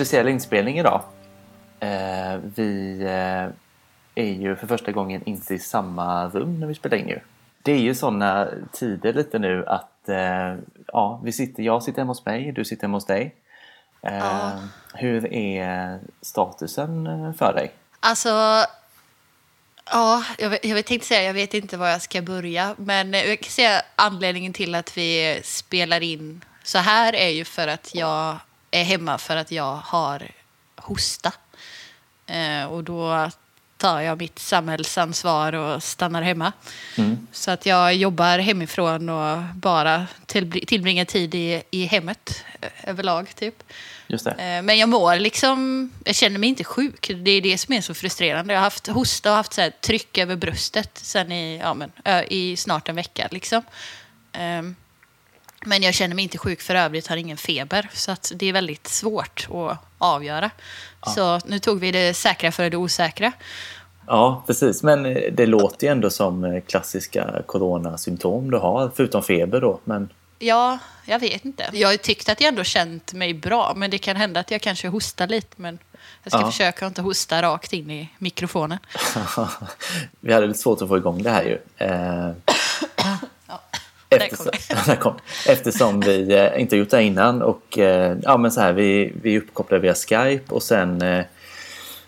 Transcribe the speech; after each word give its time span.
speciell 0.00 0.28
inspelning 0.28 0.78
idag. 0.78 1.02
Eh, 1.80 2.40
vi 2.54 3.02
eh, 3.02 4.24
är 4.24 4.32
ju 4.32 4.56
för 4.56 4.66
första 4.66 4.92
gången 4.92 5.22
inte 5.24 5.54
i 5.54 5.58
samma 5.58 6.28
rum 6.28 6.60
när 6.60 6.66
vi 6.66 6.74
spelar 6.74 6.96
in 6.96 7.08
ju. 7.08 7.20
Det 7.62 7.72
är 7.72 7.78
ju 7.78 7.94
sådana 7.94 8.48
tider 8.72 9.12
lite 9.12 9.38
nu 9.38 9.66
att 9.66 10.08
eh, 10.08 10.54
ja, 10.86 11.20
vi 11.24 11.32
sitter, 11.32 11.62
jag 11.62 11.82
sitter 11.82 11.98
hemma 11.98 12.10
hos 12.10 12.24
mig, 12.24 12.52
du 12.52 12.64
sitter 12.64 12.82
hemma 12.82 12.96
hos 12.96 13.06
dig. 13.06 13.34
Ja. 14.00 14.52
Hur 14.94 15.32
är 15.32 15.98
statusen 16.22 17.08
för 17.38 17.52
dig? 17.54 17.72
Alltså, 18.00 18.28
ja, 19.90 20.24
jag, 20.38 20.50
vet- 20.50 20.64
jag 20.64 20.84
tänkte 20.86 21.08
säga 21.08 21.22
jag 21.22 21.34
vet 21.34 21.54
inte 21.54 21.76
var 21.76 21.88
jag 21.88 22.02
ska 22.02 22.22
börja. 22.22 22.74
Men 22.78 23.12
jag 23.12 23.40
kan 23.40 23.50
säga 23.50 23.82
anledningen 23.96 24.52
till 24.52 24.74
att 24.74 24.96
vi 24.96 25.40
spelar 25.44 26.02
in 26.02 26.44
så 26.62 26.78
här 26.78 27.14
är 27.14 27.28
ju 27.28 27.44
för 27.44 27.68
att 27.68 27.94
jag 27.94 28.36
är 28.70 28.84
hemma 28.84 29.18
för 29.18 29.36
att 29.36 29.50
jag 29.50 29.76
har 29.76 30.28
hosta. 30.76 31.32
Eh, 32.26 32.64
och 32.64 32.84
då 32.84 33.30
tar 33.76 34.00
jag 34.00 34.18
mitt 34.18 34.38
samhällsansvar 34.38 35.52
och 35.52 35.82
stannar 35.82 36.22
hemma. 36.22 36.52
Mm. 36.96 37.26
Så 37.32 37.50
att 37.50 37.66
jag 37.66 37.94
jobbar 37.94 38.38
hemifrån 38.38 39.08
och 39.08 39.38
bara 39.54 40.06
tillbr- 40.26 40.64
tillbringar 40.66 41.04
tid 41.04 41.34
i, 41.34 41.62
i 41.70 41.84
hemmet 41.84 42.44
eh, 42.60 42.68
överlag. 42.84 43.34
typ. 43.34 43.62
Just 44.06 44.24
det. 44.24 44.30
Eh, 44.30 44.62
Men 44.62 44.78
jag 44.78 44.88
mår 44.88 45.16
liksom, 45.16 45.90
jag 46.04 46.14
känner 46.14 46.38
mig 46.38 46.48
inte 46.48 46.64
sjuk. 46.64 47.10
Det 47.14 47.30
är 47.30 47.40
det 47.40 47.58
som 47.58 47.74
är 47.74 47.80
så 47.80 47.94
frustrerande. 47.94 48.54
Jag 48.54 48.60
har 48.60 48.64
haft 48.64 48.86
hosta 48.86 49.30
och 49.30 49.36
haft 49.36 49.52
så 49.52 49.70
tryck 49.80 50.18
över 50.18 50.36
bröstet 50.36 50.90
sen 51.02 51.32
i, 51.32 51.58
ja, 51.58 51.74
men, 51.74 51.92
i 52.28 52.56
snart 52.56 52.88
en 52.88 52.96
vecka. 52.96 53.28
Liksom. 53.30 53.62
Ehm, 54.32 54.76
Men 55.66 55.82
jag 55.82 55.94
känner 55.94 56.14
mig 56.14 56.22
inte 56.22 56.38
sjuk 56.38 56.60
för 56.60 56.74
övrigt, 56.74 57.06
har 57.06 57.16
ingen 57.16 57.36
feber. 57.36 57.88
Så 57.92 58.12
att 58.12 58.32
det 58.34 58.46
är 58.46 58.52
väldigt 58.52 58.86
svårt 58.86 59.48
att 59.54 59.78
avgöra. 59.98 60.50
Så 61.14 61.40
nu 61.46 61.58
tog 61.58 61.80
vi 61.80 61.92
det 61.92 62.14
säkra 62.14 62.52
för 62.52 62.70
det 62.70 62.76
osäkra. 62.76 63.32
Ja, 64.06 64.42
precis. 64.46 64.82
Men 64.82 65.02
det 65.32 65.46
låter 65.46 65.86
ju 65.86 65.90
ändå 65.92 66.10
som 66.10 66.44
eh, 66.44 66.60
klassiska 66.62 67.42
coronasymptom 67.46 68.50
du 68.50 68.58
har, 68.58 68.90
förutom 68.96 69.22
feber 69.22 69.60
då. 69.60 69.80
Men 69.84 70.08
Ja, 70.42 70.78
jag 71.04 71.18
vet 71.18 71.44
inte. 71.44 71.64
Jag 71.72 71.88
har 71.88 71.96
tyckt 71.96 72.28
att 72.28 72.40
jag 72.40 72.48
ändå 72.48 72.64
känt 72.64 73.12
mig 73.12 73.34
bra, 73.34 73.72
men 73.76 73.90
det 73.90 73.98
kan 73.98 74.16
hända 74.16 74.40
att 74.40 74.50
jag 74.50 74.60
kanske 74.62 74.88
hostar 74.88 75.26
lite. 75.28 75.54
Men 75.56 75.78
jag 76.22 76.32
ska 76.32 76.40
Ja. 76.40 76.50
försöka 76.50 76.86
att 76.86 76.90
inte 76.90 77.02
hosta 77.02 77.42
rakt 77.42 77.72
in 77.72 77.90
i 77.90 78.08
mikrofonen. 78.18 78.78
vi 80.20 80.32
hade 80.32 80.46
lite 80.46 80.58
svårt 80.58 80.82
att 80.82 80.88
få 80.88 80.96
igång 80.96 81.22
det 81.22 81.30
här 81.30 81.42
ju. 81.42 81.58
Eh, 81.76 82.30
Ja, 83.46 83.60
Eftersom, 84.10 84.46
där 84.86 84.96
kom. 84.96 85.14
Eftersom 85.48 86.00
vi 86.00 86.32
eh, 86.34 86.60
inte 86.60 86.76
gjort 86.76 86.90
det 86.90 87.02
innan 87.02 87.42
och 87.42 87.78
eh, 87.78 88.16
ja, 88.22 88.36
men 88.36 88.52
så 88.52 88.60
här, 88.60 88.72
vi, 88.72 89.12
vi 89.22 89.38
uppkopplade 89.38 89.82
via 89.82 89.94
Skype 89.94 90.54
och 90.54 90.62
sen 90.62 91.02
eh, 91.02 91.24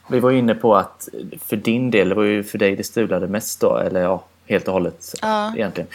vi 0.09 0.21
var 0.21 0.31
inne 0.31 0.55
på 0.55 0.77
att 0.77 1.09
för 1.45 1.57
din 1.57 1.91
del, 1.91 2.09
det 2.09 2.15
var 2.15 2.23
ju 2.23 2.45
för 2.45 2.59
dig 2.59 2.77
det 2.77 2.85
strulade 2.85 3.27
mest 3.27 3.61
då, 3.61 3.77
eller 3.77 4.01
ja, 4.01 4.25
helt 4.47 4.69
och 4.69 4.75
hållet 4.75 5.15
Ja. 5.23 5.53
egentligen. 5.57 5.89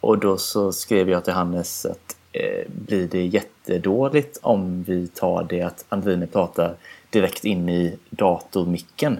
Och 0.00 0.18
då 0.18 0.38
så 0.38 0.72
skrev 0.72 1.10
jag 1.10 1.24
till 1.24 1.32
Hannes 1.32 1.86
att 1.86 2.16
blir 2.66 3.08
det 3.08 3.26
jättedåligt 3.26 4.38
om 4.42 4.82
vi 4.82 5.08
tar 5.08 5.46
det 5.48 5.62
att 5.62 5.84
Andrine 5.88 6.26
pratar 6.26 6.74
direkt 7.10 7.44
in 7.44 7.68
i 7.68 7.98
datormicken? 8.10 9.18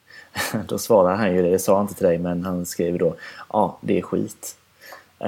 Då 0.68 0.78
svarar 0.78 1.14
han 1.16 1.34
ju 1.34 1.42
det, 1.42 1.50
det 1.50 1.58
sa 1.58 1.76
han 1.76 1.84
inte 1.84 1.94
till 1.94 2.06
dig 2.06 2.18
men 2.18 2.44
han 2.44 2.66
skrev 2.66 2.98
då 2.98 3.14
ja 3.52 3.78
det 3.80 3.98
är 3.98 4.02
skit. 4.02 4.56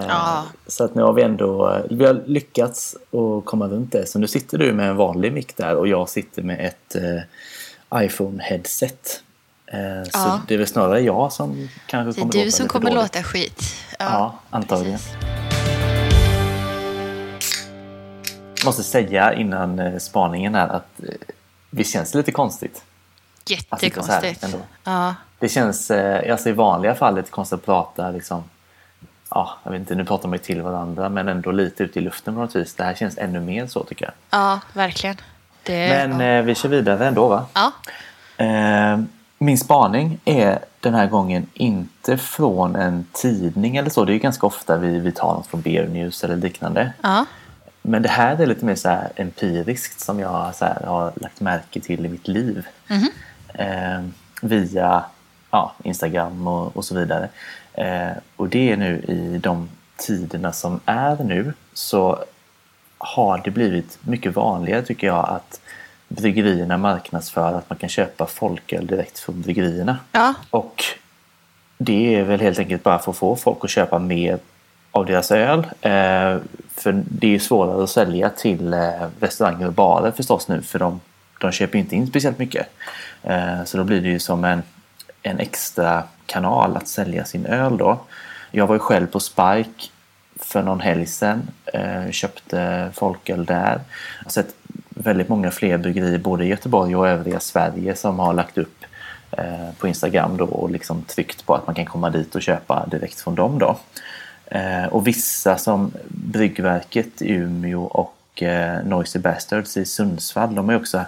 Ja. 0.09 0.45
Så 0.67 0.84
att 0.84 0.95
nu 0.95 1.03
har 1.03 1.12
vi 1.12 1.23
ändå 1.23 1.80
vi 1.91 2.05
har 2.07 2.23
lyckats 2.27 2.96
att 2.96 3.45
komma 3.45 3.67
runt 3.68 3.92
det. 3.92 4.07
Så 4.07 4.18
nu 4.18 4.27
sitter 4.27 4.58
du 4.58 4.73
med 4.73 4.89
en 4.91 4.96
vanlig 4.96 5.33
mick 5.33 5.57
där 5.57 5.77
och 5.77 5.89
jag 5.89 6.08
sitter 6.08 6.42
med 6.42 6.67
ett 6.67 6.95
eh, 6.95 8.02
iPhone-headset. 8.05 9.20
Eh, 9.67 10.02
så 10.05 10.11
Ja. 10.13 10.41
det 10.48 10.55
är 10.55 10.58
väl 10.58 10.67
snarare 10.67 11.01
jag 11.01 11.33
som 11.33 11.68
kanske 11.86 12.13
Det 12.13 12.20
är 12.20 12.23
kommer 12.23 12.33
du 12.33 12.39
låta 12.45 12.51
som 12.57 12.68
kommer 12.68 12.91
dåligt. 12.91 13.02
låta 13.14 13.23
skit. 13.23 13.63
Ja, 13.98 14.35
antagligen. 14.51 14.98
precis. 14.98 15.14
måste 18.64 18.83
säga 18.83 19.35
innan 19.35 20.01
spaningen 20.01 20.55
här 20.55 20.68
att 20.68 21.01
det 21.70 21.85
känns 21.85 22.14
lite 22.14 22.33
konstigt. 22.33 22.85
Att 23.68 23.80
sitta 23.80 24.02
så 24.02 24.13
här 24.13 24.23
Jättekonstigt. 24.23 24.45
ändå. 24.55 24.58
Ja. 24.85 25.14
Det 25.39 25.48
känns, 25.48 25.91
alltså 25.91 26.48
i 26.48 26.52
vanliga 26.52 26.95
fall 26.95 27.14
lite 27.17 27.30
konstigt 27.30 27.58
att 27.58 27.64
prata 27.67 28.11
liksom, 28.11 28.42
ja, 29.34 29.50
jag 29.64 29.70
vet 29.70 29.80
inte, 29.80 29.95
nu 29.95 30.05
pratar 30.05 30.28
man 30.28 30.39
ju 30.39 30.45
till 30.45 30.62
varandra 30.62 31.08
men 31.08 31.28
ändå 31.28 31.50
lite 31.50 31.83
ut 31.83 31.96
i 31.96 32.00
luften 32.00 32.34
på 32.34 32.40
något 32.40 32.56
vis. 32.56 32.74
Det 32.74 32.84
här 32.84 32.95
känns 32.95 33.18
ännu 33.18 33.40
mer 33.40 33.67
så 33.67 33.84
tycker 33.84 34.05
jag. 34.05 34.40
ja, 34.40 34.61
verkligen. 34.72 35.17
Det, 35.62 35.89
Men 35.89 36.20
ja. 36.20 36.27
eh, 36.27 36.42
vi 36.45 36.55
kör 36.55 36.68
vidare 36.68 37.06
ändå 37.06 37.28
va? 37.28 37.46
ja. 37.55 37.73
Eh, 38.44 39.00
min 39.39 39.58
spaning 39.58 40.20
är 40.24 40.58
den 40.80 40.94
här 40.94 41.06
gången 41.06 41.46
inte 41.55 42.18
från 42.18 42.77
en 42.77 43.06
tidning 43.12 43.77
eller 43.77 43.90
så. 43.90 44.05
Det 44.05 44.12
är 44.12 44.14
ju 44.14 44.18
ganska 44.20 44.46
ofta 44.46 44.77
vi, 44.77 44.98
vi 44.98 45.12
tar 45.12 45.34
något 45.34 45.46
från 45.46 45.61
Bear 45.61 45.86
News 45.86 46.24
eller 46.24 46.36
liknande. 46.36 46.92
ja. 47.02 47.27
Men 47.86 48.02
det 48.02 48.08
här 48.08 48.40
är 48.42 48.46
lite 48.46 48.64
mer 48.64 48.74
så 48.74 48.96
empiriskt 49.17 50.00
som 50.00 50.20
jag 50.20 50.55
så 50.55 50.64
här 50.64 50.83
har 50.86 51.12
lagt 51.17 51.40
märke 51.40 51.80
till 51.80 52.06
i 52.06 52.08
mitt 52.08 52.28
liv. 52.28 52.67
Eh, 53.55 54.00
via 54.42 55.05
ja, 55.50 55.73
Instagram 55.83 56.46
och, 56.46 56.77
och 56.77 56.84
så 56.84 56.94
vidare. 56.94 57.28
Eh, 57.74 58.12
och 58.36 58.48
det 58.48 58.73
är 58.73 58.77
nu 58.77 59.05
i 59.08 59.39
de 59.39 59.68
tiderna 59.96 60.52
som 60.52 60.80
är 60.85 61.24
nu 61.24 61.52
så 61.73 62.24
har 62.98 63.40
det 63.45 63.51
blivit 63.51 63.98
mycket 64.01 64.35
vanligare 64.35 64.83
tycker 64.83 65.07
jag 65.07 65.29
att 65.29 65.61
bryggerierna 66.08 66.79
marknadsför 66.79 67.58
att 67.58 67.70
man 67.70 67.79
kan 67.79 67.89
köpa 67.89 68.27
folköl 68.27 68.86
direkt 68.86 69.18
från 69.18 69.42
bryggerierna. 69.42 69.98
ja. 70.12 70.35
Och 70.51 70.85
det 71.79 72.14
är 72.14 72.23
väl 72.23 72.40
helt 72.40 72.58
enkelt 72.58 72.83
bara 72.83 72.98
för 72.98 73.11
att 73.11 73.17
få 73.17 73.36
folk 73.36 73.58
att 73.64 73.70
köpa 73.70 73.98
mer 73.98 74.39
av 74.91 75.06
deras 75.06 75.30
öl. 75.30 75.58
Eh, 75.80 76.36
för 76.74 77.02
det 77.08 77.35
är 77.35 77.39
svårare 77.39 77.83
att 77.83 77.91
sälja 77.91 78.30
till 78.30 78.74
eh, 78.74 79.08
restauranger 79.20 79.67
och 79.67 79.73
barer 79.73 80.11
förstås 80.11 80.48
nu 80.48 80.62
för 80.62 80.79
de, 80.79 81.01
de 81.41 81.52
köper 81.52 81.79
inte 81.79 81.96
in 81.96 82.06
speciellt 82.06 82.39
mycket. 82.39 82.67
Eh, 83.23 83.64
så 83.64 83.77
då 83.77 83.85
blir 83.85 84.01
det 84.01 84.08
ju 84.08 84.18
som 84.18 84.45
en, 84.45 84.62
en 85.23 85.41
extra 85.41 86.02
kanal 86.27 86.77
att 86.77 86.89
sälja 86.89 87.24
sin 87.24 87.46
öl 87.46 87.77
då. 87.77 87.98
Jag 88.51 88.67
var 88.67 88.74
ju 88.74 88.79
själv 88.79 89.07
på 89.07 89.20
Spike 89.20 89.90
för 90.36 90.62
någon 90.62 90.80
helg 90.80 91.07
sedan. 91.07 91.51
Eh, 91.64 92.11
köpte 92.11 92.90
folköl 92.95 93.45
där. 93.45 93.80
Jag 94.18 94.24
har 94.24 94.30
sett 94.30 94.55
väldigt 94.89 95.29
många 95.29 95.51
fler 95.51 95.79
bryggerier 95.79 96.18
både 96.18 96.45
i 96.45 96.48
Göteborg 96.48 96.96
och 96.96 97.08
övriga 97.08 97.40
Sverige 97.40 97.96
som 97.96 98.18
har 98.18 98.33
lagt 98.33 98.58
upp 98.58 98.85
eh, 99.30 99.70
på 99.79 99.89
Instagram 99.89 100.36
då 100.36 100.45
och 100.45 100.70
liksom 100.70 101.02
tryckt 101.02 101.46
på 101.46 101.55
att 101.55 101.67
man 101.67 101.74
kan 101.74 101.85
komma 101.85 102.11
dit 102.11 102.35
och 102.35 102.42
köpa 102.42 102.86
direkt 102.86 103.20
från 103.20 103.35
dem 103.35 103.58
då. 103.58 103.77
Eh, 104.46 104.85
och 104.85 105.06
vissa 105.06 105.58
som 105.58 105.92
Bryggverket 106.08 107.23
i 107.23 107.33
Umeå 107.33 107.83
och 107.83 108.11
Noisy 108.85 109.18
Bastards 109.18 109.77
i 109.77 109.85
Sundsvall 109.85 110.55
de 110.55 110.64
har 110.64 110.73
ju 110.73 110.80
också 110.80 111.05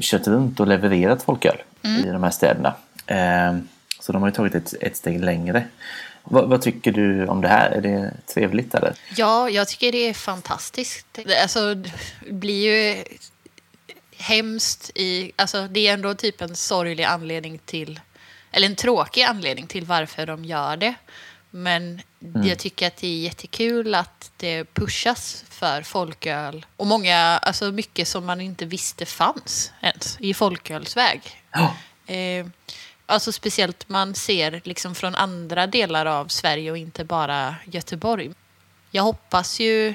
kört 0.00 0.26
runt 0.26 0.60
och 0.60 0.66
levererat 0.66 1.22
folköl 1.22 1.56
i 1.82 2.08
de 2.10 2.22
här 2.22 2.30
städerna. 2.30 2.74
Så 4.00 4.12
de 4.12 4.22
har 4.22 4.28
ju 4.28 4.34
tagit 4.34 4.54
ett, 4.54 4.74
ett 4.80 4.96
steg 4.96 5.24
längre. 5.24 5.64
Vad, 6.24 6.48
vad 6.48 6.62
tycker 6.62 6.92
du 6.92 7.26
om 7.26 7.40
det 7.40 7.48
här? 7.48 7.70
Är 7.70 7.80
det 7.80 8.12
trevligt 8.34 8.74
eller? 8.74 8.94
ja, 9.16 9.50
jag 9.50 9.68
tycker 9.68 9.92
det 9.92 10.08
är 10.08 10.14
fantastiskt. 10.14 11.18
Alltså, 11.42 11.74
det 11.74 11.92
blir 12.30 12.72
ju 12.72 13.04
hemskt 14.16 14.90
i... 14.94 15.32
Alltså, 15.36 15.68
det 15.68 15.88
är 15.88 15.94
ändå 15.94 16.14
typ 16.14 16.40
en 16.40 16.56
sorglig 16.56 17.04
anledning 17.04 17.58
till... 17.64 18.00
Eller 18.50 18.66
en 18.66 18.76
tråkig 18.76 19.22
anledning 19.22 19.66
till 19.66 19.84
varför 19.84 20.26
de 20.26 20.44
gör 20.44 20.76
det. 20.76 20.94
Men 21.50 22.00
jag 22.44 22.58
tycker 22.58 22.86
att 22.86 22.96
det 22.96 23.06
är 23.06 23.20
jättekul 23.20 23.94
att 23.94 24.30
det 24.36 24.64
pushas 24.64 25.44
för 25.50 25.82
folköl. 25.82 26.66
Och 26.76 26.86
många, 26.86 27.18
alltså 27.18 27.72
mycket 27.72 28.08
som 28.08 28.26
man 28.26 28.40
inte 28.40 28.64
visste 28.64 29.06
fanns 29.06 29.72
ens 29.80 30.16
i 30.20 30.34
folkölsväg. 30.34 31.20
Ja. 31.50 31.76
Eh, 32.14 32.46
alltså 33.08 33.32
speciellt 33.32 33.88
man 33.88 34.14
ser 34.14 34.60
liksom 34.64 34.94
från 34.94 35.14
andra 35.14 35.66
delar 35.66 36.06
av 36.06 36.28
Sverige 36.28 36.70
och 36.70 36.78
inte 36.78 37.04
bara 37.04 37.54
Göteborg. 37.64 38.30
Jag 38.90 39.02
hoppas 39.02 39.60
ju, 39.60 39.94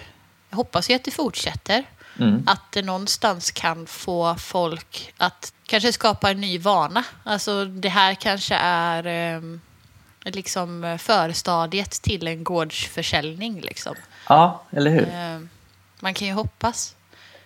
jag 0.49 0.57
hoppas 0.57 0.89
ju 0.89 0.95
att 0.95 1.03
det 1.03 1.11
fortsätter. 1.11 1.83
Mm. 2.19 2.43
Att 2.47 2.71
det 2.71 2.81
någonstans 2.81 3.51
kan 3.51 3.87
få 3.87 4.35
folk 4.35 5.13
att 5.17 5.53
kanske 5.65 5.93
skapa 5.93 6.31
en 6.31 6.41
ny 6.41 6.59
vana. 6.59 7.03
Alltså 7.23 7.65
det 7.65 7.89
här 7.89 8.15
kanske 8.15 8.55
är 8.55 9.35
eh, 9.35 9.41
liksom 10.21 10.97
förstadiet 11.01 11.91
till 11.91 12.27
en 12.27 12.43
gårdsförsäljning. 12.43 13.61
Liksom. 13.61 13.95
ja, 14.29 14.63
eller 14.71 14.91
hur? 14.91 15.07
Eh, 15.07 15.39
man 15.99 16.13
kan 16.13 16.27
ju 16.27 16.33
hoppas. 16.33 16.95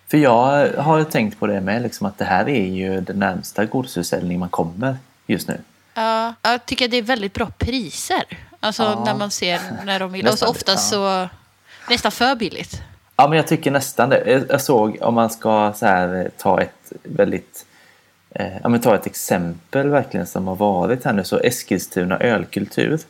För 0.06 0.18
jag 0.18 0.72
har 0.72 1.04
tänkt 1.04 1.38
på 1.40 1.46
det 1.46 1.60
med 1.60 1.82
liksom 1.82 2.06
att 2.06 2.18
det 2.18 2.24
här 2.24 2.48
är 2.48 2.66
ju 2.66 3.00
den 3.00 3.18
närmsta 3.18 3.64
gårdsförsäljning 3.64 4.38
man 4.38 4.48
kommer 4.48 4.96
just 5.28 5.48
nu. 5.48 5.60
Ja, 5.94 6.34
jag 6.42 6.66
tycker 6.66 6.84
att 6.84 6.90
det 6.90 6.96
är 6.96 7.02
väldigt 7.02 7.34
bra 7.34 7.46
priser. 7.58 8.24
Alltså 8.60 8.82
Ja. 8.82 9.02
när 9.04 9.14
man 9.14 9.30
ser 9.30 9.60
när 9.84 10.00
de 10.00 10.12
vill. 10.12 10.24
Nästan, 10.24 10.48
ofta 10.48 10.72
ja. 10.72 10.76
så 10.78 11.28
nästan 11.90 12.12
för 12.12 12.34
billigt. 12.34 12.82
Ja, 13.16 13.28
men 13.28 13.36
jag 13.36 13.46
tycker 13.46 13.70
nästan 13.70 14.08
det. 14.08 14.22
Jag- 14.30 14.44
Jag 14.50 14.60
såg, 14.62 14.98
om 15.00 15.14
man 15.14 15.30
ska 15.30 15.72
så 15.76 15.86
här, 15.86 16.14
eh, 16.24 16.30
ta 16.36 16.60
ett 16.60 16.92
väldigt... 17.02 17.66
Eh, 18.30 18.56
ja, 18.62 18.68
men 18.68 18.80
ta 18.80 18.94
ett 18.94 19.06
exempel 19.06 19.88
verkligen 19.88 20.26
som 20.26 20.46
har 20.48 20.56
varit 20.56 21.04
här 21.04 21.12
nu. 21.12 21.24
Så 21.24 21.38
Eskilstuna 21.38 22.18
ölkultur. 22.18 23.00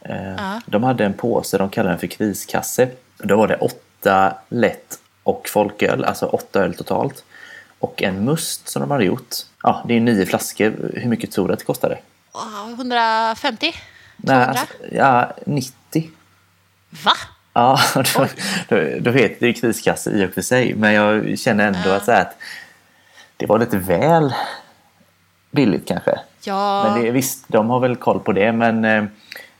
Eh, 0.00 0.34
Ja. 0.36 0.60
De 0.66 0.82
hade 0.82 1.04
en 1.04 1.12
påse, 1.14 1.58
de 1.58 1.70
kallade 1.70 1.92
den 1.92 1.98
för 2.00 2.06
kriskasse. 2.06 2.88
Då 3.18 3.36
var 3.36 3.48
det 3.48 3.56
åtta 3.56 4.34
lätt 4.48 4.98
och 5.22 5.48
folköl, 5.48 6.04
alltså 6.04 6.26
åtta 6.26 6.60
öl 6.64 6.74
totalt. 6.74 7.24
Och 7.82 8.02
en 8.02 8.24
must 8.24 8.68
som 8.68 8.80
de 8.82 8.90
hade 8.90 9.04
gjort. 9.04 9.34
Ja, 9.62 9.84
det 9.88 9.96
är 9.96 10.00
nio 10.00 10.26
flaskor. 10.26 10.90
Hur 10.94 11.08
mycket 11.08 11.30
tror 11.32 11.48
du 11.48 11.52
att 11.54 11.58
det 11.58 11.64
kostade? 11.64 11.98
Åh, 12.32 12.70
150? 12.74 13.72
200? 13.72 13.78
Nej, 14.16 14.36
alltså, 14.46 14.66
ja, 14.92 15.32
90. 15.46 16.10
Va? 17.04 17.12
Ja, 17.52 17.78
då, 17.94 18.26
då, 18.68 18.76
då 19.00 19.10
vet 19.10 19.40
det 19.40 19.46
är 19.48 19.52
kriskasse 19.52 20.10
i 20.10 20.26
och 20.26 20.30
för 20.30 20.42
sig. 20.42 20.74
Men 20.74 20.92
jag 20.92 21.38
känner 21.38 21.66
ändå 21.66 21.88
Ja. 21.88 21.96
att, 21.96 22.04
så 22.04 22.12
att 22.12 22.36
det 23.36 23.46
var 23.46 23.58
lite 23.58 23.76
väl 23.78 24.34
billigt 25.50 25.88
kanske. 25.88 26.18
Ja, 26.44 26.84
Men 26.84 27.02
det, 27.02 27.10
visst, 27.10 27.44
de 27.48 27.70
har 27.70 27.80
väl 27.80 27.96
koll 27.96 28.20
på 28.20 28.32
det. 28.32 28.52
Men, 28.52 28.84
eh, 28.84 29.04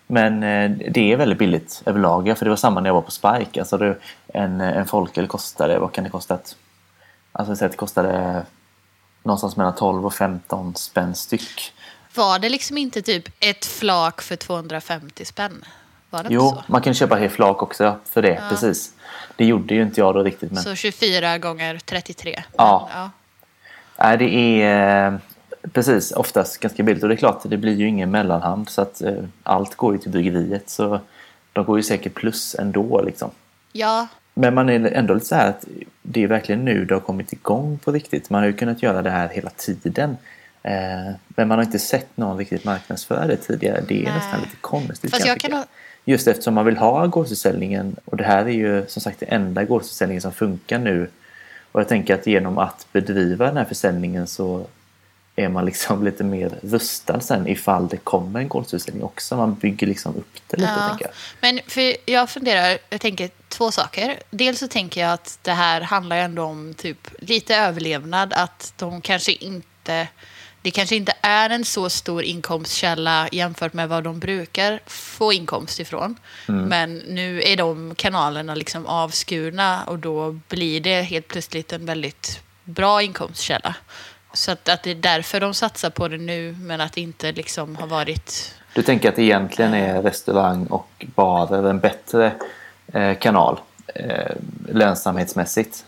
men 0.06 0.42
eh, 0.42 0.70
det 0.90 1.12
är 1.12 1.16
väldigt 1.16 1.38
billigt 1.38 1.82
överlag. 1.86 2.38
För 2.38 2.44
det 2.44 2.50
var 2.50 2.56
samma 2.56 2.80
när 2.80 2.88
jag 2.88 2.94
var 2.94 3.02
på 3.02 3.10
Spike. 3.10 3.60
Alltså 3.60 3.94
en, 4.26 4.60
en 4.60 4.86
folköl 4.86 5.26
kostade, 5.26 5.78
vad 5.78 5.92
kan 5.92 6.04
det 6.04 6.10
kosta? 6.10 6.38
Alltså 7.32 7.68
det 7.68 7.76
kostade 7.76 8.42
någonstans 9.22 9.56
mellan 9.56 9.74
12 9.74 10.06
och 10.06 10.14
15 10.14 10.74
spänn 10.74 11.14
styck. 11.14 11.72
var 12.14 12.38
det 12.38 12.48
liksom 12.48 12.78
inte 12.78 13.02
typ 13.02 13.28
ett 13.40 13.64
flak 13.64 14.22
för 14.22 14.36
250 14.36 15.24
spänn? 15.24 15.64
Var 16.10 16.22
det 16.22 16.28
Jo, 16.30 16.40
så? 16.40 16.62
man 16.66 16.82
kan 16.82 16.94
köpa 16.94 17.16
helt 17.16 17.32
flak 17.32 17.62
också 17.62 17.96
för 18.04 18.22
det. 18.22 18.42
Precis. 18.48 18.92
Det 19.36 19.44
gjorde 19.44 19.74
ju 19.74 19.82
inte 19.82 20.00
jag 20.00 20.14
då 20.14 20.22
riktigt. 20.22 20.52
Men... 20.52 20.62
Så 20.62 20.74
24 20.74 21.38
gånger 21.38 21.78
33? 21.84 22.42
Ja. 22.56 22.88
Men, 22.92 23.02
ja. 23.02 23.10
Nej, 23.98 24.18
det 24.18 24.62
är 24.62 25.12
eh, 25.12 25.18
precis 25.72 26.12
oftast 26.12 26.58
ganska 26.60 26.82
billigt 26.82 27.02
och 27.02 27.08
det 27.08 27.14
är 27.14 27.16
klart, 27.16 27.40
det 27.44 27.56
blir 27.56 27.74
ju 27.74 27.88
ingen 27.88 28.10
mellanhand 28.10 28.68
så 28.68 28.82
att 28.82 29.00
eh, 29.02 29.14
allt 29.42 29.74
går 29.74 29.92
ju 29.92 29.98
till 29.98 30.10
bryggeriet 30.10 30.70
så 30.70 31.00
de 31.52 31.64
går 31.64 31.76
ju 31.76 31.82
säkert 31.82 32.14
plus 32.14 32.54
ändå 32.54 33.02
liksom. 33.02 33.30
ja, 33.72 34.06
Men 34.34 34.54
man 34.54 34.68
är 34.68 34.92
ändå 34.92 35.14
lite 35.14 35.26
så 35.26 35.34
här 35.34 35.48
att 35.48 35.64
det 36.02 36.22
är 36.22 36.26
verkligen 36.26 36.64
nu 36.64 36.84
det 36.84 36.94
har 36.94 37.00
kommit 37.00 37.32
igång 37.32 37.78
på 37.78 37.92
riktigt. 37.92 38.30
Man 38.30 38.40
har 38.40 38.46
ju 38.46 38.52
kunnat 38.52 38.82
göra 38.82 39.02
det 39.02 39.10
här 39.10 39.28
hela 39.28 39.50
tiden. 39.50 40.16
Eh, 40.62 41.14
men 41.28 41.48
man 41.48 41.50
har 41.50 41.62
inte 41.62 41.78
sett 41.78 42.16
någon 42.16 42.38
riktigt 42.38 42.64
marknadsföra 42.64 43.26
det 43.26 43.36
tidigare. 43.36 43.84
Det 43.88 44.00
är 44.00 44.04
Nej. 44.04 44.14
nästan 44.14 44.40
lite 44.40 44.56
konstigt 44.60 45.10
Fast 45.10 45.26
jag 45.26 45.40
kan 45.40 45.64
Just 46.04 46.28
eftersom 46.28 46.54
man 46.54 46.64
vill 46.64 46.76
ha 46.76 47.06
gårdsförsäljningen 47.06 47.96
och 48.04 48.16
det 48.16 48.24
här 48.24 48.44
är 48.44 48.50
ju 48.50 48.86
som 48.88 49.02
sagt 49.02 49.20
det 49.20 49.26
enda 49.26 49.64
gårdsförsäljningen 49.64 50.22
som 50.22 50.32
funkar 50.32 50.78
nu. 50.78 51.10
Och 51.72 51.80
jag 51.80 51.88
tänker 51.88 52.14
att 52.14 52.26
genom 52.26 52.58
att 52.58 52.86
bedriva 52.92 53.46
den 53.46 53.56
här 53.56 53.64
försäljningen 53.64 54.26
så 54.26 54.66
är 55.36 55.48
man 55.48 55.64
liksom 55.64 56.04
lite 56.04 56.24
mer 56.24 56.58
rustad 56.62 57.20
sen 57.20 57.46
ifall 57.46 57.88
det 57.88 57.96
kommer 57.96 58.40
en 58.40 58.48
gårdsförsäljning 58.48 59.02
också. 59.02 59.36
Man 59.36 59.54
bygger 59.54 59.86
liksom 59.86 60.16
upp 60.16 60.40
det 60.46 60.56
lite 60.56 60.72
Ja, 61.00 61.08
men 61.40 61.60
för 61.66 62.10
jag 62.10 62.30
funderar, 62.30 62.78
jag 62.90 63.00
tänker 63.00 63.30
två 63.52 63.70
saker. 63.70 64.22
Dels 64.30 64.58
så 64.58 64.68
tänker 64.68 65.00
jag 65.00 65.12
att 65.12 65.38
det 65.42 65.52
här 65.52 65.80
handlar 65.80 66.16
ändå 66.16 66.42
om 66.42 66.74
typ 66.74 67.08
lite 67.18 67.56
överlevnad, 67.56 68.32
att 68.32 68.72
de 68.76 69.00
kanske 69.00 69.32
inte, 69.32 70.08
det 70.62 70.70
kanske 70.70 70.96
inte 70.96 71.14
är 71.20 71.50
en 71.50 71.64
så 71.64 71.90
stor 71.90 72.22
inkomstkälla 72.22 73.28
jämfört 73.32 73.72
med 73.72 73.88
vad 73.88 74.04
de 74.04 74.18
brukar 74.18 74.80
få 74.86 75.32
inkomst 75.32 75.80
ifrån. 75.80 76.16
Mm. 76.48 76.64
Men 76.64 76.96
nu 76.96 77.42
är 77.42 77.56
de 77.56 77.94
kanalerna 77.94 78.54
liksom 78.54 78.86
avskurna 78.86 79.84
och 79.84 79.98
då 79.98 80.40
blir 80.48 80.80
det 80.80 81.02
helt 81.02 81.28
plötsligt 81.28 81.72
en 81.72 81.86
väldigt 81.86 82.40
bra 82.64 83.02
inkomstkälla. 83.02 83.74
Så 84.34 84.52
att, 84.52 84.68
att 84.68 84.82
det 84.82 84.90
är 84.90 84.94
därför 84.94 85.40
de 85.40 85.54
satsar 85.54 85.90
på 85.90 86.08
det 86.08 86.18
nu, 86.18 86.56
men 86.60 86.80
att 86.80 86.92
det 86.92 87.00
inte 87.00 87.32
liksom 87.32 87.76
har 87.76 87.86
varit 87.86 88.54
Du 88.74 88.82
tänker 88.82 89.08
att 89.08 89.18
egentligen 89.18 89.74
är 89.74 90.02
restaurang 90.02 90.66
och 90.66 91.06
barer 91.14 91.70
en 91.70 91.80
bättre 91.80 92.32
kanal 93.20 93.60
eh, 93.94 94.36
lönsamhetsmässigt? 94.68 95.84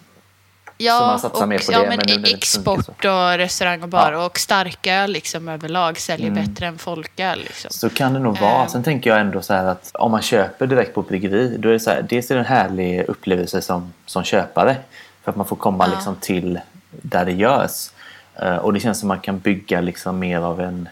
Ja, 0.76 1.14
och, 1.24 1.30
ja, 1.40 1.46
det, 1.46 1.88
men 1.88 1.98
men 2.06 2.24
export 2.24 3.04
och 3.04 3.38
restaurang 3.38 3.82
och 3.82 3.88
bar 3.88 4.12
Ja. 4.12 4.24
och 4.26 4.38
starköl 4.38 5.10
liksom 5.10 5.48
överlag 5.48 5.98
säljer 5.98 6.28
Mm. 6.30 6.44
bättre 6.44 6.66
än 6.66 6.78
folköl. 6.78 7.38
Liksom. 7.38 7.70
Så 7.70 7.90
kan 7.90 8.12
det 8.12 8.18
nog 8.18 8.38
vara. 8.38 8.62
Ehm. 8.62 8.68
Sen 8.68 8.82
tänker 8.82 9.10
jag 9.10 9.20
ändå 9.20 9.42
så 9.42 9.54
här 9.54 9.64
att 9.64 9.90
om 9.94 10.10
man 10.10 10.22
köper 10.22 10.66
direkt 10.66 10.94
på 10.94 11.02
bryggeri 11.02 11.56
då 11.58 11.68
är 11.68 11.72
det 11.72 11.80
så 11.80 11.90
här, 11.90 12.02
dels 12.08 12.30
är 12.30 12.34
det 12.34 12.40
en 12.40 12.46
härlig 12.46 13.04
upplevelse 13.08 13.62
som, 13.62 13.92
som 14.06 14.24
köpare. 14.24 14.76
För 15.24 15.30
att 15.30 15.36
man 15.36 15.46
får 15.46 15.56
komma 15.56 15.86
Ja. 15.86 15.94
liksom 15.94 16.16
till 16.16 16.60
där 16.90 17.24
det 17.24 17.32
görs. 17.32 17.90
Eh, 18.34 18.56
och 18.56 18.72
det 18.72 18.80
känns 18.80 18.98
som 19.00 19.08
man 19.08 19.20
kan 19.20 19.38
bygga 19.38 19.80
liksom 19.80 20.18
mer 20.18 20.38
av 20.40 20.60
en... 20.60 20.88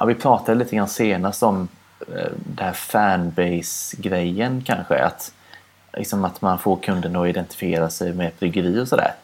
Ja, 0.00 0.04
vi 0.06 0.14
pratade 0.14 0.58
lite 0.58 0.76
grann 0.76 0.88
senast 0.88 1.42
om 1.42 1.68
det 2.36 2.62
här 2.62 2.72
fanbase-grejen 2.72 4.62
kanske. 4.66 5.04
Att, 5.04 5.32
liksom 5.96 6.24
att 6.24 6.42
man 6.42 6.58
får 6.58 6.76
kunden 6.76 7.16
att 7.16 7.28
identifiera 7.28 7.90
sig 7.90 8.12
med 8.12 8.26
ett 8.26 8.40
bryggeri 8.40 8.80
och 8.80 8.88
sådär. 8.88 9.14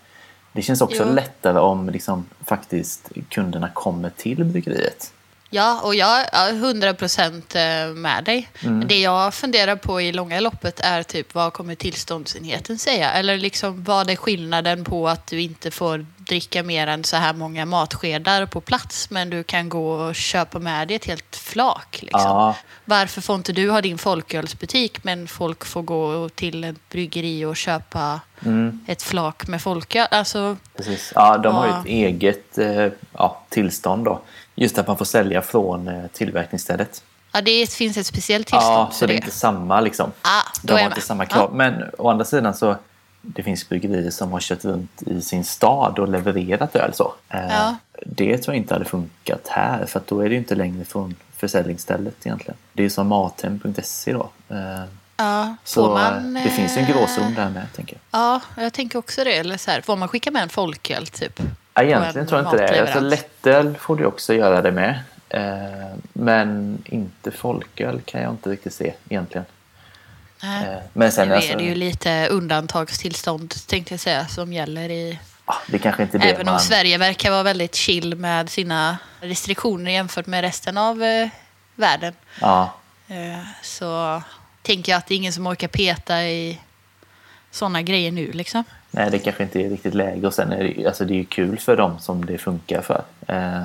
Det 0.53 0.63
känns 0.63 0.81
också 0.81 1.05
Jo. 1.07 1.15
lättare 1.15 1.59
om 1.59 1.91
liksom, 1.91 2.27
faktiskt 2.47 3.09
kunderna 3.29 3.69
kommer 3.69 4.11
till 4.11 4.45
bryggeriet. 4.45 5.13
Ja, 5.53 5.81
och 5.85 5.95
jag 5.95 6.35
är 6.35 6.51
100 6.53 6.95
procent 6.95 7.55
eh, 7.55 7.87
med 7.95 8.25
dig. 8.25 8.49
Mm. 8.63 8.89
Det 8.89 9.01
jag 9.01 9.35
funderar 9.35 9.77
på 9.77 10.01
i 10.01 10.13
långa 10.13 10.41
loppet 10.41 10.81
är 10.81 11.03
typ 11.03 11.35
vad 11.35 11.53
kommer 11.53 11.75
tillståndsenheten 11.75 12.79
säga? 12.79 13.13
Eller 13.13 13.39
liksom 13.39 13.85
vad 13.85 14.11
är 14.11 14.17
skillnaden 14.17 14.85
på 14.85 15.09
att 15.09 15.27
du 15.27 15.41
inte 15.41 15.71
får 15.71 16.07
dricka 16.31 16.63
mer 16.63 16.87
än 16.87 17.05
så 17.05 17.17
här 17.17 17.33
många 17.35 17.65
matskedar 17.67 18.47
på 18.47 18.61
plats 18.61 19.11
men 19.11 19.31
du 19.31 19.43
kan 19.43 19.69
gå 19.69 19.93
och 19.93 20.15
köpa 20.15 20.59
med 20.59 20.89
dig 20.89 20.97
ett 20.97 21.05
helt 21.05 21.37
flak? 21.37 21.99
Liksom. 22.03 22.21
Ja. 22.21 22.57
Varför 22.85 23.21
får 23.21 23.37
inte 23.37 23.53
du 23.53 23.71
ha 23.71 23.81
din 23.81 23.99
folkölsbutik 23.99 25.05
men 25.05 25.27
folk 25.29 25.65
får 25.65 25.83
gå 25.83 26.29
till 26.29 26.65
ett 26.65 26.89
bryggeri 26.91 27.45
och 27.45 27.57
köpa 27.57 28.21
Mm. 28.45 28.81
ett 28.87 29.03
flak 29.03 29.47
med 29.47 29.63
folköl? 29.63 30.07
Alltså, 30.11 30.57
Precis. 30.77 31.13
Ja, 31.15 31.39
de 31.39 31.55
har 31.55 31.67
ju 31.67 31.73
Ja. 31.73 31.79
ett 31.81 31.87
eget 31.87 32.59
eh, 32.59 32.87
ja, 33.13 33.43
tillstånd 33.49 34.05
då. 34.05 34.21
Just 34.55 34.79
att 34.79 34.87
man 34.87 34.97
får 34.99 35.05
sälja 35.05 35.43
från 35.43 35.89
eh, 35.89 36.07
tillverkningsstället. 36.13 37.03
ja, 37.33 37.41
det 37.41 37.71
finns 37.73 37.97
ett 37.97 38.07
speciellt 38.07 38.47
tillstånd 38.47 38.75
Ja, 38.75 38.91
så 38.93 39.07
det 39.07 39.13
är 39.13 39.15
det. 39.15 39.25
inte 39.25 39.31
samma 39.37 39.81
liksom. 39.81 40.13
Ah, 40.23 40.43
de 40.63 40.73
har 40.73 40.81
inte 40.81 41.01
samma 41.01 41.27
krav. 41.27 41.55
Men 41.55 41.85
å 41.99 42.09
andra 42.11 42.25
sidan 42.25 42.55
så 42.55 42.77
det 43.23 43.43
finns 43.43 43.69
bryggerier 43.69 44.11
som 44.11 44.33
har 44.33 44.41
kört 44.41 44.65
runt 44.65 45.03
i 45.03 45.21
sin 45.23 45.45
stad 45.45 45.99
och 45.99 46.09
levererat 46.09 46.77
öl 46.77 46.93
så. 46.95 47.15
Eh, 47.29 47.41
Ja. 47.49 47.77
Det 48.07 48.39
tror 48.39 48.55
jag 48.55 48.63
inte 48.63 48.75
hade 48.75 48.85
funkat 48.85 49.49
här 49.49 49.87
för 49.87 50.03
då 50.07 50.21
är 50.21 50.25
det 50.29 50.31
ju 50.35 50.39
inte 50.39 50.55
längre 50.55 50.85
från 50.85 51.15
försäljningsstället 51.37 52.15
egentligen. 52.27 52.57
Det 52.73 52.83
är 52.83 52.85
ju 52.85 52.91
som 52.91 53.07
mathem.se 53.07 54.13
då. 54.13 54.31
Eh, 54.49 54.85
Ja, 55.17 55.57
Så 55.65 55.89
man, 55.95 56.37
eh, 56.37 56.43
det 56.45 56.51
finns 56.51 56.77
ju 56.77 56.81
en 56.81 56.87
gråzon 56.87 57.35
där 57.35 57.51
med 57.51 57.67
tänker 57.77 57.97
jag. 58.11 58.21
Ja, 58.21 58.41
jag 58.57 58.73
tänker 58.73 58.99
också 58.99 59.25
det. 59.25 59.33
Eller 59.37 59.57
så 59.57 59.71
här, 59.71 59.81
får 59.81 59.97
man 59.97 60.09
skicka 60.09 60.31
med 60.31 60.43
en 60.43 60.49
folköl 60.49 61.07
typ? 61.07 61.41
Ja, 61.75 61.83
Egentligen 61.83 62.19
en 62.19 62.27
tror 62.27 62.41
jag 62.41 62.53
inte 62.53 62.67
det. 62.67 62.81
Alltså, 62.81 63.01
lättöl 63.01 63.77
får 63.77 63.97
du 63.97 64.05
också 64.05 64.35
göra 64.35 64.63
det 64.63 64.73
med. 64.73 64.99
Men 66.13 66.79
inte 66.85 67.31
folköl 67.31 68.01
kan 68.05 68.23
jag 68.23 68.31
inte 68.33 68.51
riktigt 68.51 68.75
se 68.75 68.95
egentligen. 69.09 69.45
Nej. 70.43 70.67
Eh, 70.67 70.79
men 70.93 71.13
sen 71.13 71.29
nu 71.29 71.35
alltså, 71.35 71.53
är 71.53 71.57
det 71.57 71.65
ju 71.65 71.75
lite 71.75 72.29
undantagstillstånd 72.29 73.55
tänkte 73.67 73.95
jag 73.95 74.01
säga 74.01 74.27
som 74.27 74.53
gäller 74.53 74.89
i... 74.89 75.19
ah, 75.45 75.55
det 75.67 75.79
kanske 75.79 76.03
inte 76.03 76.17
är 76.17 76.19
det 76.19 76.31
Även 76.31 76.47
man... 76.47 76.55
om 76.55 76.61
Sverige 76.61 76.99
verkar 76.99 77.31
vara 77.31 77.43
väldigt 77.43 77.75
chill 77.75 78.17
med 78.17 78.51
sina 78.51 78.99
restriktioner 79.21 79.91
jämfört 79.91 80.27
med 80.27 80.41
resten 80.41 80.79
av 80.79 81.03
eh, 81.03 81.29
världen. 81.75 82.15
Ja, 82.41 82.75
Eh, 83.11 83.43
så 83.63 84.23
tänker 84.63 84.93
jag 84.93 84.99
att 84.99 85.07
det 85.07 85.15
är 85.15 85.17
ingen 85.17 85.33
som 85.33 85.47
orkar 85.47 85.69
peta 85.69 86.23
i 86.23 86.61
sådana 87.51 87.83
grejer 87.83 88.13
nu 88.13 88.33
liksom. 88.33 88.65
nej, 88.91 89.11
det 89.11 89.19
kanske 89.19 89.43
inte 89.43 89.61
är 89.61 89.71
riktigt 89.71 89.95
läge. 89.95 90.27
Och 90.27 90.35
sen 90.35 90.53
är 90.53 90.65
det, 90.65 90.87
alltså, 90.87 91.05
det 91.05 91.15
är 91.15 91.17
ju 91.17 91.25
kul 91.25 91.59
för 91.59 91.77
dem 91.77 91.99
som 91.99 92.25
det 92.25 92.39
funkar 92.39 92.83
för. 92.83 93.03
Eh, 93.27 93.65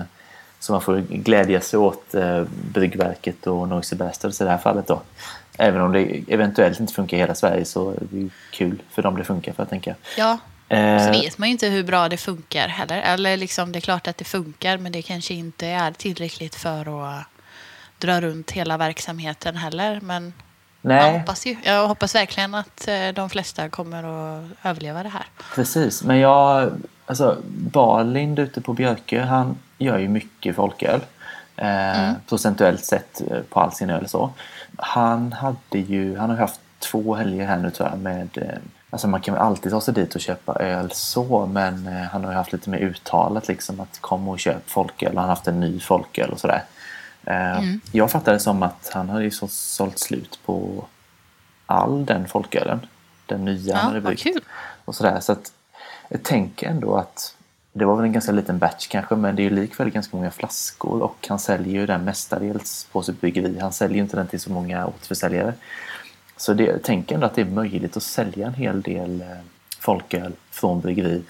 så 0.60 0.72
man 0.72 0.82
får 0.82 0.98
glädja 0.98 1.62
sig 1.62 1.79
åt 1.79 2.15
eh, 2.15 2.44
Bryggverket 2.74 3.48
och 3.48 3.67
Noisy 3.67 3.96
Bastards 3.96 4.41
i 4.41 4.44
det 4.44 4.50
här 4.50 4.58
fallet 4.58 4.88
då. 4.88 5.01
Även 5.58 5.82
om 5.82 5.92
det 5.92 6.24
eventuellt 6.28 6.80
inte 6.80 6.94
funkar 6.94 7.18
i 7.18 7.20
hela 7.20 7.36
Sverige 7.36 7.66
så 7.66 7.92
är 7.92 7.98
det 8.10 8.30
kul 8.52 8.82
för 8.92 9.02
dem 9.02 9.18
det 9.18 9.24
funkar 9.24 9.54
för, 9.54 9.66
tänker 9.66 9.92
jag. 9.92 9.98
Ja, 10.26 10.38
Eh, 10.70 11.06
så 11.06 11.12
vet 11.12 11.38
man 11.38 11.48
ju 11.48 11.52
inte 11.52 11.68
hur 11.68 11.84
bra 11.84 12.10
det 12.10 12.18
funkar 12.18 12.68
heller. 12.68 13.02
Eller 13.02 13.38
liksom, 13.38 13.72
det 13.72 13.80
är 13.80 13.82
klart 13.82 14.08
att 14.08 14.18
det 14.18 14.26
funkar, 14.26 14.78
men 14.78 14.92
det 14.92 15.02
kanske 15.02 15.34
inte 15.34 15.68
är 15.68 15.92
tillräckligt 15.92 16.56
för 16.56 17.10
att 17.10 17.26
dra 17.98 18.22
runt 18.22 18.52
hela 18.52 18.78
verksamheten 18.78 19.56
heller. 19.56 20.00
Men 20.02 20.34
jag 20.82 20.90
nej, 20.90 21.20
hoppas, 21.20 21.46
ju, 21.46 21.58
jag 21.64 21.88
hoppas 21.88 22.16
verkligen 22.16 22.56
att 22.56 22.88
eh, 22.88 23.08
de 23.16 23.30
flesta 23.30 23.70
kommer 23.70 24.04
att 24.04 24.46
överleva 24.64 25.04
det 25.04 25.10
här. 25.10 25.26
Precis, 25.56 26.04
men 26.04 26.20
jag... 26.20 26.72
Alltså, 27.08 27.38
Barlind 27.48 28.40
ute 28.40 28.62
på 28.62 28.74
Björkö, 28.74 29.22
han 29.22 29.58
gör 29.78 29.98
ju 29.98 30.08
mycket 30.08 30.56
folköl. 30.56 31.00
Eh, 31.56 32.12
Procentuellt 32.30 32.86
sett 32.86 33.22
eh, 33.32 33.40
på 33.50 33.60
all 33.60 33.72
sin 33.72 33.90
öl 33.90 34.10
så. 34.10 34.34
Han 34.77 35.34
hade 35.34 35.79
ju... 35.79 36.17
Han 36.17 36.29
har 36.29 36.38
haft 36.38 36.60
två 36.79 37.15
helger 37.15 37.46
här 37.46 37.58
nu 37.58 37.72
tror 37.72 37.89
jag 37.89 38.00
med... 38.00 38.38
Eh, 38.38 38.58
Alltså 38.89 39.08
man 39.08 39.22
kan 39.22 39.34
väl 39.34 39.44
alltid 39.44 39.72
ta 39.72 39.82
sig 39.82 39.94
dit 39.94 40.15
och 40.15 40.22
köpa 40.22 40.53
öl 40.53 40.91
så 40.91 41.46
men 41.46 41.88
eh, 41.88 41.94
han 42.03 42.24
har 42.24 42.32
ju 42.32 42.38
haft 42.38 42.53
lite 42.53 42.70
mer 42.70 42.77
uttalat 42.79 43.48
liksom 43.48 43.79
att 43.79 44.01
kom 44.01 44.27
och 44.29 44.39
köp 44.39 44.70
folköl 44.70 45.13
och 45.13 45.20
han 45.22 45.29
har 45.29 45.36
haft 45.36 45.48
en 45.48 45.60
ny 45.60 45.79
folköl 45.79 46.29
och 46.29 46.39
sådär. 46.39 46.63
Eh, 47.24 47.58
Mm. 47.58 47.79
Jag 47.91 48.12
fattar 48.12 48.34
det 48.34 48.39
som 48.39 48.63
att 48.63 48.89
han 48.94 49.10
hade 49.10 49.24
ju 49.24 49.32
så 49.32 49.48
sålt 49.48 50.00
slut 50.00 50.39
på 50.46 50.86
all 51.65 52.05
den 52.05 52.27
folkölen. 52.27 52.79
Den 53.25 53.46
nya 53.46 53.75
han 53.75 53.82
Ja, 53.84 53.88
hade 53.88 54.00
vad 54.00 54.03
bryggt. 54.03 54.24
kul. 54.24 54.41
Och 54.86 54.96
sådär. 54.96 55.20
Så 55.20 55.32
att 55.32 55.51
jag 56.10 56.24
tänker 56.24 56.67
ändå 56.70 56.96
att 56.96 57.36
det 57.77 57.86
var 57.86 57.96
väl 57.96 58.05
en 58.05 58.12
ganska 58.12 58.32
liten 58.32 58.60
batch 58.60 58.88
kanske 58.88 59.15
men 59.15 59.36
det 59.36 59.41
är 59.41 59.44
ju 59.44 59.50
likväl 59.50 59.89
ganska 59.89 60.17
många 60.17 60.32
flaskor 60.32 61.01
och 61.01 61.25
han 61.29 61.39
säljer 61.39 61.74
ju 61.74 61.86
den 61.86 62.03
mestadels 62.03 62.88
på 62.91 63.03
sitt 63.03 63.22
bryggeri. 63.22 63.60
Han 63.60 63.74
säljer 63.74 63.96
ju 63.96 64.01
inte 64.03 64.17
den 64.17 64.27
till 64.27 64.39
så 64.39 64.51
många 64.51 64.88
återförsäljare. 64.88 65.53
Så 66.38 66.53
det, 66.53 66.63
jag 66.63 66.84
tänker 66.84 67.15
ändå 67.15 67.27
att 67.27 67.36
det 67.36 67.41
är 67.41 67.46
möjligt 67.46 67.98
att 67.98 68.03
sälja 68.03 68.48
en 68.48 68.53
hel 68.53 68.82
del 68.82 69.22
eh, 69.22 69.27
folköl 69.79 70.34
från 70.51 70.82
bryggeri. 70.82 71.24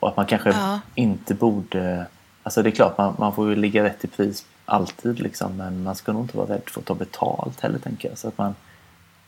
Och 0.00 0.08
att 0.08 0.16
man 0.16 0.26
kanske 0.26 0.50
Ja. 0.50 0.80
inte 0.94 1.34
borde... 1.34 2.06
Alltså 2.42 2.62
det 2.62 2.68
är 2.68 2.70
klart, 2.70 2.98
man, 2.98 3.14
man 3.18 3.34
får 3.34 3.48
ju 3.50 3.56
ligga 3.56 3.84
rätt 3.84 4.04
i 4.04 4.08
pris 4.08 4.46
alltid 4.64 5.20
liksom. 5.20 5.56
Men 5.56 5.82
man 5.82 5.94
ska 5.94 6.12
nog 6.12 6.22
inte 6.24 6.36
vara 6.36 6.48
rädd 6.54 6.62
för 6.66 6.80
att 6.80 6.86
ta 6.86 6.94
betalt 6.94 7.60
heller 7.60 7.78
tänker 7.78 8.08
jag. 8.08 8.18
Så 8.18 8.28
att 8.28 8.38
man 8.38 8.54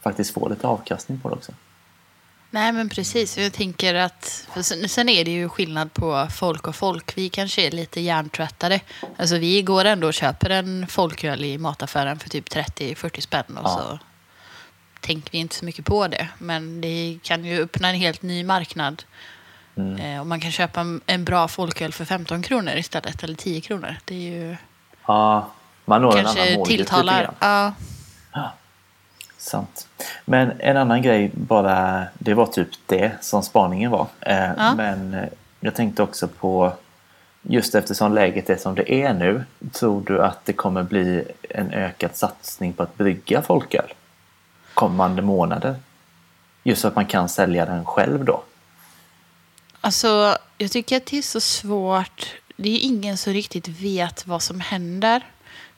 faktiskt 0.00 0.34
får 0.34 0.50
lite 0.50 0.66
avkastning 0.66 1.20
på 1.20 1.28
det 1.28 1.34
också. 1.34 1.52
Nej, 2.50 2.72
men 2.72 2.88
precis. 2.88 3.38
Jag 3.38 3.52
tänker 3.52 3.94
att... 3.94 4.46
Sen, 4.62 4.88
sen 4.88 5.08
är 5.08 5.24
det 5.24 5.30
ju 5.30 5.48
skillnad 5.48 5.92
på 5.92 6.28
folk 6.30 6.66
och 6.66 6.76
folk. 6.76 7.12
Vi 7.18 7.28
kanske 7.28 7.66
är 7.66 7.70
lite 7.70 8.00
hjärntvättade. 8.00 8.80
Alltså, 9.18 9.36
vi 9.38 9.62
går 9.62 9.84
ändå 9.84 10.06
och 10.06 10.14
köper 10.14 10.50
en 10.50 10.86
folköl 10.86 11.44
i 11.44 11.58
mataffären 11.58 12.18
för 12.18 12.28
typ 12.28 12.48
30-40 12.48 13.20
spänn. 13.20 13.44
Och 13.56 13.64
Ja. 13.64 13.68
så 13.90 13.98
tänker 15.00 15.32
vi 15.32 15.38
inte 15.38 15.54
så 15.54 15.64
mycket 15.64 15.84
på 15.84 16.08
det. 16.08 16.28
Men 16.38 16.80
det 16.80 17.18
kan 17.22 17.44
ju 17.44 17.62
öppna 17.62 17.88
en 17.88 17.94
helt 17.94 18.22
ny 18.22 18.44
marknad. 18.44 19.02
Mm. 19.76 19.96
Eh, 20.00 20.20
och 20.20 20.26
man 20.26 20.40
kan 20.40 20.52
köpa 20.52 20.80
en, 20.80 21.00
en 21.06 21.24
bra 21.24 21.48
folköl 21.48 21.92
för 21.92 22.04
15 22.04 22.42
kronor 22.42 22.74
istället, 22.76 23.22
eller 23.24 23.34
10 23.34 23.60
kronor. 23.60 23.96
Det 24.04 24.14
är 24.14 24.18
ju 24.20 24.56
Ja, 25.06 25.50
man 25.84 26.02
når 26.02 26.12
en 26.12 26.18
annan 26.18 26.34
kanske 26.34 26.56
målgrupp 26.56 26.66
tilltalar. 26.78 27.22
grann. 27.22 27.74
Ja. 28.32 28.52
Sant. 29.38 29.88
Men 30.24 30.52
en 30.58 30.76
annan 30.76 31.02
grej 31.02 31.30
bara, 31.34 32.04
det 32.18 32.34
var 32.34 32.46
typ 32.46 32.68
det 32.86 33.12
som 33.20 33.42
spaningen 33.42 33.90
var. 33.90 34.06
Eh, 34.20 34.50
Ja. 34.56 34.74
Men 34.74 35.14
eh, 35.14 35.24
jag 35.60 35.74
tänkte 35.74 36.02
också 36.02 36.28
på, 36.28 36.72
just 37.42 37.74
eftersom 37.74 38.14
läget 38.14 38.50
är 38.50 38.56
som 38.56 38.74
det 38.74 38.92
är 38.92 39.14
nu, 39.14 39.44
tror 39.72 40.00
du 40.06 40.22
att 40.22 40.44
det 40.44 40.52
kommer 40.52 40.82
bli 40.82 41.24
en 41.50 41.70
ökad 41.70 42.16
satsning 42.16 42.72
på 42.72 42.82
att 42.82 42.96
brygga 42.96 43.42
folköl 43.42 43.92
kommande 44.74 45.22
månader? 45.22 45.76
Just 46.62 46.80
så 46.82 46.88
att 46.88 46.94
man 46.96 47.06
kan 47.06 47.28
sälja 47.28 47.66
den 47.66 47.84
själv 47.84 48.24
då. 48.24 48.42
Alltså, 49.80 50.38
jag 50.58 50.70
tycker 50.70 50.96
att 50.96 51.06
det 51.06 51.18
är 51.18 51.22
så 51.22 51.40
svårt. 51.40 52.34
Det 52.56 52.68
är 52.68 52.78
ingen 52.80 53.16
som 53.16 53.32
riktigt 53.32 53.68
vet 53.68 54.26
vad 54.26 54.42
som 54.42 54.60
händer. 54.60 55.22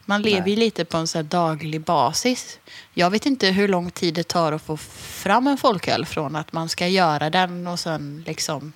Man 0.08 0.22
lever 0.22 0.40
Nej. 0.40 0.50
ju 0.50 0.56
lite 0.56 0.84
på 0.84 0.96
en 0.96 1.06
så 1.06 1.22
daglig 1.22 1.80
basis. 1.80 2.58
Jag 2.94 3.10
vet 3.10 3.26
inte 3.26 3.46
hur 3.46 3.68
lång 3.68 3.90
tid 3.90 4.14
det 4.14 4.28
tar 4.28 4.52
att 4.52 4.62
få 4.62 4.76
fram 4.76 5.46
en 5.46 5.56
folköl 5.56 6.06
från 6.06 6.36
att 6.36 6.52
man 6.52 6.68
ska 6.68 6.86
göra 6.86 7.30
den 7.30 7.66
och 7.66 7.78
sen 7.80 8.24
liksom 8.26 8.72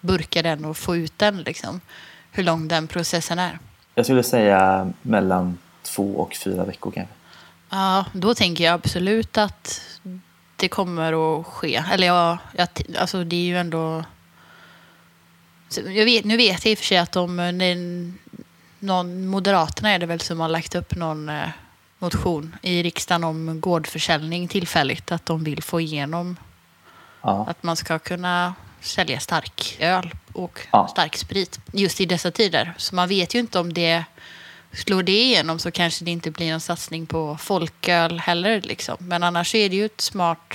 burka 0.00 0.42
den 0.42 0.64
och 0.64 0.76
få 0.76 0.96
ut 0.96 1.18
den. 1.18 1.42
Liksom. 1.42 1.80
Hur 2.30 2.42
lång 2.42 2.68
den 2.68 2.86
processen 2.88 3.38
är. 3.38 3.58
Jag 3.94 4.06
skulle 4.06 4.22
säga 4.22 4.92
mellan 5.02 5.58
två 5.82 6.16
och 6.16 6.36
fyra 6.36 6.64
veckor 6.64 6.90
kanske. 6.90 7.14
Ja, 7.70 8.04
då 8.12 8.34
tänker 8.34 8.64
jag 8.64 8.74
absolut 8.74 9.38
att 9.38 9.82
det 10.56 10.68
kommer 10.68 11.38
att 11.40 11.46
ske. 11.46 11.82
Eller 11.92 12.06
ja, 12.06 12.38
jag, 12.56 12.68
alltså 12.98 13.24
det 13.24 13.36
är 13.36 13.44
ju 13.44 13.58
ändå... 13.58 14.04
Jag 15.74 16.04
vet, 16.04 16.24
nu 16.24 16.36
vet 16.36 16.64
jag 16.64 16.72
i 16.72 16.74
och 16.74 16.78
för 16.78 16.86
sig 16.86 16.98
att 16.98 17.12
de, 17.12 17.38
någon, 18.80 19.26
Moderaterna 19.26 19.90
är 19.90 19.98
det 19.98 20.06
väl 20.06 20.20
som 20.20 20.40
har 20.40 20.48
lagt 20.48 20.74
upp 20.74 20.94
någon 20.96 21.28
eh, 21.28 21.48
motion 21.98 22.56
i 22.62 22.82
riksdagen 22.82 23.24
om 23.24 23.60
gårdförsäljning 23.60 24.48
tillfälligt. 24.48 25.12
Att 25.12 25.26
de 25.26 25.44
vill 25.44 25.62
få 25.62 25.80
igenom 25.80 26.36
Ja. 27.22 27.46
att 27.48 27.62
man 27.62 27.76
ska 27.76 27.98
kunna 27.98 28.54
sälja 28.80 29.20
stark 29.20 29.76
öl 29.80 30.10
och 30.32 30.60
Ja. 30.72 30.88
stark 30.88 31.16
sprit 31.16 31.60
just 31.72 32.00
i 32.00 32.06
dessa 32.06 32.30
tider. 32.30 32.74
Så 32.76 32.94
man 32.94 33.08
vet 33.08 33.34
ju 33.34 33.38
inte 33.38 33.58
om 33.58 33.72
det 33.72 34.04
slår 34.72 35.02
det 35.02 35.12
igenom 35.12 35.58
så 35.58 35.70
kanske 35.70 36.04
det 36.04 36.10
inte 36.10 36.30
blir 36.30 36.52
en 36.52 36.60
satsning 36.60 37.06
på 37.06 37.36
folköl 37.40 38.20
heller. 38.20 38.60
Liksom. 38.60 38.96
Men 39.00 39.22
annars 39.22 39.54
är 39.54 39.68
det 39.68 39.76
ju 39.76 39.84
ett 39.84 40.00
smart... 40.00 40.54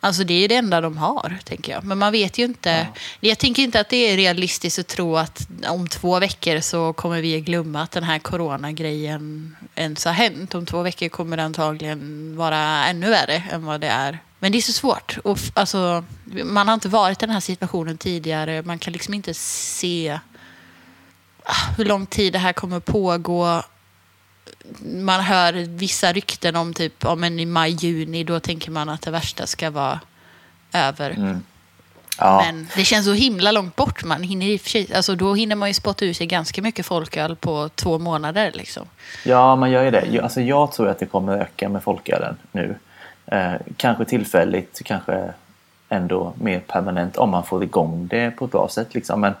Alltså 0.00 0.24
det 0.24 0.44
är 0.44 0.48
det 0.48 0.54
enda 0.54 0.80
de 0.80 0.96
har, 0.96 1.38
tänker 1.44 1.72
jag. 1.72 1.84
Men 1.84 1.98
man 1.98 2.12
vet 2.12 2.38
ju 2.38 2.44
inte. 2.44 2.86
Jag 3.20 3.38
tänker 3.38 3.62
inte 3.62 3.80
att 3.80 3.88
det 3.88 3.96
är 3.96 4.16
realistiskt 4.16 4.78
att 4.78 4.86
tro 4.86 5.16
att 5.16 5.48
om 5.68 5.88
två 5.88 6.18
veckor 6.18 6.60
så 6.60 6.92
kommer 6.92 7.20
vi 7.20 7.40
glömma 7.40 7.82
att 7.82 7.90
den 7.90 8.04
här 8.04 8.18
coronagrejen 8.18 9.56
ens 9.74 10.04
har 10.04 10.12
hänt. 10.12 10.54
Om 10.54 10.66
två 10.66 10.82
veckor 10.82 11.08
kommer 11.08 11.36
det 11.36 11.42
antagligen 11.42 12.36
vara 12.36 12.86
ännu 12.86 13.10
värre 13.10 13.42
än 13.52 13.64
vad 13.64 13.80
det 13.80 13.88
är. 13.88 14.18
Men 14.38 14.52
det 14.52 14.58
är 14.58 14.62
så 14.62 14.72
svårt. 14.72 15.18
Och 15.24 15.38
alltså, 15.54 16.04
man 16.44 16.68
har 16.68 16.74
inte 16.74 16.88
varit 16.88 17.22
i 17.22 17.26
den 17.26 17.34
här 17.34 17.40
situationen 17.40 17.98
tidigare. 17.98 18.62
Man 18.62 18.78
kan 18.78 18.92
liksom 18.92 19.14
inte 19.14 19.34
se 19.34 20.18
ah, 21.44 21.74
hur 21.76 21.84
lång 21.84 22.06
tid 22.06 22.32
det 22.32 22.38
här 22.38 22.52
kommer 22.52 22.80
pågå. 22.80 23.62
Man 24.78 25.20
hör 25.20 25.52
vissa 25.52 26.12
rykten 26.12 26.56
om 26.56 26.74
typ 26.74 27.04
om 27.04 27.24
en 27.24 27.40
i 27.40 27.46
maj, 27.46 27.70
juni. 27.70 28.24
Då 28.24 28.40
tänker 28.40 28.70
man 28.70 28.88
att 28.88 29.02
det 29.02 29.10
värsta 29.10 29.46
ska 29.46 29.70
vara 29.70 30.00
över. 30.72 31.10
Mm. 31.10 31.42
Ja. 32.18 32.42
Men 32.46 32.68
det 32.76 32.84
känns 32.84 33.06
så 33.06 33.12
himla 33.12 33.52
långt 33.52 33.76
bort. 33.76 34.04
Man 34.04 34.22
hinner 34.22 34.46
i 34.46 34.58
sig, 34.58 34.94
alltså 34.94 35.14
då 35.14 35.34
hinner 35.34 35.56
man 35.56 35.68
ju 35.68 35.74
spotta 35.74 36.04
ut 36.04 36.16
sig 36.16 36.26
ganska 36.26 36.62
mycket 36.62 36.86
folköl 36.86 37.36
på 37.36 37.68
två 37.74 37.98
månader. 37.98 38.52
Liksom. 38.54 38.86
Ja, 39.24 39.56
man 39.56 39.70
gör 39.70 39.84
ju 39.84 39.90
det. 39.90 40.20
Alltså, 40.22 40.40
jag 40.40 40.72
tror 40.72 40.88
att 40.88 40.98
det 40.98 41.06
kommer 41.06 41.38
öka 41.38 41.68
med 41.68 41.82
folkölen 41.82 42.36
nu. 42.52 42.74
Eh, 43.26 43.52
kanske 43.76 44.04
tillfälligt, 44.04 44.80
kanske 44.84 45.32
ändå 45.88 46.32
mer 46.40 46.60
permanent 46.60 47.16
om 47.16 47.30
man 47.30 47.44
får 47.44 47.62
igång 47.62 48.06
det 48.06 48.30
på 48.30 48.44
ett 48.44 48.50
bra 48.50 48.68
sätt. 48.68 48.94
Liksom. 48.94 49.20
Men, 49.20 49.34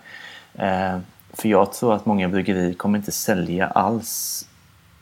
eh, 0.54 1.00
för 1.32 1.48
jag 1.48 1.72
tror 1.72 1.94
att 1.94 2.06
många 2.06 2.28
bryggerier 2.28 2.74
kommer 2.74 2.98
inte 2.98 3.12
sälja 3.12 3.66
alls, 3.66 4.46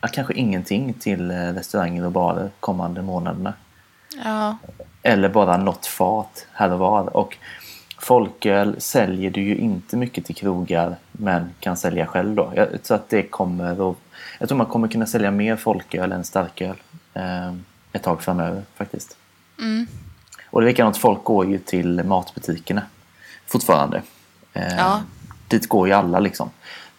kanske 0.07 0.35
ingenting 0.35 0.95
till 0.95 1.31
eh, 1.31 1.35
restauranger 1.35 2.05
och 2.05 2.13
barer 2.13 2.51
kommande 2.61 3.03
månaderna. 3.03 3.53
Ja, 4.25 4.59
Eller 5.03 5.29
bara 5.29 5.57
något 5.57 5.87
fat 5.87 6.47
här 6.53 6.73
och 6.73 6.79
var. 6.79 7.17
Och 7.17 7.37
folköl 7.99 8.81
säljer 8.81 9.31
du 9.31 9.41
ju 9.41 9.57
inte 9.57 9.97
mycket 9.97 10.25
till 10.25 10.35
krogar 10.35 10.97
men 11.13 11.55
kan 11.61 11.77
sälja 11.77 12.07
själv 12.07 12.35
då. 12.35 12.53
Jag 12.57 12.83
tror 12.83 12.97
att 12.97 13.09
det 13.09 13.23
kommer 13.23 13.91
att... 13.91 13.97
Jag 14.39 14.49
tror 14.49 14.59
man 14.59 14.67
kommer 14.67 14.89
kunna 14.89 15.07
sälja 15.07 15.31
mer 15.31 15.57
folköl 15.57 16.13
än 16.13 16.25
starköl 16.25 16.77
eh, 17.15 17.53
ett 17.93 18.03
tag 18.03 18.23
framöver 18.23 18.63
faktiskt. 18.75 19.17
Mm. 19.59 19.87
Och 20.51 20.61
det 20.61 20.67
är 20.67 20.69
likadant, 20.69 20.97
folk 20.97 21.25
går 21.25 21.47
ju 21.47 21.59
till 21.59 22.05
matbutikerna 22.05 22.83
fortfarande. 23.47 24.03
Eh, 24.53 24.77
Ja. 24.77 25.03
Dit 25.49 25.69
går 25.69 25.89
ju 25.89 25.95
alla 25.95 26.21
liksom. 26.21 26.51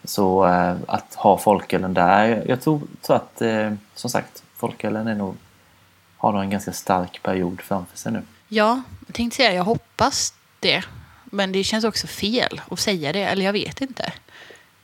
Så 0.10 0.46
eh, 0.46 0.76
att 0.88 1.16
ha 1.16 1.38
folkölen 1.38 1.94
där, 1.94 2.44
jag 2.48 2.62
tror, 2.62 2.82
tror 3.02 3.16
att 3.16 3.42
eh, 3.42 3.74
som 3.96 4.10
sagt 4.10 4.44
folkölen 4.58 5.08
är 5.08 5.16
nog, 5.16 5.36
har 6.18 6.32
nog 6.34 6.42
en 6.42 6.50
ganska 6.50 6.74
stark 6.74 7.24
period 7.24 7.62
framför 7.62 7.98
sig 7.98 8.12
nu. 8.12 8.22
ja 8.48 8.82
jag 9.08 9.16
tänkte 9.16 9.38
säga 9.38 9.54
jag 9.54 9.64
hoppas 9.64 10.34
det. 10.60 10.84
Men 11.26 11.52
det 11.52 11.64
känns 11.64 11.86
också 11.86 12.08
fel 12.08 12.62
att 12.72 12.80
säga 12.80 13.14
det. 13.14 13.24
Eller 13.24 13.46
jag 13.46 13.54
vet 13.54 13.82
inte. 13.82 14.14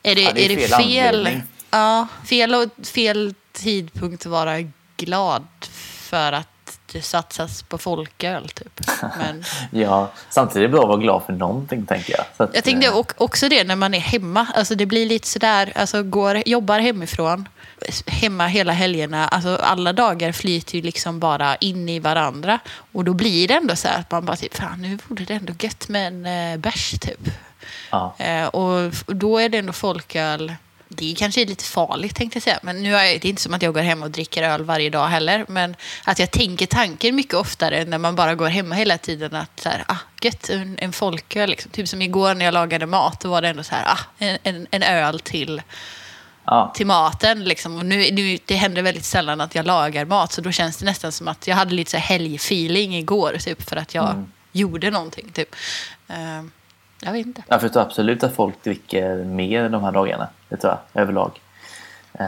Är 0.03 0.15
det, 0.15 0.21
Ja, 0.21 0.31
det 0.33 0.45
är 0.45 0.51
är 0.51 0.55
det 0.55 0.61
fel 0.67 0.79
fel? 0.81 1.15
anledning. 1.15 1.43
Ja, 1.71 2.07
fel, 2.25 2.55
och, 2.55 2.85
fel 2.87 3.33
tidpunkt 3.51 4.25
att 4.25 4.31
vara 4.31 4.55
glad 4.97 5.47
för 6.09 6.31
att 6.31 6.49
det 6.95 7.01
satsas 7.01 7.63
på 7.63 7.77
folköl. 7.77 8.49
Typ. 8.49 8.81
Men 9.17 9.43
Ja, 9.71 10.11
samtidigt 10.29 10.57
är 10.57 10.61
det 10.61 10.67
bra 10.69 10.81
att 10.81 10.87
vara 10.87 10.97
glad 10.97 11.23
för 11.25 11.33
någonting 11.33 11.85
tänker 11.85 12.13
jag. 12.17 12.25
Att, 12.45 12.55
jag 12.55 12.63
tänkte 12.63 12.87
eh, 12.87 12.97
och- 12.97 13.13
också 13.21 13.49
det 13.49 13.63
när 13.63 13.75
man 13.75 13.93
är 13.93 13.99
hemma. 13.99 14.47
Alltså 14.55 14.75
det 14.75 14.85
blir 14.85 15.05
lite 15.05 15.27
sådär, 15.27 15.71
alltså 15.75 16.03
går, 16.03 16.43
jobbar 16.45 16.79
hemifrån, 16.79 17.49
hemma 18.07 18.47
hela 18.47 18.71
helgerna. 18.73 19.27
Alltså 19.27 19.55
alla 19.55 19.93
dagar 19.93 20.31
flyter 20.31 20.75
ju 20.75 20.81
liksom 20.81 21.19
bara 21.19 21.55
in 21.55 21.89
i 21.89 21.99
varandra. 21.99 22.59
Och 22.91 23.03
då 23.03 23.13
blir 23.13 23.47
det 23.47 23.53
ändå 23.53 23.75
så 23.75 23.87
här 23.87 23.99
att 23.99 24.11
man 24.11 24.25
bara 24.25 24.35
typ, 24.37 24.55
fan 24.57 24.81
nu 24.81 24.97
vore 25.07 25.25
det 25.25 25.33
ändå 25.33 25.53
gött 25.59 25.87
med 25.89 26.07
en 26.07 26.25
eh, 26.53 26.57
bärs 26.59 26.91
typ. 26.99 27.29
ja. 27.91 28.15
Eh, 28.17 28.45
och 28.47 28.93
då 29.07 29.37
är 29.37 29.49
det 29.49 29.57
ändå 29.57 29.73
folköl. 29.73 30.53
Det 30.95 31.15
kanske 31.17 31.41
är 31.41 31.45
lite 31.45 31.63
farligt 31.63 32.15
tänkte 32.15 32.35
jag 32.35 32.43
säga. 32.43 32.59
Men 32.61 32.83
nu 32.83 32.95
är 32.95 33.19
det 33.19 33.25
inte 33.29 33.41
som 33.41 33.53
att 33.53 33.61
jag 33.61 33.73
går 33.73 33.81
hem 33.81 34.03
och 34.03 34.11
dricker 34.11 34.43
öl 34.43 34.63
varje 34.63 34.89
dag 34.89 35.07
heller. 35.07 35.45
Men 35.47 35.75
att 36.05 36.19
jag 36.19 36.31
tänker 36.31 36.65
tanken 36.65 37.15
mycket 37.15 37.33
oftare 37.33 37.85
när 37.85 37.97
man 37.97 38.15
bara 38.15 38.35
går 38.35 38.47
hemma 38.47 38.75
hela 38.75 38.97
tiden. 38.97 39.35
Att 39.35 39.59
så 39.59 39.69
här, 39.69 39.83
ah, 39.87 39.97
gött, 40.21 40.49
en, 40.49 40.77
en 40.81 40.91
folköl. 40.91 41.49
Liksom. 41.49 41.71
Typ 41.71 41.87
som 41.87 42.01
igår 42.01 42.33
när 42.35 42.45
jag 42.45 42.53
lagade 42.53 42.85
mat. 42.85 43.19
Då 43.21 43.29
var 43.29 43.41
det 43.41 43.47
ändå 43.47 43.63
så 43.63 43.75
här, 43.75 43.83
ah, 43.87 43.99
en, 44.17 44.37
en, 44.43 44.67
en 44.71 44.83
öl 44.83 45.19
till, 45.19 45.61
Ja. 46.45 46.71
till 46.75 46.85
maten. 46.85 47.43
Liksom. 47.43 47.77
Och 47.77 47.85
nu, 47.85 48.11
nu, 48.11 48.37
det 48.45 48.55
händer 48.55 48.81
väldigt 48.81 49.05
sällan 49.05 49.41
att 49.41 49.55
jag 49.55 49.65
lagar 49.65 50.05
mat. 50.05 50.31
Så 50.31 50.41
då 50.41 50.51
känns 50.51 50.77
det 50.77 50.85
nästan 50.85 51.11
som 51.11 51.27
att 51.27 51.47
jag 51.47 51.55
hade 51.55 51.73
lite 51.73 51.91
så 51.91 51.97
helgfeeling 51.97 52.95
igår. 52.95 53.37
Typ, 53.39 53.69
för 53.69 53.75
att 53.75 53.95
jag 53.95 54.09
Mm. 54.09 54.31
gjorde 54.51 54.91
någonting. 54.91 55.31
Typ. 55.33 55.55
Eh, 56.07 56.43
jag 57.01 57.11
vet 57.11 57.25
inte. 57.25 57.43
Jag 57.47 57.61
förstår 57.61 57.81
absolut 57.81 58.23
att 58.23 58.35
folk 58.35 58.63
dricker 58.63 59.15
mer 59.23 59.69
de 59.69 59.83
här 59.83 59.91
dagarna. 59.91 60.27
Det 60.49 60.57
tror 60.57 60.77
jag 60.93 61.01
överlag. 61.01 61.41
Eh, 62.19 62.25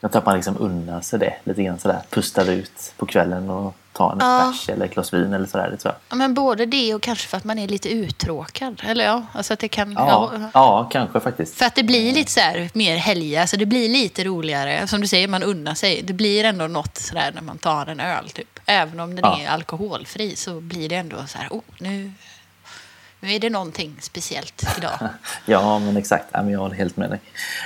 jag 0.00 0.12
tror 0.12 0.20
att 0.20 0.26
man 0.26 0.34
liksom 0.36 0.56
unnar 0.58 1.00
sig 1.00 1.18
det 1.18 1.34
lite 1.44 1.62
grann 1.62 1.78
sådär. 1.78 2.02
Pustar 2.10 2.50
ut 2.50 2.92
på 2.96 3.06
kvällen 3.06 3.50
och 3.50 3.74
tar 3.92 4.12
en 4.12 4.18
Ja. 4.20 4.46
bärs 4.52 4.68
eller 4.68 4.86
ett 4.86 4.94
glas 4.94 5.14
vin 5.14 5.32
eller 5.32 5.46
sådär. 5.46 5.70
Det 5.70 5.76
tror 5.76 5.92
jag. 5.94 6.00
Ja, 6.08 6.14
men 6.16 6.34
både 6.34 6.66
det 6.66 6.94
och 6.94 7.02
kanske 7.02 7.28
för 7.28 7.36
att 7.36 7.44
man 7.44 7.58
är 7.58 7.68
lite 7.68 7.88
uttråkad. 7.88 8.82
Eller 8.86 9.04
ja, 9.04 9.22
alltså 9.32 9.52
att 9.52 9.58
det 9.58 9.68
kan... 9.68 9.92
Ja, 9.92 10.30
ja. 10.40 10.48
ja 10.54 10.88
kanske 10.92 11.20
faktiskt. 11.20 11.54
För 11.54 11.64
att 11.66 11.74
det 11.74 11.82
blir 11.82 12.12
lite 12.14 12.32
så 12.32 12.40
här 12.40 12.70
mer 12.74 12.96
helga, 12.96 13.40
alltså 13.40 13.56
det 13.56 13.66
blir 13.66 13.88
lite 13.88 14.24
roligare. 14.24 14.86
Som 14.86 15.00
du 15.00 15.06
säger, 15.06 15.28
man 15.28 15.42
unnar 15.42 15.74
sig. 15.74 16.02
Det 16.02 16.12
blir 16.12 16.44
ändå 16.44 16.66
något 16.66 16.96
sådär 16.96 17.32
när 17.34 17.42
man 17.42 17.58
tar 17.58 17.86
en 17.86 18.00
öl. 18.00 18.28
Typ. 18.30 18.60
Även 18.66 19.00
om 19.00 19.14
den 19.14 19.24
Ja. 19.24 19.40
är 19.40 19.48
alkoholfri 19.48 20.36
så 20.36 20.60
blir 20.60 20.88
det 20.88 20.96
ändå 20.96 21.16
så 21.26 21.38
här, 21.38 21.48
oh, 21.50 21.60
nu, 21.78 22.12
nu 23.24 23.32
är 23.32 23.38
det 23.40 23.50
någonting 23.50 23.96
speciellt 24.00 24.64
idag. 24.78 24.92
Ja, 25.46 25.78
men 25.78 25.96
exakt. 25.96 26.24
Ja, 26.32 26.42
men 26.42 26.52
jag 26.52 26.60
håller 26.60 26.74
helt 26.74 26.96
med 26.96 27.10
dig. 27.10 27.20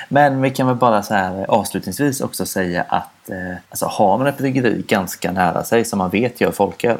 Men 0.08 0.42
vi 0.42 0.50
kan 0.50 0.66
väl 0.66 0.76
bara 0.76 1.02
så 1.02 1.14
här 1.14 1.38
eh, 1.38 1.44
avslutningsvis 1.44 2.20
också 2.20 2.46
säga 2.46 2.82
att 2.88 3.30
eh, 3.30 3.56
alltså, 3.68 3.86
har 3.86 4.18
man 4.18 4.26
ett 4.26 4.38
bryggeri 4.38 4.84
ganska 4.88 5.32
nära 5.32 5.64
sig 5.64 5.84
som 5.84 5.98
man 5.98 6.10
vet 6.10 6.40
gör 6.40 6.50
folköl. 6.50 6.98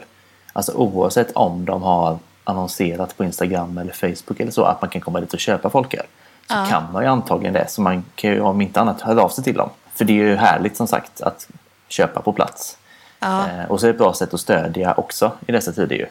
Alltså 0.52 0.72
oavsett 0.72 1.32
om 1.32 1.64
de 1.64 1.82
har 1.82 2.18
annonserat 2.44 3.16
på 3.16 3.24
Instagram 3.24 3.78
eller 3.78 3.92
Facebook 3.92 4.40
eller 4.40 4.52
så 4.52 4.62
att 4.64 4.82
man 4.82 4.90
kan 4.90 5.00
komma 5.00 5.20
dit 5.20 5.34
och 5.34 5.40
köpa 5.40 5.70
folköl. 5.70 6.06
Så 6.48 6.54
Ja. 6.54 6.66
kan 6.70 6.92
man 6.92 7.02
ju 7.02 7.08
antagligen 7.08 7.54
det. 7.54 7.70
Så 7.70 7.82
man 7.82 8.04
kan 8.14 8.30
ju 8.30 8.40
om 8.40 8.60
inte 8.60 8.80
annat 8.80 9.00
höra 9.00 9.22
av 9.22 9.28
sig 9.28 9.44
till 9.44 9.54
dem. 9.54 9.70
För 9.94 10.04
det 10.04 10.12
är 10.12 10.24
ju 10.24 10.36
härligt 10.36 10.76
som 10.76 10.86
sagt 10.86 11.20
att 11.20 11.48
köpa 11.88 12.20
på 12.22 12.32
plats. 12.32 12.78
Ja. 13.20 13.48
Eh, 13.48 13.64
och 13.70 13.80
så 13.80 13.86
är 13.86 13.88
det 13.88 13.94
ett 13.94 13.98
bra 13.98 14.14
sätt 14.14 14.34
att 14.34 14.40
stödja 14.40 14.94
också 14.94 15.32
i 15.46 15.52
dessa 15.52 15.72
tider 15.72 15.96
ju. 15.96 16.06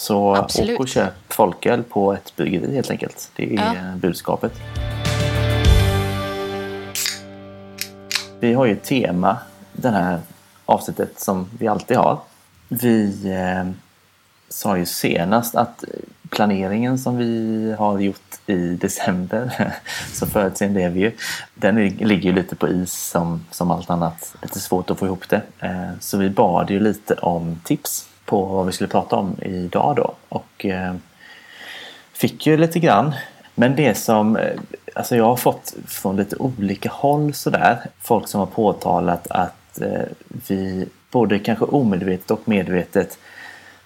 Så 0.00 0.36
Absolut. 0.36 0.74
åk 0.74 0.80
och 0.80 0.88
köp 0.88 1.12
folköl 1.32 1.82
på 1.82 2.12
ett 2.12 2.36
bryggeri 2.36 2.74
helt 2.74 2.90
enkelt. 2.90 3.30
Det 3.36 3.54
är 3.54 3.74
Ja. 3.74 3.74
budskapet. 3.96 4.52
Vi 8.40 8.54
har 8.54 8.66
ju 8.66 8.72
ett 8.72 8.84
tema 8.84 9.38
det 9.72 9.90
här 9.90 10.20
avsnittet 10.66 11.20
som 11.20 11.48
vi 11.58 11.68
alltid 11.68 11.96
har. 11.96 12.18
Vi 12.68 13.22
eh, 13.32 13.70
sa 14.48 14.76
ju 14.78 14.86
senast 14.86 15.54
att 15.54 15.84
planeringen 16.30 16.98
som 16.98 17.16
vi 17.16 17.74
har 17.78 17.98
gjort 17.98 18.34
i 18.46 18.54
december, 18.76 19.72
så 20.12 20.26
förutseende 20.26 20.82
är 20.82 20.90
vi 20.90 21.00
ju, 21.00 21.12
den 21.54 21.74
ligger 21.88 22.30
ju 22.30 22.32
lite 22.32 22.56
på 22.56 22.68
is 22.68 22.92
som, 23.10 23.44
som 23.50 23.70
allt 23.70 23.90
annat. 23.90 24.34
Lite 24.42 24.60
svårt 24.60 24.90
att 24.90 24.98
få 24.98 25.06
ihop 25.06 25.28
det. 25.28 25.42
Eh, 25.60 25.90
Så 26.00 26.18
vi 26.18 26.30
bad 26.30 26.70
ju 26.70 26.80
lite 26.80 27.14
om 27.14 27.60
tips 27.64 28.06
på 28.30 28.44
vad 28.44 28.66
vi 28.66 28.72
skulle 28.72 28.88
prata 28.88 29.16
om 29.16 29.36
idag 29.42 29.96
då. 29.96 30.14
Och 30.28 30.66
eh, 30.66 30.94
fick 32.12 32.46
ju 32.46 32.56
lite 32.56 32.78
grann. 32.78 33.14
Men 33.54 33.76
det 33.76 33.94
som 33.94 34.36
eh, 34.36 34.58
alltså 34.94 35.16
jag 35.16 35.24
har 35.24 35.36
fått 35.36 35.74
från 35.86 36.16
lite 36.16 36.36
olika 36.36 36.90
håll 36.92 37.34
sådär. 37.34 37.80
Folk 38.00 38.28
som 38.28 38.40
har 38.40 38.46
påtalat 38.46 39.26
att 39.30 39.80
eh, 39.80 40.02
vi 40.48 40.88
både 41.10 41.38
kanske 41.38 41.64
omedvetet 41.64 42.30
och 42.30 42.40
medvetet 42.44 43.18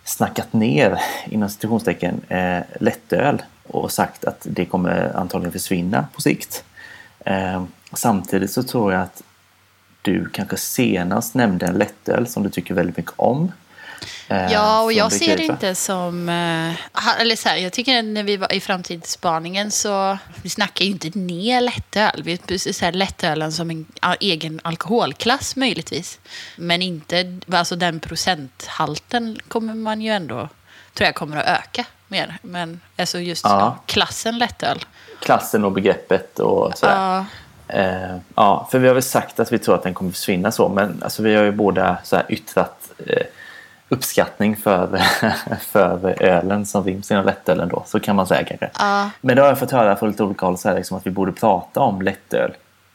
snackat 0.05 0.53
ner 0.53 1.01
inom 1.27 1.49
citationstecken 1.49 2.21
eh, 2.29 2.63
lättöl 2.81 3.43
och 3.67 3.93
sagt 3.93 4.25
att 4.25 4.47
det 4.51 4.65
kommer 4.65 5.17
antagligen 5.17 5.53
försvinna 5.53 6.07
på 6.15 6.21
sikt. 6.21 6.65
Eh, 7.25 7.65
samtidigt 7.93 8.51
så 8.51 8.63
tror 8.63 8.93
jag 8.93 9.03
att 9.03 9.23
du 10.03 10.29
kanske 10.29 10.57
senast 10.57 11.35
nämnde 11.35 11.67
en 11.67 11.79
lättöl 11.79 12.27
som 12.27 12.43
du 12.43 12.51
tycker 12.51 12.75
väldigt 12.75 12.97
mycket 12.97 13.13
om. 13.17 13.53
Eh, 14.29 14.53
Ja, 14.53 14.83
och 14.83 14.93
jag 14.93 15.13
ser 15.13 15.37
det 15.37 15.45
inte 15.45 15.75
som... 15.75 16.29
eh, 16.29 17.21
eller 17.21 17.37
så 17.37 17.49
här, 17.49 17.57
jag 17.57 17.73
tycker 17.73 18.03
när 18.03 18.23
vi 18.23 18.37
var 18.37 18.53
i 18.53 18.61
framtidsspaningen 18.61 19.71
så... 19.71 20.19
Vi 20.43 20.49
snackar 20.51 20.85
ju 20.85 20.91
inte 20.91 21.19
ner 21.19 21.61
lättöl. 21.61 22.23
Vi 22.25 22.39
här, 22.81 22.93
lättölen 22.93 23.53
som 23.53 23.71
en 23.71 23.87
egen 24.21 24.61
alkoholklass 24.65 25.57
möjligtvis. 25.57 26.19
Men 26.57 26.83
inte... 26.83 27.39
Alltså 27.53 27.77
den 27.77 28.01
procenthalten 28.01 29.39
kommer 29.49 29.75
man 29.75 30.01
ju 30.01 30.11
ändå... 30.11 30.49
Tror 30.95 31.07
jag 31.07 31.15
kommer 31.15 31.37
att 31.37 31.47
öka 31.47 31.85
mer. 32.09 32.39
Men 32.43 32.81
alltså 32.97 33.19
just 33.19 33.45
ja, 33.45 33.79
klassen 33.87 34.39
lättöl. 34.39 34.85
Klassen 35.21 35.65
och 35.65 35.73
begreppet 35.73 36.39
och 36.39 36.79
sådär. 36.79 36.95
Ja, 36.95 37.25
Eh, 37.69 38.17
ja, 38.35 38.69
för 38.71 38.79
vi 38.79 38.87
har 38.89 38.95
väl 38.95 39.03
sagt 39.03 39.41
att 39.41 39.53
vi 39.53 39.59
tror 39.59 39.75
att 39.75 39.83
den 39.83 39.95
kommer 39.95 40.11
försvinna 40.11 40.53
så, 40.53 40.69
men 40.69 41.03
alltså, 41.03 41.23
vi 41.23 41.35
har 41.35 41.45
ju 41.45 41.53
båda 41.53 41.97
så 42.05 42.17
här 42.17 42.27
yttrat 42.29 42.91
eh, 43.07 43.27
uppskattning 43.95 44.57
för, 44.57 45.03
för 45.61 46.23
ölen 46.23 46.67
som 46.67 46.85
ryms 46.85 47.11
inom 47.11 47.25
lättölen 47.25 47.69
då, 47.69 47.83
så 47.87 48.01
kan 48.01 48.17
man 48.17 48.27
säga 48.27 48.45
kanske. 48.45 48.71
ja, 48.79 49.11
Men 49.21 49.37
då 49.37 49.43
har 49.43 49.49
jag 49.49 49.59
fått 49.59 49.71
höra 49.71 49.97
från 49.97 50.11
lite 50.11 50.23
olika 50.23 50.47
håll 50.47 50.59
så 50.59 50.69
här, 50.69 50.77
liksom, 50.77 50.97
att 50.97 51.07
vi 51.07 51.11
borde 51.11 51.33
prata 51.33 51.81
om 51.81 52.03
lättöl. 52.03 52.53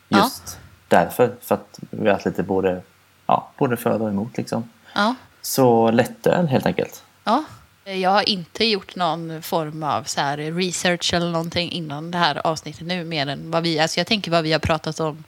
Just 0.09 0.59
därför, 0.87 1.35
för 1.41 1.55
att 1.55 1.79
vi 1.89 2.07
har 2.07 2.13
haft 2.13 2.25
lite 2.25 2.43
både, 2.43 2.81
ja, 3.25 3.51
både 3.57 3.77
för 3.77 4.01
och 4.01 4.09
emot 4.09 4.37
liksom. 4.37 4.69
ja. 4.95 5.15
Så 5.41 5.91
lättöl 5.91 6.47
helt 6.47 6.65
enkelt. 6.65 7.03
Ja. 7.23 7.43
Jag 7.83 8.09
har 8.09 8.29
inte 8.29 8.65
gjort 8.65 8.95
någon 8.95 9.41
form 9.41 9.83
av 9.83 10.03
så 10.03 10.21
här 10.21 10.37
research 10.37 11.13
eller 11.13 11.31
någonting 11.31 11.71
innan 11.71 12.11
det 12.11 12.17
här 12.17 12.47
avsnittet 12.47 12.87
nu. 12.87 13.03
Mer 13.03 13.27
än 13.27 13.51
vad 13.51 13.63
vi, 13.63 13.79
alltså 13.79 13.99
jag 13.99 14.07
tänker 14.07 14.31
vad 14.31 14.43
vi 14.43 14.51
har 14.51 14.59
pratat 14.59 14.99
om 14.99 15.23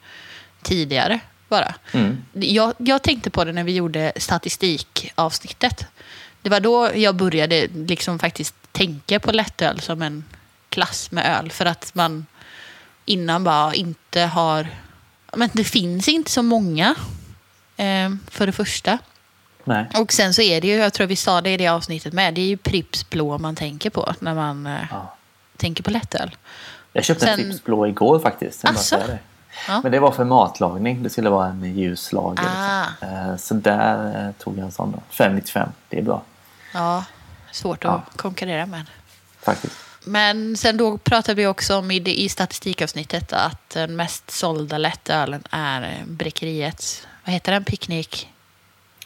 tidigare 0.61 1.19
bara. 1.51 1.75
Mm. 1.91 2.17
Jag, 2.33 2.73
jag 2.77 3.01
tänkte 3.03 3.29
på 3.29 3.43
det 3.43 3.51
när 3.51 3.63
vi 3.63 3.75
gjorde 3.75 4.11
statistikavsnittet. 4.15 5.85
Det 6.41 6.49
var 6.49 6.59
då 6.59 6.91
jag 6.95 7.15
började 7.15 7.67
liksom 7.67 8.19
faktiskt 8.19 8.55
tänka 8.71 9.19
på 9.19 9.31
lättöl 9.31 9.79
som 9.79 10.01
en 10.01 10.23
klass 10.69 11.11
med 11.11 11.37
öl. 11.39 11.51
För 11.51 11.65
att 11.65 11.95
man 11.95 12.25
innan 13.05 13.43
bara 13.43 13.73
inte 13.73 14.21
har... 14.21 14.67
Men 15.35 15.49
det 15.53 15.63
finns 15.63 16.07
inte 16.07 16.31
så 16.31 16.41
många, 16.43 16.95
eh, 17.77 18.09
för 18.27 18.45
det 18.45 18.51
första. 18.51 18.97
Nej. 19.63 19.85
Och 19.95 20.13
sen 20.13 20.33
så 20.33 20.41
är 20.41 20.61
det 20.61 20.67
ju, 20.67 20.73
jag 20.75 20.93
tror 20.93 21.07
vi 21.07 21.15
sa 21.15 21.41
det 21.41 21.49
i 21.49 21.57
det 21.57 21.67
avsnittet 21.67 22.13
med, 22.13 22.33
det 22.33 22.41
är 22.41 22.45
ju 22.45 22.57
Pripps 22.57 23.09
blå 23.09 23.37
man 23.37 23.55
tänker 23.55 23.89
på 23.89 24.13
när 24.19 24.35
man 24.35 24.67
eh, 24.67 24.79
Ja. 24.91 25.15
tänker 25.57 25.83
på 25.83 25.91
lättöl. 25.91 26.35
Jag 26.93 27.03
köpte 27.05 27.29
en 27.29 27.37
Sen- 27.37 27.49
Pripps 27.49 27.63
blå 27.63 27.87
igår 27.87 28.19
faktiskt. 28.19 28.61
det. 29.07 29.19
Ja. 29.67 29.79
Men 29.83 29.91
det 29.91 29.99
var 29.99 30.11
för 30.11 30.23
matlagning. 30.23 31.03
Det 31.03 31.09
skulle 31.09 31.29
vara 31.29 31.47
en 31.47 31.75
ljus 31.77 32.11
lager. 32.11 32.43
Ah. 32.57 32.85
Liksom. 33.01 33.17
Eh, 33.31 33.37
Så 33.37 33.53
där 33.53 34.25
eh, 34.27 34.31
tog 34.43 34.57
jag 34.57 34.65
en 34.65 34.71
sån 34.71 34.91
då. 34.91 34.99
595. 35.09 35.69
Det 35.89 35.97
är 35.99 36.01
bra 36.03 36.21
Ja, 36.73 37.03
svårt 37.51 37.83
Ja. 37.83 37.89
att 38.11 38.17
konkurrera 38.17 38.65
med. 38.65 38.85
faktiskt. 39.41 39.73
Men 40.05 40.57
sen 40.57 40.77
då 40.77 40.97
pratade 40.97 41.35
vi 41.35 41.47
också 41.47 41.77
om 41.77 41.91
i, 41.91 41.99
det, 41.99 42.21
i 42.21 42.29
statistikavsnittet 42.29 43.33
att 43.33 43.69
den 43.69 43.95
mest 43.95 44.31
sålda 44.31 44.77
lättölen 44.77 45.43
är 45.51 45.81
eh, 45.81 46.05
Bräckeriets, 46.07 47.07
vad 47.25 47.33
heter 47.33 47.51
den, 47.51 47.63
Picknick 47.63 48.27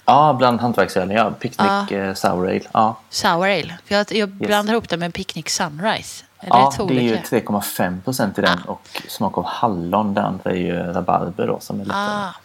Ja, 0.08 0.36
bland 0.38 0.62
hantverksölen. 0.62 1.16
Ja, 1.18 1.32
Picnic 1.32 1.68
Ja. 1.90 1.92
eh, 1.98 2.14
Sour 2.14 2.48
Ale. 2.50 2.62
Ja, 2.72 2.96
Sour 3.10 3.46
Ale. 3.46 3.78
Jag, 3.88 4.12
jag 4.12 4.30
blandar 4.30 4.74
ihop 4.74 4.90
det 4.90 4.98
med 4.98 5.14
Picknick 5.14 5.50
Sunrise. 5.50 6.24
Ja 6.50 6.74
det 6.78 6.84
är 6.84 7.02
ju 7.02 7.12
olika? 7.12 7.22
3,5 7.38 8.02
procent 8.02 8.38
i 8.38 8.42
den. 8.42 8.60
Och 8.62 8.82
smak 9.08 9.38
av 9.38 9.46
hallon. 9.46 10.14
Det 10.14 10.22
andra 10.22 10.52
är 10.52 10.56
ju 10.56 10.74
rabarber 10.74 11.48
då 11.48 11.60
som 11.60 11.80
är 11.82 11.86
lättare. 11.86 12.02
Ah, 12.26 12.36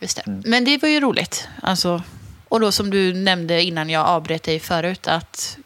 just 0.00 0.16
det. 0.16 0.26
Mm. 0.30 0.42
Men 0.46 0.64
det 0.64 0.82
var 0.82 0.88
ju 0.88 1.00
roligt. 1.00 1.48
Alltså, 1.62 2.02
och 2.48 2.60
då 2.60 2.72
som 2.72 2.90
du 2.90 3.14
nämnde 3.14 3.62
innan 3.62 3.90
jag 3.90 4.06
avbröt 4.06 4.42
dig 4.42 4.60
förut 4.60 5.08
att 5.08 5.58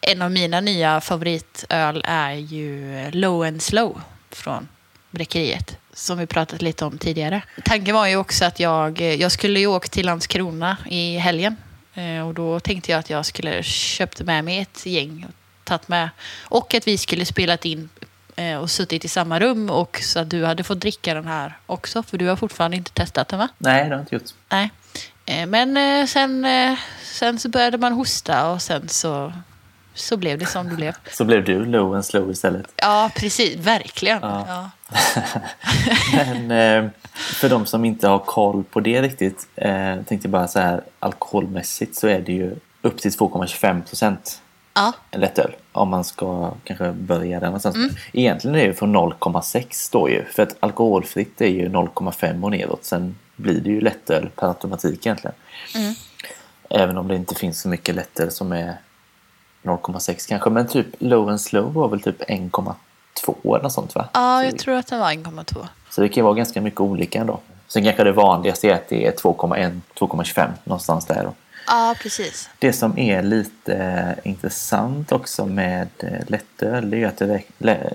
en 0.00 0.22
av 0.22 0.30
mina 0.30 0.60
nya 0.60 1.00
favoritöl 1.00 2.02
är 2.06 2.32
ju 2.32 3.10
Low 3.10 3.42
and 3.42 3.62
Slow 3.62 4.00
från 4.30 4.68
Bräckeriet. 5.10 5.76
Som 5.94 6.18
vi 6.18 6.26
pratat 6.26 6.62
lite 6.62 6.84
om 6.84 6.98
tidigare. 6.98 7.42
Tanken 7.64 7.94
var 7.94 8.06
ju 8.06 8.16
också 8.16 8.44
att 8.44 8.60
jag, 8.60 9.00
jag 9.00 9.32
skulle 9.32 9.60
ju 9.60 9.66
åka 9.66 9.88
till 9.88 10.06
Landskrona 10.06 10.76
i 10.86 11.16
helgen. 11.18 11.56
Eh, 11.94 12.28
Och 12.28 12.34
då 12.34 12.60
tänkte 12.60 12.90
jag 12.92 12.98
att 12.98 13.10
jag 13.10 13.26
skulle 13.26 13.62
köpt 13.62 14.20
med 14.22 14.44
mig 14.44 14.58
ett 14.58 14.86
gäng 14.86 15.26
tagit 15.64 15.88
med. 15.88 16.08
Och 16.42 16.74
att 16.74 16.86
vi 16.88 16.98
skulle 16.98 17.24
spelat 17.24 17.64
in 17.64 17.88
eh, 18.36 18.56
och 18.56 18.70
suttit 18.70 19.04
i 19.04 19.08
samma 19.08 19.40
rum 19.40 19.70
och 19.70 19.98
så 20.02 20.18
att 20.20 20.30
du 20.30 20.44
hade 20.44 20.64
fått 20.64 20.80
dricka 20.80 21.14
den 21.14 21.26
här 21.26 21.58
också. 21.66 22.02
För 22.02 22.18
du 22.18 22.28
har 22.28 22.36
fortfarande 22.36 22.76
inte 22.76 22.92
testat 22.92 23.28
den 23.28 23.38
va? 23.38 23.48
Nej, 23.58 23.88
det 23.88 23.94
har 23.94 24.00
inte 24.00 24.14
gjort. 24.14 24.30
Nej. 24.48 24.70
Eh, 25.26 25.46
Men 25.46 25.76
eh, 25.76 26.06
sen, 26.06 26.46
sen 27.02 27.38
så 27.38 27.48
började 27.48 27.78
man 27.78 27.92
hosta 27.92 28.50
och 28.50 28.62
sen 28.62 28.88
så, 28.88 29.32
så 29.94 30.16
blev 30.16 30.38
det 30.38 30.46
som 30.46 30.68
det 30.68 30.76
blev. 30.76 30.94
Så 31.12 31.24
blev 31.24 31.44
du 31.44 31.64
low 31.64 31.94
and 31.94 32.04
slow 32.04 32.30
istället. 32.30 32.66
Ja, 32.76 33.10
precis. 33.16 33.56
Verkligen. 33.56 34.18
Ja. 34.22 34.46
Ja. 34.48 34.70
Men 36.24 36.90
för 37.14 37.48
de 37.48 37.66
som 37.66 37.84
inte 37.84 38.08
har 38.08 38.18
koll 38.18 38.64
på 38.64 38.80
det 38.80 39.02
riktigt. 39.02 39.46
Tänkte 39.54 40.18
jag 40.22 40.30
bara 40.30 40.48
så 40.48 40.60
här 40.60 40.82
alkoholmässigt 40.98 41.96
så 41.96 42.06
är 42.08 42.20
det 42.20 42.32
ju 42.32 42.56
upp 42.82 42.98
till 43.00 43.10
2,25 43.10 43.82
procent 43.82 44.40
Ja. 44.74 44.92
lättöl. 45.10 45.56
Om 45.72 45.88
man 45.88 46.04
ska 46.04 46.52
kanske 46.64 46.92
börja 46.92 47.40
där 47.40 47.46
någonstans. 47.46 47.76
Egentligen 48.12 48.56
är 48.56 48.60
det 48.60 48.66
ju 48.66 48.74
från 48.74 48.96
0,6 48.96 49.92
då 49.92 50.10
ju. 50.10 50.24
För 50.24 50.42
att 50.42 50.56
alkoholfritt 50.60 51.40
är 51.40 51.46
ju 51.46 51.68
0,5 51.68 52.44
och 52.44 52.50
neråt. 52.50 52.84
Sen 52.84 53.18
blir 53.36 53.60
det 53.60 53.70
ju 53.70 53.80
lättöl 53.80 54.30
per 54.36 54.48
automatik 54.48 55.06
egentligen. 55.06 55.34
Även 56.70 56.98
om 56.98 57.08
det 57.08 57.16
inte 57.16 57.34
finns 57.34 57.60
så 57.60 57.68
mycket 57.68 57.94
lättöl 57.94 58.30
som 58.30 58.52
är 58.52 58.76
0,6 59.62 60.28
kanske. 60.28 60.50
Men 60.50 60.66
typ 60.66 60.86
low 60.98 61.28
and 61.28 61.40
slow 61.40 61.72
var 61.72 61.88
väl 61.88 62.00
typ 62.00 62.22
1,2 62.22 62.74
eller 63.44 63.62
något 63.62 63.72
sånt 63.72 63.94
va? 63.94 64.08
Ja, 64.12 64.44
jag 64.44 64.58
tror 64.58 64.74
att 64.74 64.86
den 64.86 65.00
var 65.00 65.10
1,2. 65.10 65.66
så 65.90 66.00
det 66.00 66.08
kan 66.08 66.24
vara 66.24 66.34
ganska 66.34 66.60
mycket 66.60 66.80
olika 66.80 67.20
ändå. 67.20 67.40
Sen 67.68 67.84
kanske 67.84 68.04
det 68.04 68.12
vanligaste 68.12 68.68
är 68.68 68.74
att 68.74 68.88
det 68.88 69.06
är 69.06 69.12
2,1, 69.12 69.80
2,25 69.98 70.50
någonstans 70.64 71.06
där. 71.06 71.22
Då. 71.24 71.34
Ja, 71.66 71.96
precis. 72.02 72.50
Det 72.58 72.72
som 72.72 72.98
är 72.98 73.22
lite 73.22 73.74
eh, 73.74 74.30
intressant 74.30 75.12
också 75.12 75.46
med 75.46 75.88
eh, 75.98 76.26
lättöl 76.26 76.90
det 76.90 77.02
är 77.02 77.06
att 77.06 77.18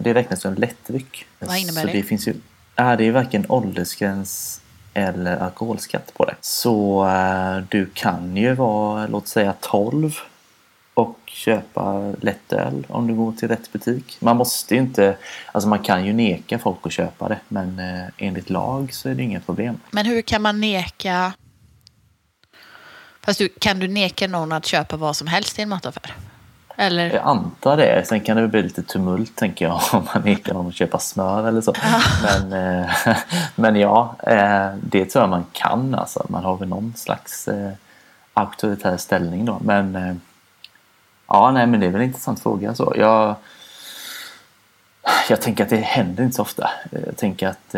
det, 0.03 0.13
räknas 0.13 0.41
som 0.41 0.53
lättdryck. 0.53 1.25
Vad 1.39 1.57
innebär 1.57 1.81
så 1.81 1.87
det? 1.87 1.93
det? 1.93 2.03
Finns 2.03 2.27
ju, 2.27 2.33
ja, 2.75 2.95
det 2.95 3.07
är 3.07 3.11
varken 3.11 3.45
åldersgräns 3.49 4.61
eller 4.93 5.37
alkoholskatt 5.37 6.13
på 6.13 6.25
det. 6.25 6.35
Så 6.41 7.07
eh, 7.07 7.63
du 7.69 7.89
kan 7.93 8.37
ju 8.37 8.53
vara, 8.53 9.07
låt 9.07 9.27
säga 9.27 9.53
12 9.59 10.19
och 10.93 11.19
köpa 11.25 12.13
lättöl 12.21 12.85
om 12.89 13.07
du 13.07 13.13
går 13.13 13.31
till 13.31 13.47
rätt 13.47 13.73
butik. 13.73 14.17
Man 14.19 14.37
måste 14.37 14.75
ju 14.75 14.81
inte, 14.81 15.17
alltså 15.51 15.69
man 15.69 15.79
kan 15.79 16.05
ju 16.05 16.13
neka 16.13 16.59
folk 16.59 16.77
att 16.83 16.91
köpa 16.91 17.29
det 17.29 17.39
men 17.47 17.81
enligt 18.17 18.49
lag 18.49 18.93
så 18.93 19.09
är 19.09 19.15
det 19.15 19.23
inga 19.23 19.39
problem. 19.39 19.79
Men 19.91 20.05
hur 20.05 20.21
kan 20.21 20.41
man 20.41 20.61
neka... 20.61 21.33
Fast 23.25 23.39
du, 23.39 23.49
kan 23.59 23.79
du 23.79 23.87
neka 23.87 24.27
någon 24.27 24.51
att 24.51 24.65
köpa 24.65 24.97
vad 24.97 25.15
som 25.15 25.27
helst 25.27 25.59
i 25.59 25.61
en 25.61 25.69
mataffär? 25.69 26.15
Eller? 26.77 27.13
Jag 27.13 27.23
antar 27.23 27.77
det. 27.77 28.07
Sen 28.07 28.19
kan 28.19 28.37
det 28.37 28.47
bli 28.47 28.61
lite 28.61 28.83
tumult 28.83 29.35
tänker 29.35 29.65
jag 29.65 29.81
om 29.91 30.07
man 30.13 30.23
nekar 30.23 30.53
någon 30.53 30.67
att 30.67 30.75
köpa 30.75 30.99
smör 30.99 31.47
eller 31.47 31.61
så. 31.61 31.73
Men, 32.23 32.53
eh, 32.83 32.89
men 33.55 33.75
ja, 33.75 34.15
eh, 34.27 34.69
det 34.81 35.05
tror 35.05 35.23
jag 35.23 35.29
man 35.29 35.45
kan. 35.51 35.95
Alltså. 35.95 36.25
Man 36.29 36.43
har 36.43 36.57
väl 36.57 36.67
någon 36.67 36.93
slags 36.95 37.47
eh, 37.47 37.71
auktoritär 38.33 38.97
ställning 38.97 39.45
då. 39.45 39.59
Men 39.61 40.21
ja, 41.27 41.51
nej, 41.51 41.67
men 41.67 41.79
det 41.79 41.85
är 41.85 41.89
väl 41.89 42.01
en 42.01 42.07
intressant 42.07 42.41
fråga. 42.43 42.75
Så. 42.75 42.93
Jag, 42.97 43.35
jag 45.29 45.41
tänker 45.41 45.63
att 45.63 45.69
det 45.69 45.77
händer 45.77 46.23
inte 46.23 46.35
så 46.35 46.41
ofta. 46.41 46.69
Jag 47.05 47.17
tänker 47.17 47.47
att 47.47 47.75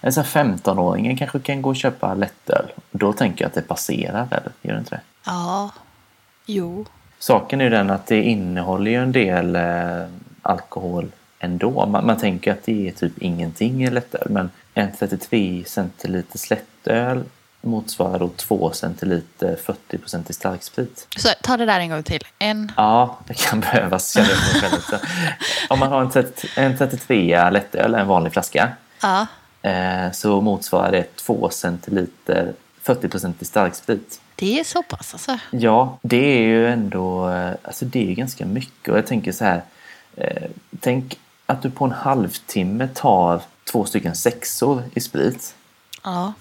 en 0.00 0.12
sån 0.12 0.24
här 0.24 0.44
15-åring 0.44 1.16
kanske 1.16 1.38
kan 1.38 1.62
gå 1.62 1.70
och 1.70 1.76
köpa 1.76 2.14
lättöl. 2.14 2.66
Då 2.90 3.12
tänker 3.12 3.44
jag 3.44 3.48
att 3.48 3.54
det 3.54 3.62
passerar, 3.62 4.28
eller? 4.30 4.52
Gör 4.62 4.72
det 4.72 4.78
inte 4.78 4.90
det? 4.90 5.00
Ja. 5.24 5.70
Jo. 6.46 6.86
Saken 7.18 7.60
är 7.60 7.70
den 7.70 7.90
att 7.90 8.06
det 8.06 8.22
innehåller 8.22 8.90
ju 8.90 9.02
en 9.02 9.12
del 9.12 9.56
eh, 9.56 10.06
alkohol 10.42 11.12
ändå. 11.38 11.86
Man, 11.86 12.06
man 12.06 12.18
tänker 12.18 12.52
att 12.52 12.64
det 12.64 12.88
är 12.88 12.92
typ 12.92 13.18
ingenting 13.18 13.84
i 13.84 13.90
lättöl 13.90 14.26
men 14.30 14.50
en 14.74 14.92
33 14.98 15.64
centiliters 15.66 16.50
lättöl 16.50 17.24
motsvarar 17.60 18.18
då 18.18 18.28
2 18.28 18.72
centiliter 18.72 19.56
40 19.56 20.30
i 20.30 20.32
starksprit. 20.32 21.06
Så 21.16 21.28
ta 21.42 21.56
det 21.56 21.66
där 21.66 21.80
en 21.80 21.90
gång 21.90 22.02
till. 22.02 22.22
En... 22.38 22.72
Ja, 22.76 23.18
det 23.26 23.34
kan 23.34 23.60
behövas 23.60 24.16
Om 25.68 25.78
man 25.78 25.88
har 25.88 26.00
en, 26.00 26.10
30, 26.10 26.48
en 26.56 26.78
33 26.78 27.50
lättöl, 27.50 27.94
en 27.94 28.06
vanlig 28.06 28.32
flaska, 28.32 28.72
Ja. 29.02 29.26
Eh, 29.66 30.12
så 30.12 30.40
motsvarar 30.40 30.92
det 30.92 31.16
2 31.16 31.50
centiliter 31.50 32.52
40 32.82 33.34
i 33.40 33.44
starksprit. 33.44 34.20
Det 34.36 34.60
är 34.60 34.64
så 34.64 34.82
pass 34.82 35.12
alltså. 35.14 35.38
Ja, 35.50 35.98
det 36.02 36.16
är 36.16 36.40
ju 36.40 36.68
ändå 36.68 37.28
eh, 37.30 37.50
alltså 37.62 37.84
det 37.84 38.10
är 38.10 38.14
ganska 38.14 38.46
mycket. 38.46 38.88
Och 38.92 38.98
jag 38.98 39.06
tänker 39.06 39.32
så 39.32 39.44
här. 39.44 39.62
Eh, 40.16 40.42
tänk 40.80 41.18
att 41.46 41.62
du 41.62 41.70
på 41.70 41.84
en 41.84 41.92
halvtimme 41.92 42.88
tar 42.94 43.42
två 43.72 43.84
stycken 43.84 44.14
sexor 44.14 44.82
i 44.94 45.00
sprit. 45.00 45.54
Ja. 46.04 46.32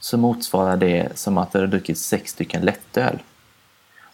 Så 0.00 0.16
motsvarar 0.18 0.76
det 0.76 1.08
som 1.18 1.38
att 1.38 1.52
du 1.52 1.58
har 1.58 1.66
druckit 1.66 1.98
sex 1.98 2.30
stycken 2.30 2.62
lättöl. 2.62 3.18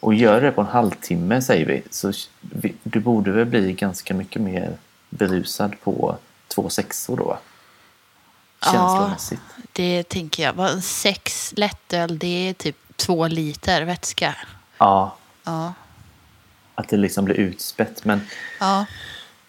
Och 0.00 0.14
gör 0.14 0.40
det 0.40 0.50
på 0.50 0.60
en 0.60 0.66
halvtimme 0.66 1.42
säger 1.42 1.66
vi. 1.66 1.82
Så 1.90 2.12
vi- 2.40 2.74
du 2.82 3.00
borde 3.00 3.30
väl 3.32 3.46
bli 3.46 3.72
ganska 3.72 4.14
mycket 4.14 4.42
mer 4.42 4.72
berusad 5.10 5.74
på 5.84 6.16
två 6.48 6.68
sexor 6.68 7.16
då. 7.16 7.38
Ja. 8.60 8.72
Känslomässigt. 8.72 9.40
Det 9.72 10.02
tänker 10.08 10.42
jag. 10.42 10.82
Sex 10.82 11.52
lättöl, 11.56 12.18
det 12.18 12.48
är 12.48 12.52
typ 12.52 12.76
två 12.96 13.26
liter 13.28 13.82
vätska. 13.82 14.34
Ja, 14.78 15.16
Ja. 15.44 15.72
att 16.74 16.88
det 16.88 16.96
liksom 16.96 17.24
blir 17.24 17.34
utspätt. 17.34 18.04
Men 18.04 18.20
Ja. 18.60 18.84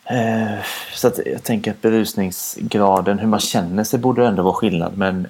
Eh, 0.04 0.60
Så 0.94 1.08
att 1.08 1.20
jag 1.26 1.44
tänker 1.44 1.72
att 1.72 1.82
berusningsgraden, 1.82 3.20
hur 3.20 3.28
man 3.28 3.40
känner 3.40 3.84
sig 3.84 4.00
borde 4.00 4.28
ändå 4.28 4.44
vara 4.44 4.54
skillnad 4.54 4.98
men 4.98 5.28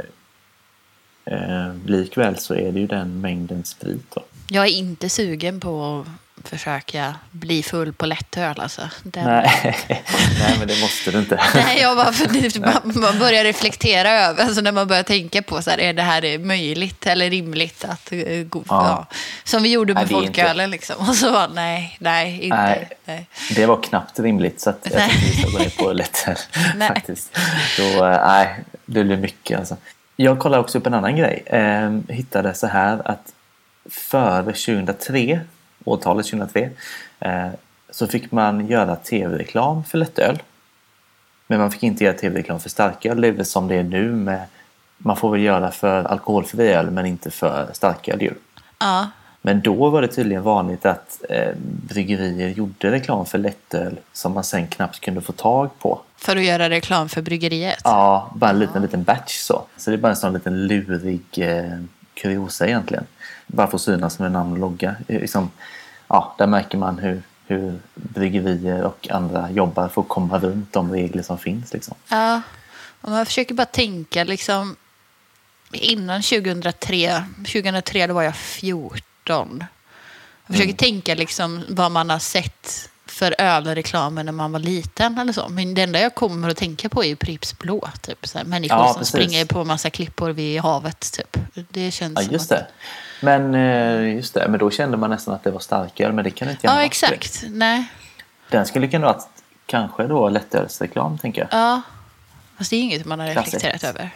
eh, 1.26 1.74
likväl 1.86 2.38
så 2.38 2.54
är 2.56 2.72
det 2.72 2.80
ju 2.80 2.88
den 2.88 3.22
mängden 3.22 3.64
sprit 3.66 4.12
då. 4.16 4.24
Jag 4.48 4.66
är 4.66 4.72
inte 4.72 5.10
sugen 5.10 5.60
på 5.60 6.00
att 6.02 6.08
försöka 6.44 7.16
bli 7.32 7.64
full 7.64 7.94
på 7.94 8.06
lättöl 8.06 8.60
alltså. 8.60 8.90
Den... 9.04 9.26
Nej. 9.26 9.78
Nej, 10.40 10.56
men 10.60 10.68
det 10.68 10.82
måste 10.82 11.12
du 11.12 11.20
inte. 11.20 11.40
Nej, 11.56 11.82
jag 11.82 11.98
bara, 11.98 12.12
för 12.12 12.60
man, 12.66 13.02
man 13.04 13.20
börjar 13.20 13.44
reflektera 13.44 14.12
över, 14.12 14.44
alltså 14.44 14.62
när 14.62 14.72
man 14.72 14.88
börjar 14.88 15.04
tänka 15.04 15.42
på 15.42 15.62
så 15.62 15.70
här, 15.70 15.80
är 15.80 15.94
det 15.94 16.02
här 16.02 16.38
möjligt 16.38 17.08
eller 17.08 17.30
rimligt 17.30 17.86
att 17.86 18.12
eh, 18.12 18.44
gå, 18.44 18.64
ja. 18.68 18.88
Ja. 18.88 19.06
Som 19.44 19.64
vi 19.64 19.72
gjorde 19.72 19.94
med 19.94 20.08
Nej, 20.12 20.20
är 20.20 20.24
inte. 20.24 20.42
folkölen 20.42 20.72
liksom. 20.72 20.96
Och 21.10 21.16
så 21.16 21.32
bara, 21.32 21.48
nej, 21.48 21.98
nej, 22.00 22.42
inte. 22.42 22.58
Nej. 22.58 22.90
Nej. 23.06 23.28
Det 23.56 23.66
var 23.66 23.84
knappt 23.84 24.20
rimligt 24.20 24.62
så 24.62 24.70
att 24.70 24.80
jag 24.84 24.96
Nej. 24.96 25.10
tänkte 25.10 25.26
vi 25.26 25.42
ska 25.42 25.52
gå 25.52 25.58
ner 25.58 25.70
på 25.70 25.94
Nej. 26.76 26.88
faktiskt. 26.88 27.38
Så 27.76 28.06
eh, 28.06 28.28
nej, 28.28 28.64
det 28.86 29.04
blir 29.04 29.18
mycket 29.18 29.60
alltså. 29.60 29.78
Jag 30.16 30.40
kollade 30.40 30.64
också 30.64 30.78
upp 30.78 30.88
en 30.88 30.94
annan 30.94 31.16
grej. 31.16 31.44
Eh, 31.46 32.16
hittade 32.16 32.54
så 32.54 32.68
här 32.68 33.02
att 33.06 33.34
före 33.90 34.44
2003, 34.44 35.40
årtalet 35.90 36.26
2003, 36.26 36.70
eh, 37.20 37.48
så 37.90 38.08
fick 38.08 38.32
man 38.32 38.68
göra 38.68 38.96
tv-reklam 38.96 39.84
för 39.84 39.98
lättöl. 39.98 40.40
Men 41.48 41.60
man 41.60 41.72
fick 41.72 41.84
inte 41.84 42.04
göra 42.04 42.18
tv-reklam 42.18 42.60
för 42.60 42.70
starköl. 42.70 43.22
Det 43.22 43.28
är 43.28 43.32
väl 43.32 43.46
som 43.46 43.68
det 43.68 43.76
är 43.76 43.84
nu 43.84 44.12
med 44.12 44.42
man 44.98 45.16
får 45.18 45.32
väl 45.32 45.42
göra 45.42 45.72
för 45.72 46.04
alkoholfri 46.04 46.68
öl 46.68 46.92
men 46.92 47.06
inte 47.06 47.32
för 47.32 47.70
starköl 47.74 48.22
ju. 48.22 48.34
Ja, 48.80 49.08
Men 49.42 49.62
då 49.62 49.90
var 49.90 50.02
det 50.02 50.08
tydligen 50.08 50.44
vanligt 50.44 50.86
att 50.86 51.22
eh, 51.30 51.54
bryggerier 51.90 52.50
gjorde 52.50 52.92
reklam 52.92 53.26
för 53.26 53.38
lättöl 53.38 54.00
som 54.14 54.34
man 54.34 54.44
sen 54.44 54.68
knappt 54.68 55.00
kunde 55.00 55.22
få 55.22 55.32
tag 55.32 55.70
på. 55.80 56.00
för 56.18 56.36
att 56.36 56.44
göra 56.44 56.70
reklam 56.70 57.10
för 57.10 57.22
bryggeriet. 57.22 57.82
Ja, 57.84 58.32
bara 58.36 58.50
en 58.50 58.60
liten, 58.60 58.82
liten 58.82 59.04
batch 59.04 59.38
så. 59.38 59.64
Så 59.78 59.90
det 59.90 59.96
är 59.96 59.98
bara 59.98 60.10
en 60.10 60.16
sån 60.16 60.34
liten 60.34 60.68
lurig 60.68 61.22
eh, 61.38 61.80
kuriosa 62.14 62.68
egentligen. 62.68 63.04
Bara 63.48 63.68
för 63.68 63.76
att 63.76 63.82
synas 63.82 64.20
med 64.20 64.32
namn 64.32 64.52
och 64.52 64.58
logga. 64.58 64.96
Eh, 65.08 65.20
Liksom, 65.20 65.52
ja, 66.10 66.36
där 66.38 66.48
märker 66.48 66.78
man 66.78 67.00
hur, 67.00 67.22
hur 67.48 67.80
bryggerier 67.94 68.84
och 68.84 69.08
andra 69.12 69.52
jobbar 69.52 69.88
för 69.88 70.02
att 70.02 70.08
komma 70.10 70.40
runt 70.40 70.74
de 70.74 70.92
regler 70.92 71.24
som 71.24 71.38
finns. 71.38 71.74
Liksom. 71.74 71.96
Ja, 72.10 72.42
och 73.02 73.12
man 73.12 73.26
försöker 73.26 73.54
bara 73.56 73.66
tänka 73.66 74.24
liksom 74.24 74.76
innan 75.72 76.22
2003, 76.22 77.24
2003 77.38 78.08
då 78.08 78.14
var 78.14 78.24
jag 78.24 78.36
14. 78.36 79.64
Jag 80.48 80.56
försöker 80.56 80.74
tänka 80.74 81.16
liksom 81.16 81.64
vad 81.70 81.92
man 81.92 82.10
har 82.10 82.20
sett 82.20 82.90
för 83.06 83.36
ölreklamer 83.38 84.24
när 84.24 84.32
man 84.32 84.52
var 84.52 84.60
liten 84.60 85.18
eller 85.18 85.34
så. 85.34 85.50
Men 85.50 85.74
det 85.74 85.82
enda 85.82 86.00
jag 86.00 86.16
kommer 86.16 86.50
att 86.50 86.58
tänka 86.58 86.90
på 86.90 87.04
är 87.04 87.08
ju 87.08 87.16
Pripps 87.16 87.60
Blå. 87.60 87.90
Typ. 88.02 88.28
Så 88.28 88.38
här, 88.38 88.46
människor 88.46 88.78
Ja, 88.78 88.88
som 88.88 89.00
precis. 89.00 89.12
springer 89.12 89.46
på 89.46 89.64
massa 89.64 89.90
klippor 89.90 90.30
vid 90.30 90.62
havet. 90.62 91.12
Typ. 91.14 91.38
Det 91.70 91.92
känns 91.92 92.20
Ja, 92.26 92.32
just 92.32 92.52
att... 92.52 92.60
det. 92.60 92.68
Men, 93.20 93.56
eh, 93.56 94.16
just 94.16 94.34
det. 94.34 94.48
Men 94.50 94.60
då 94.60 94.72
kände 94.72 94.98
man 94.98 95.10
nästan 95.10 95.34
att 95.34 95.44
det 95.44 95.52
var 95.52 95.60
starköl, 95.60 96.14
men 96.14 96.24
det 96.24 96.32
kan 96.32 96.48
det 96.48 96.52
inte 96.52 96.68
gärna 96.68 96.80
Ja, 96.80 96.86
exakt. 96.86 97.44
Nej. 97.50 97.86
Den 98.50 98.66
skulle 98.66 98.88
kunna 98.88 99.06
vara 99.06 99.20
kanske 99.66 100.08
då 100.08 100.30
lättölsreklam, 100.30 101.18
tänker 101.18 101.42
jag. 101.42 101.60
Ja. 101.62 101.82
Fast 102.58 102.70
det 102.70 102.76
är 102.76 102.82
inget 102.82 103.06
man 103.06 103.20
har 103.20 103.32
Klassiskt. 103.34 103.56
reflekterat 103.56 103.96
över. 103.96 104.10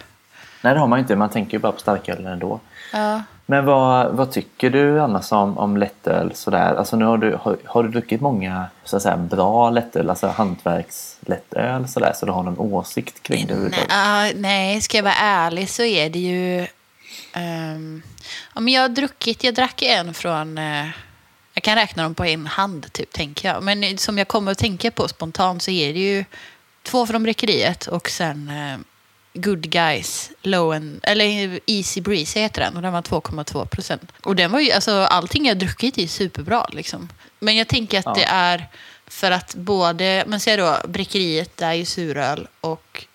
Nej, 0.62 0.74
det 0.74 0.80
har 0.80 0.88
man 0.88 1.00
inte. 1.00 1.16
Man 1.16 1.30
tänker 1.30 1.54
ju 1.54 1.60
bara 1.60 1.72
på 1.72 1.80
starköl 1.80 2.26
ändå. 2.26 2.60
Ja. 2.94 3.22
Men 3.46 3.66
vad, 3.66 4.12
vad 4.12 4.32
tycker 4.32 4.70
du 4.70 5.02
annars 5.02 5.32
om, 5.32 5.58
om 5.58 5.78
lättöl? 5.78 6.32
Sådär? 6.36 6.76
Alltså 6.76 6.96
nu 6.96 7.06
har, 7.06 7.18
du, 7.18 7.38
har, 7.42 7.58
har 7.66 7.84
du 7.84 7.90
druckit 7.90 8.22
många 8.22 8.66
så 8.84 8.96
att 8.98 9.02
säga, 9.02 9.18
bra 9.18 9.70
lättöl, 9.70 10.10
alltså 10.10 10.28
hantverkslättöl 10.28 11.88
sådär, 11.88 12.12
så 12.16 12.26
du 12.26 12.32
har 12.32 12.44
någon 12.44 12.60
åsikt 12.60 13.24
kring 13.24 13.48
det 13.48 13.56
Nej, 13.56 13.88
ah, 13.90 14.30
nej, 14.36 14.82
ska 14.82 14.98
jag 14.98 15.04
vara 15.04 15.14
ärlig 15.14 15.70
så 15.70 15.84
är 15.84 16.10
det 16.10 16.20
ju... 16.20 16.68
Um, 17.36 18.04
om 18.54 18.70
jag 18.70 18.82
har 18.82 18.90
druckit, 18.90 19.44
jag 19.44 19.54
drack 19.56 19.82
en 19.82 20.14
från... 20.14 20.58
eh, 20.58 20.88
jag 21.54 21.64
kan 21.64 21.76
räkna 21.76 22.04
dem 22.04 22.16
på 22.16 22.26
en 22.26 22.48
hand, 22.48 22.94
typ, 22.94 23.12
tänker 23.12 23.48
jag. 23.48 23.64
Men 23.64 23.98
som 23.98 24.18
jag 24.18 24.28
kommer 24.28 24.52
att 24.52 24.58
tänka 24.58 24.92
på 24.92 25.08
spontant 25.08 25.64
så 25.64 25.72
är 25.72 25.94
det 25.94 26.00
ju 26.00 26.26
två 26.84 27.08
från 27.08 27.24
Bräckeriet 27.24 27.88
och 27.88 28.10
sen 28.10 28.50
eh, 28.50 28.78
Good 29.34 29.70
Guys, 29.70 30.32
Low 30.42 30.74
and, 30.74 31.00
eller 31.04 31.60
Easy 31.66 32.02
Breezy 32.02 32.40
heter 32.40 32.62
den 32.62 32.76
och 32.76 32.82
den 32.82 32.94
var 32.94 33.02
2,2 33.02 33.66
procent. 33.66 34.12
Och 34.24 34.36
den 34.36 34.52
var 34.52 34.60
ju, 34.60 34.72
alltså 34.72 34.92
allting 34.92 35.46
jag 35.48 35.60
druckit 35.60 35.98
är 35.98 36.08
superbra 36.08 36.68
liksom. 36.72 37.10
Men 37.40 37.56
jag 37.56 37.68
tänker 37.68 38.00
att 38.00 38.06
Ja. 38.06 38.14
det 38.14 38.24
är 38.26 38.68
för 39.08 39.32
att 39.32 39.56
både, 39.56 40.24
men 40.28 40.40
säg 40.40 40.58
då, 40.58 40.78
Bräckeriet 40.88 41.62
är 41.62 41.74
ju 41.74 41.86
suröl 41.86 42.48
och 42.62 43.06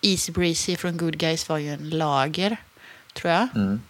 Easy 0.00 0.32
Breezy 0.32 0.76
från 0.76 0.96
Good 0.96 1.18
Guys 1.18 1.48
var 1.48 1.58
ju 1.58 1.72
en 1.72 1.90
lager, 1.90 2.56
tror 3.14 3.32
jag. 3.32 3.48
Mm. 3.54 3.80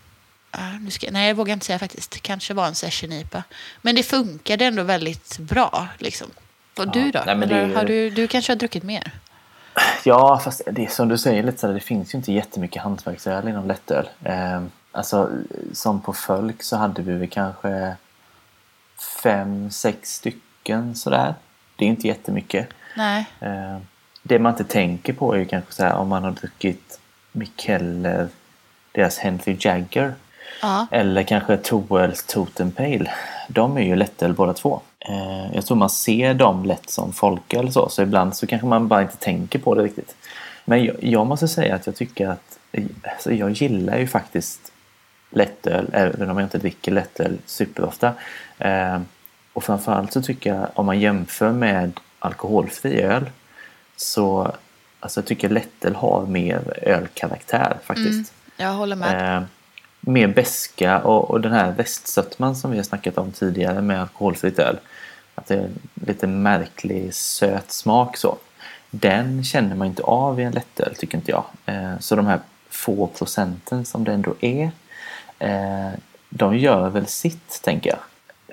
ja, 0.52 0.78
nu 0.80 0.90
ska, 0.90 1.10
nej, 1.10 1.28
jag 1.28 1.34
vågar 1.34 1.54
inte 1.54 1.66
säga 1.66 1.78
faktiskt. 1.78 2.22
Kanske 2.22 2.54
var 2.54 2.66
en 2.66 2.74
session-IPA. 2.74 3.42
Men 3.82 3.94
det 3.94 4.02
funkade 4.02 4.64
ändå 4.64 4.82
väldigt 4.82 5.38
bra. 5.38 5.88
Liksom. 5.98 6.26
Och 6.78 6.92
du 6.92 7.10
då? 7.10 7.22
nej, 7.26 7.36
det 7.36 7.74
har 7.74 7.84
du, 7.84 8.10
du 8.10 8.28
kanske 8.28 8.52
har 8.52 8.56
druckit 8.56 8.82
mer? 8.82 9.12
Ja, 10.04 10.40
fast 10.44 10.62
det 10.72 10.84
är 10.84 10.88
som 10.88 11.08
du 11.08 11.18
säger 11.18 11.42
lite 11.42 11.58
så 11.58 11.66
det 11.66 11.80
finns 11.80 12.14
ju 12.14 12.18
inte 12.18 12.32
jättemycket 12.32 12.82
hantverksöl 12.82 13.48
inom 13.48 13.66
lättöl. 13.66 14.08
Eh, 14.22 14.62
alltså 14.92 15.30
som 15.72 16.00
på 16.00 16.12
Fölk 16.12 16.62
så 16.62 16.76
hade 16.76 17.02
vi 17.02 17.12
väl 17.12 17.28
kanske 17.28 17.96
fem, 19.22 19.70
sex 19.70 20.14
stycken 20.14 20.94
sådär. 20.94 21.34
Det 21.76 21.84
är 21.84 21.88
inte 21.88 22.08
jättemycket. 22.08 22.68
Nej. 22.96 23.26
Eh, 23.40 23.78
det 24.22 24.38
man 24.38 24.52
inte 24.52 24.64
tänker 24.64 25.12
på 25.12 25.34
är 25.34 25.38
ju 25.38 25.44
kanske 25.44 25.72
så 25.72 25.82
här 25.82 25.94
om 25.94 26.08
man 26.08 26.24
har 26.24 26.30
druckit 26.30 27.00
Mikkeller, 27.32 28.28
deras 28.94 29.18
Henry 29.18 29.56
Jagger 29.60 30.14
Ja. 30.62 30.86
eller 30.90 31.22
kanske 31.22 31.56
Toels 31.56 32.24
Totem 32.24 32.70
Pale. 32.70 33.10
De 33.48 33.76
är 33.76 33.82
ju 33.82 33.96
lättöl 33.96 34.32
båda 34.34 34.52
två. 34.52 34.80
Eh, 35.00 35.54
jag 35.54 35.66
tror 35.66 35.76
man 35.76 35.90
ser 35.90 36.34
dem 36.34 36.64
lätt 36.64 36.90
som 36.90 37.12
folköl 37.12 37.72
så, 37.72 37.88
så 37.88 38.02
ibland 38.02 38.36
så 38.36 38.46
kanske 38.46 38.66
man 38.66 38.88
bara 38.88 39.02
inte 39.02 39.16
tänker 39.16 39.58
på 39.58 39.74
det 39.74 39.82
riktigt. 39.82 40.16
Men 40.64 40.84
jag, 40.84 40.96
jag 41.00 41.26
måste 41.26 41.48
säga 41.48 41.74
att 41.74 41.86
jag 41.86 41.96
tycker 41.96 42.28
att 42.28 42.58
alltså 43.02 43.32
jag 43.32 43.50
gillar 43.50 43.98
ju 43.98 44.06
faktiskt 44.06 44.72
lättöl, 45.30 45.86
även 45.92 46.30
om 46.30 46.38
jag 46.38 46.46
inte 46.46 46.58
dricker 46.58 46.92
lättöl 46.92 47.38
superofta. 47.46 48.12
Eh, 48.58 49.00
och 49.52 49.64
framförallt 49.64 50.12
så 50.12 50.22
tycker 50.22 50.54
jag 50.54 50.68
om 50.74 50.86
man 50.86 51.00
jämför 51.00 51.52
med 51.52 52.00
alkoholfri 52.18 53.02
öl 53.02 53.30
så 53.96 54.52
alltså 55.00 55.20
jag 55.20 55.26
tycker 55.26 55.48
lättöl 55.48 55.94
har 55.94 56.26
mer 56.26 56.78
ölkaraktär 56.82 57.76
faktiskt. 57.84 58.32
Jag 58.56 58.72
håller 58.72 58.96
med. 58.96 59.36
Eh, 59.36 59.42
mer 60.00 60.26
beska 60.26 60.98
och, 60.98 61.30
och 61.30 61.40
den 61.40 61.52
här 61.52 61.72
västsötman 61.72 62.56
som 62.56 62.70
vi 62.70 62.76
har 62.76 62.84
snackat 62.84 63.18
om 63.18 63.32
tidigare 63.32 63.82
med 63.82 64.00
alkoholfritt 64.00 64.58
öl. 64.58 64.78
Att 65.34 65.46
det 65.46 65.54
är 65.54 65.70
lite 65.94 66.26
märklig 66.26 67.14
söt 67.14 67.72
smak 67.72 68.16
så. 68.16 68.38
Den 68.90 69.44
känner 69.44 69.76
man 69.76 69.86
inte 69.86 70.02
av 70.02 70.40
i 70.40 70.42
en 70.42 70.52
lättöl 70.52 70.94
tycker 70.94 71.18
inte 71.18 71.30
jag. 71.30 71.44
Eh, 71.66 71.98
så 71.98 72.16
de 72.16 72.26
här 72.26 72.40
få 72.70 73.06
procenten 73.06 73.84
som 73.84 74.04
det 74.04 74.12
ändå 74.12 74.34
är. 74.40 74.70
Eh, 75.38 75.90
de 76.28 76.58
gör 76.58 76.88
väl 76.88 77.06
sitt 77.06 77.60
tänker 77.62 77.90
jag. 77.90 77.98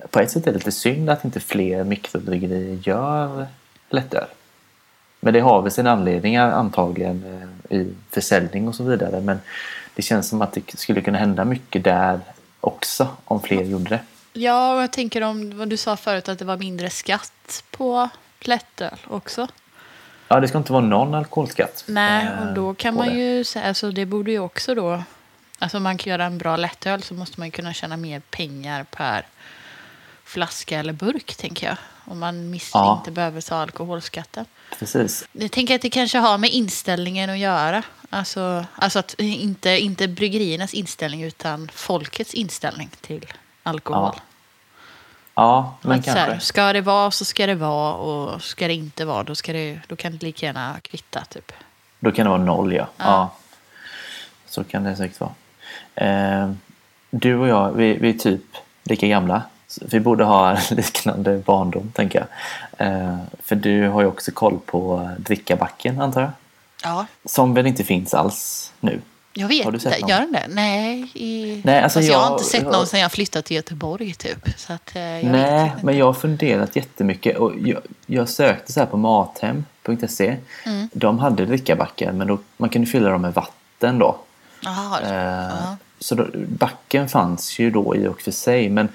På 0.09 0.19
ett 0.19 0.31
sätt 0.31 0.47
är 0.47 0.51
det 0.51 0.57
lite 0.57 0.71
synd 0.71 1.09
att 1.09 1.25
inte 1.25 1.39
fler 1.39 1.83
mikrobryggerier 1.83 2.79
gör 2.83 3.47
lättöl. 3.89 4.27
Men 5.23 5.33
det 5.33 5.39
har 5.39 5.61
väl 5.61 5.71
sina 5.71 5.91
anledningar 5.91 6.51
antagligen 6.51 7.47
eh, 7.69 7.77
i 7.77 7.93
försäljning 8.09 8.67
och 8.67 8.75
så 8.75 8.83
vidare. 8.83 9.21
Men 9.21 9.39
det 9.95 10.01
känns 10.01 10.29
som 10.29 10.41
att 10.41 10.53
det 10.53 10.77
skulle 10.79 11.01
kunna 11.01 11.17
hända 11.17 11.45
mycket 11.45 11.83
där 11.83 12.19
också 12.61 13.07
om 13.25 13.41
fler 13.41 13.63
gjorde 13.63 13.89
det. 13.89 13.99
Ja, 14.33 14.73
och 14.75 14.81
jag 14.81 14.93
tänker 14.93 15.21
om 15.21 15.57
vad 15.57 15.69
du 15.69 15.77
sa 15.77 15.97
förut 15.97 16.29
att 16.29 16.39
det 16.39 16.45
var 16.45 16.57
mindre 16.57 16.89
skatt 16.89 17.63
på 17.71 18.09
lättöl 18.39 18.97
också. 19.07 19.47
Ja, 20.27 20.39
det 20.39 20.47
ska 20.47 20.57
inte 20.57 20.73
vara 20.73 20.83
någon 20.85 21.13
alkoholskatt. 21.15 21.83
Nej, 21.87 22.25
eh, 22.25 22.47
och 22.47 22.53
då 22.53 22.73
kan 22.73 22.95
man 22.95 23.07
det. 23.07 23.13
ju 23.13 23.43
säga, 23.43 23.65
alltså 23.67 23.91
det 23.91 24.05
borde 24.05 24.31
ju 24.31 24.39
också 24.39 24.75
då, 24.75 25.03
alltså 25.59 25.77
om 25.77 25.83
man 25.83 25.97
kan 25.97 26.11
göra 26.11 26.25
en 26.25 26.37
bra 26.37 26.57
lättöl 26.57 27.03
så 27.03 27.13
måste 27.13 27.39
man 27.39 27.47
ju 27.47 27.51
kunna 27.51 27.73
tjäna 27.73 27.97
mer 27.97 28.19
pengar 28.29 28.83
per 28.91 29.25
flaska 30.23 30.79
eller 30.79 30.93
burk, 30.93 31.35
tänker 31.35 31.67
jag. 31.67 31.77
Om 32.05 32.19
man 32.19 32.49
miss, 32.49 32.71
Ja. 32.73 32.97
inte 32.99 33.11
behöver 33.11 33.41
ta 33.41 33.55
alkoholskatten. 33.55 34.45
Precis. 34.79 35.27
Jag 35.31 35.51
tänker 35.51 35.75
att 35.75 35.81
det 35.81 35.89
kanske 35.89 36.17
har 36.17 36.37
med 36.37 36.49
inställningen 36.49 37.29
att 37.29 37.37
göra. 37.37 37.83
Alltså, 38.09 38.65
alltså 38.75 38.99
att 38.99 39.13
inte, 39.19 39.69
inte 39.69 40.07
bryggeriernas 40.07 40.73
inställning 40.73 41.23
utan 41.23 41.69
folkets 41.73 42.33
inställning 42.33 42.89
till 43.01 43.25
alkohol. 43.63 44.11
Ja, 44.15 44.21
Ja, 45.33 45.77
men 45.81 45.99
att 45.99 46.05
kanske. 46.05 46.19
här, 46.19 46.39
ska 46.39 46.73
det 46.73 46.81
vara 46.81 47.11
så 47.11 47.25
ska 47.25 47.47
det 47.47 47.55
vara 47.55 47.93
och 47.93 48.41
ska 48.41 48.67
det 48.67 48.73
inte 48.73 49.05
vara 49.05 49.23
då, 49.23 49.35
ska 49.35 49.53
det, 49.53 49.79
då 49.87 49.95
kan 49.95 50.11
det 50.11 50.25
lika 50.25 50.45
gärna 50.45 50.75
kvitta. 50.81 51.23
Typ. 51.29 51.51
Då 51.99 52.11
kan 52.11 52.25
det 52.25 52.29
vara 52.29 52.43
noll 52.43 52.73
ja. 52.73 52.87
Ja. 52.97 53.05
ja. 53.05 53.35
Så 54.45 54.63
kan 54.63 54.83
det 54.83 54.95
säkert 54.95 55.19
vara. 55.19 55.31
Eh, 55.95 56.51
du 57.09 57.35
och 57.35 57.47
jag, 57.47 57.71
vi, 57.71 57.93
vi 57.93 58.09
är 58.09 58.13
typ 58.13 58.41
lika 58.83 59.07
gamla. 59.07 59.41
Vi 59.81 59.99
borde 59.99 60.23
ha 60.23 60.57
liknande 60.71 61.37
barndom, 61.37 61.91
tänker 61.95 62.25
jag. 62.77 62.87
Eh, 62.87 63.17
för 63.43 63.55
du 63.55 63.87
har 63.87 64.01
ju 64.01 64.07
också 64.07 64.31
koll 64.31 64.59
på 64.65 65.09
drickabacken, 65.17 66.01
antar 66.01 66.21
jag. 66.21 66.31
Ja, 66.83 67.05
Som 67.25 67.53
väl 67.53 67.67
inte 67.67 67.83
finns 67.83 68.13
alls 68.13 68.71
nu. 68.79 69.01
jag 69.33 69.47
vet 69.47 69.65
Har 69.65 69.71
du 69.71 69.79
sett 69.79 69.93
inte. 69.99 70.01
någon? 70.01 70.09
Gör 70.09 70.19
den 70.19 70.31
det? 70.31 70.45
Nej. 70.55 71.11
I... 71.13 71.61
Nej, 71.65 71.81
alltså 71.81 71.99
Fast 71.99 72.09
jag, 72.11 72.17
har 72.19 72.25
jag- 72.25 72.33
inte 72.33 72.43
sett 72.43 72.63
jag- 72.63 72.71
någon 72.71 72.87
sedan 72.87 72.99
jag 72.99 73.11
flyttade 73.11 73.43
till 73.43 73.55
Göteborg. 73.55 74.13
Typ. 74.13 74.49
Så 74.57 74.73
att, 74.73 74.95
eh, 74.95 75.01
jag 75.01 75.23
Nej, 75.31 75.71
men 75.83 75.97
jag 75.97 76.05
har 76.05 76.13
funderat 76.13 76.75
jättemycket. 76.75 77.37
Och 77.37 77.51
jag, 77.59 77.81
jag 78.05 78.29
sökte 78.29 78.71
så 78.73 78.79
här 78.79 78.87
på 78.87 78.97
mathem.se. 78.97 80.37
Mm. 80.65 80.89
De 80.93 81.19
hade 81.19 81.45
drickabackar, 81.45 82.11
men 82.11 82.27
då, 82.27 82.37
man 82.57 82.69
kunde 82.69 82.87
fylla 82.87 83.09
dem 83.09 83.21
med 83.21 83.33
vatten 83.33 83.99
då. 83.99 84.17
Jaha, 84.63 84.99
Eh, 85.01 85.13
ja. 85.13 85.77
Så 85.99 86.15
då, 86.15 86.27
backen 86.33 87.09
fanns 87.09 87.59
ju 87.59 87.71
då 87.71 87.95
i 87.95 88.07
och 88.07 88.21
för 88.21 88.31
sig 88.31 88.69
men 88.69 88.89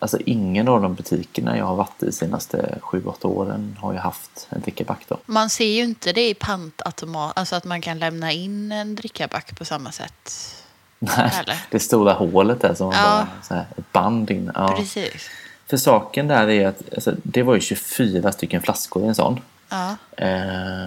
alltså 0.00 0.18
ingen 0.26 0.68
av 0.68 0.82
de 0.82 0.94
butikerna 0.94 1.58
jag 1.58 1.64
har 1.64 1.76
varit 1.76 2.02
i 2.02 2.06
de 2.06 2.12
senaste 2.12 2.78
7-8 2.82 3.26
åren 3.26 3.76
har 3.80 3.92
ju 3.92 3.98
haft 3.98 4.46
en 4.50 4.60
drickaback 4.60 5.04
då. 5.08 5.18
Man 5.26 5.50
ser 5.50 5.64
ju 5.66 5.82
inte 5.82 6.12
det 6.12 6.28
i 6.28 6.34
pantautomat, 6.34 7.32
alltså 7.38 7.56
att 7.56 7.64
man 7.64 7.80
kan 7.80 7.98
lämna 7.98 8.32
in 8.32 8.72
en 8.72 8.94
drickaback 8.94 9.58
på 9.58 9.64
samma 9.64 9.92
sätt. 9.92 10.54
Nej, 10.98 11.32
Eller? 11.40 11.56
det 11.70 11.80
stora 11.80 12.12
hålet 12.12 12.60
där 12.60 12.74
som 12.74 12.86
var 12.86 12.94
Ja. 12.94 13.26
bara 13.48 13.60
ett 13.60 13.92
band 13.92 14.30
in. 14.30 14.50
Ja. 14.54 14.74
Precis. 14.78 15.28
För 15.66 15.76
saken 15.76 16.28
där 16.28 16.48
är 16.50 16.66
att 16.68 16.82
alltså, 16.94 17.14
det 17.22 17.42
var 17.42 17.54
ju 17.54 17.60
24 17.60 18.32
stycken 18.32 18.62
flaskor 18.62 19.04
i 19.04 19.08
en 19.08 19.14
sån. 19.14 19.40
Ja, 19.68 19.96
Eh, 20.16 20.86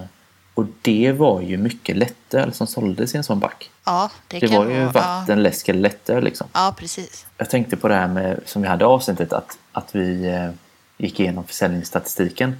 och 0.54 0.66
det 0.82 1.12
var 1.12 1.42
ju 1.42 1.58
mycket 1.58 1.96
lättöl 1.98 2.54
som 2.54 2.68
såldes 2.68 3.14
i 3.14 3.18
en 3.18 3.24
sån 3.24 3.40
back. 3.40 3.72
ja 3.86 4.12
det, 4.28 4.40
Det 4.40 4.48
var 4.48 4.66
ju 4.70 4.80
vara. 4.80 4.92
vatten, 4.92 5.44
läsk 5.44 5.70
eller 5.70 5.80
lättöl 5.80 6.24
liksom. 6.24 6.48
Ja. 6.54 6.66
ja, 6.66 6.76
precis. 6.78 7.26
Jag 7.38 7.50
tänkte 7.50 7.78
på 7.78 7.88
det 7.88 7.96
här 7.96 8.08
med, 8.08 8.40
som 8.46 8.62
vi 8.62 8.68
hade 8.68 8.86
avsnittet, 8.86 9.34
att, 9.34 9.58
att 9.72 9.96
vi 9.96 10.26
eh, 10.28 10.50
gick 10.98 11.20
igenom 11.20 11.44
försäljningsstatistiken. 11.44 12.56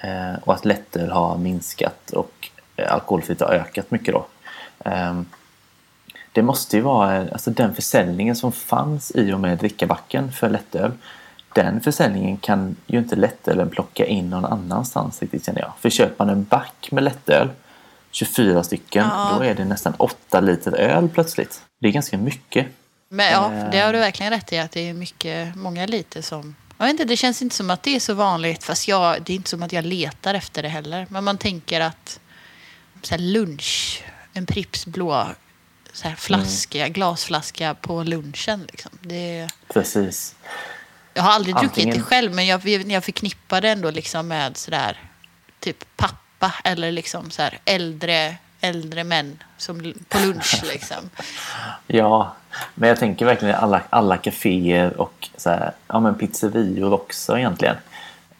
Eh, 0.00 0.34
och 0.44 0.54
att 0.54 0.64
lättöl 0.64 1.10
har 1.10 1.38
minskat 1.38 2.10
och 2.10 2.48
eh, 2.76 2.92
alkoholfritt 2.92 3.40
har 3.40 3.48
ökat 3.48 3.90
mycket 3.90 4.14
då. 4.14 4.26
Eh, 4.84 5.20
det 6.32 6.42
måste 6.42 6.76
ju 6.76 6.82
vara, 6.82 7.28
alltså 7.32 7.50
den 7.50 7.74
försäljningen 7.74 8.36
som 8.36 8.52
fanns 8.52 9.12
i 9.14 9.32
och 9.32 9.40
med 9.40 9.58
drickabacken 9.58 10.32
för 10.32 10.48
lättöl. 10.48 10.92
Den 11.54 11.80
försäljningen 11.80 12.36
kan 12.36 12.76
ju 12.86 12.98
inte 12.98 13.16
lättölen 13.16 13.70
plocka 13.70 14.06
in 14.06 14.30
någon 14.30 14.44
annanstans 14.44 15.20
riktigt 15.22 15.46
känner 15.46 15.60
jag. 15.60 15.72
För 15.80 15.90
köper 15.90 16.24
man 16.24 16.34
en 16.34 16.44
back 16.44 16.88
med 16.92 17.04
lättöl, 17.04 17.48
24 18.10 18.62
stycken, 18.62 19.06
Ja. 19.10 19.34
då 19.38 19.44
är 19.44 19.54
det 19.54 19.64
nästan 19.64 19.94
8 19.98 20.40
liter 20.40 20.72
öl 20.72 21.08
plötsligt. 21.08 21.62
Det 21.80 21.88
är 21.88 21.92
ganska 21.92 22.18
mycket. 22.18 22.66
Men 23.08 23.32
ja, 23.32 23.52
Eh. 23.52 23.70
det 23.70 23.78
har 23.80 23.92
du 23.92 23.98
verkligen 23.98 24.32
rätt 24.32 24.52
i 24.52 24.58
att 24.58 24.70
det 24.70 24.88
är 24.88 24.94
mycket, 24.94 25.56
många 25.56 25.86
liter 25.86 26.22
som... 26.22 26.54
Jag 26.78 26.84
vet 26.86 26.90
inte, 26.90 27.04
det 27.04 27.16
känns 27.16 27.42
inte 27.42 27.56
som 27.56 27.70
att 27.70 27.82
det 27.82 27.96
är 27.96 28.00
så 28.00 28.14
vanligt. 28.14 28.64
Fast 28.64 28.88
jag, 28.88 29.22
det 29.22 29.32
är 29.32 29.34
inte 29.36 29.50
som 29.50 29.62
att 29.62 29.72
jag 29.72 29.84
letar 29.84 30.34
efter 30.34 30.62
det 30.62 30.68
heller. 30.68 31.06
Men 31.10 31.24
man 31.24 31.38
tänker 31.38 31.80
att 31.80 32.20
så 33.02 33.16
lunch, 33.18 34.02
en 34.32 34.46
Pripps 34.46 34.86
blå 34.86 35.26
så 35.92 36.08
här 36.08 36.14
flaska, 36.14 36.88
glasflaska 36.88 37.74
på 37.74 38.02
lunchen. 38.02 38.66
Liksom. 38.70 38.90
Det, 39.00 39.48
Precis. 39.68 40.34
Jag 41.14 41.22
har 41.22 41.32
aldrig 41.32 41.54
druckit 41.54 41.70
Antingen- 41.70 41.96
det 41.96 42.02
själv, 42.02 42.34
men 42.34 42.46
jag, 42.46 42.66
jag 42.66 43.04
förknippar 43.04 43.60
det 43.60 43.68
ändå 43.68 43.90
liksom 43.90 44.28
med 44.28 44.56
sådär 44.56 44.98
typ 45.60 45.84
pappa 45.96 46.54
eller 46.64 46.92
liksom 46.92 47.30
så 47.30 47.42
äldre, 47.64 48.36
äldre 48.60 49.04
män 49.04 49.42
som 49.56 49.94
på 50.08 50.18
lunch 50.18 50.62
liksom. 50.72 51.10
Ja, 51.86 52.34
men 52.74 52.88
jag 52.88 52.98
tänker 52.98 53.26
verkligen 53.26 53.54
alla, 53.54 53.82
alla 53.90 54.16
kaféer 54.16 55.00
och 55.00 55.28
så 55.36 55.50
här, 55.50 55.72
ja, 55.86 56.00
men 56.00 56.14
pizzerior 56.14 56.92
också 56.92 57.38
egentligen. 57.38 57.76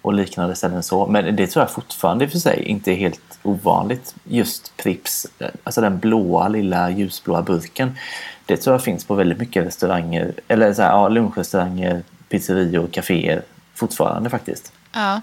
Och 0.02 0.14
liknande 0.14 0.54
ställen 0.56 0.82
så. 0.82 1.06
Men 1.06 1.36
det 1.36 1.46
tror 1.46 1.62
jag 1.62 1.70
fortfarande 1.70 2.24
i 2.24 2.28
och 2.28 2.32
för 2.32 2.38
sig 2.38 2.62
inte 2.62 2.92
är 2.92 2.96
helt 2.96 3.38
ovanligt. 3.42 4.14
Just 4.24 4.76
Pripps, 4.76 5.26
eh, 5.38 5.48
alltså 5.64 5.80
den 5.80 5.98
blåa 5.98 6.48
lilla 6.48 6.90
ljusblåa 6.90 7.42
burken. 7.42 7.98
Det 8.46 8.56
tror 8.56 8.74
jag 8.74 8.82
finns 8.84 9.04
på 9.04 9.14
väldigt 9.14 9.38
mycket 9.38 9.66
restauranger, 9.66 10.34
eller 10.48 10.72
så 10.74 10.82
här, 10.82 10.88
ja, 10.90 11.08
lunchrestauranger, 11.08 12.02
pizzerior, 12.30 12.86
kaféer 12.92 13.42
fortfarande 13.74 14.30
faktiskt. 14.30 14.72
Ja. 14.92 15.20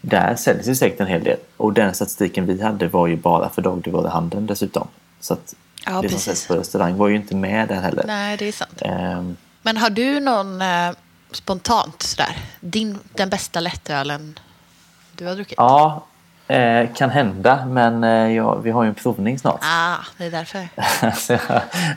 Där 0.00 0.36
säljs 0.36 0.68
ju 0.68 0.74
säkert 0.74 1.00
en 1.00 1.06
hel 1.06 1.24
del. 1.24 1.38
Och 1.56 1.72
den 1.72 1.94
statistiken 1.94 2.46
vi 2.46 2.62
hade 2.62 2.88
var 2.88 3.06
ju 3.06 3.16
bara 3.16 3.48
för 3.50 3.62
dagligvaruhandeln 3.62 4.46
dessutom. 4.46 4.88
Så 5.20 5.34
att 5.34 5.54
Ja, 5.86 5.90
det 5.92 5.94
som 5.94 6.02
precis. 6.02 6.22
säljs 6.24 6.46
på 6.46 6.54
restaurang 6.54 6.96
var 6.96 7.08
ju 7.08 7.16
inte 7.16 7.36
med 7.36 7.68
där 7.68 7.80
heller. 7.80 8.04
Nej, 8.06 8.36
det 8.36 8.48
är 8.48 8.52
sant. 8.52 8.82
Ehm, 8.82 9.36
Men 9.62 9.76
har 9.76 9.90
du 9.90 10.20
någon 10.20 10.62
eh, 10.62 10.90
spontant 11.32 12.02
sådär, 12.02 12.36
din, 12.60 12.98
den 13.14 13.28
bästa 13.30 13.60
lättölen 13.60 14.38
du 15.16 15.26
har 15.26 15.34
druckit? 15.34 15.54
ja, 15.58 16.06
Eh, 16.48 16.92
kan 16.94 17.10
hända, 17.10 17.66
men 17.66 18.04
eh, 18.04 18.32
ja, 18.36 18.54
vi 18.54 18.70
har 18.70 18.82
ju 18.82 18.88
en 18.88 18.94
provning 18.94 19.38
snart. 19.38 19.60
Ah, 19.62 19.96
det 20.18 20.24
är 20.24 20.30
därför. 20.30 20.68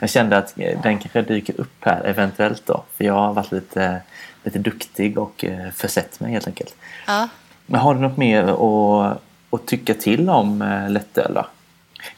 Jag 0.00 0.10
kände 0.10 0.38
att 0.38 0.58
eh, 0.58 0.82
den 0.82 0.98
kanske 0.98 1.22
dyker 1.22 1.60
upp 1.60 1.84
här 1.84 2.04
eventuellt 2.04 2.62
då. 2.66 2.84
För 2.96 3.04
jag 3.04 3.14
har 3.14 3.32
varit 3.34 3.52
lite, 3.52 4.00
lite 4.48 4.70
duktig 4.70 5.18
och 5.18 5.44
eh, 5.44 5.70
försett 5.70 6.20
mig 6.20 6.32
helt 6.32 6.46
enkelt. 6.46 6.74
Ja. 7.06 7.28
Men 7.66 7.80
har 7.80 7.94
du 7.94 8.00
något 8.00 8.16
mer 8.16 8.42
att, 8.42 9.22
att 9.50 9.66
tycka 9.66 9.94
till 9.94 10.30
om 10.30 10.62
eh, 10.62 10.90
lättöl 10.90 11.34
då? 11.34 11.46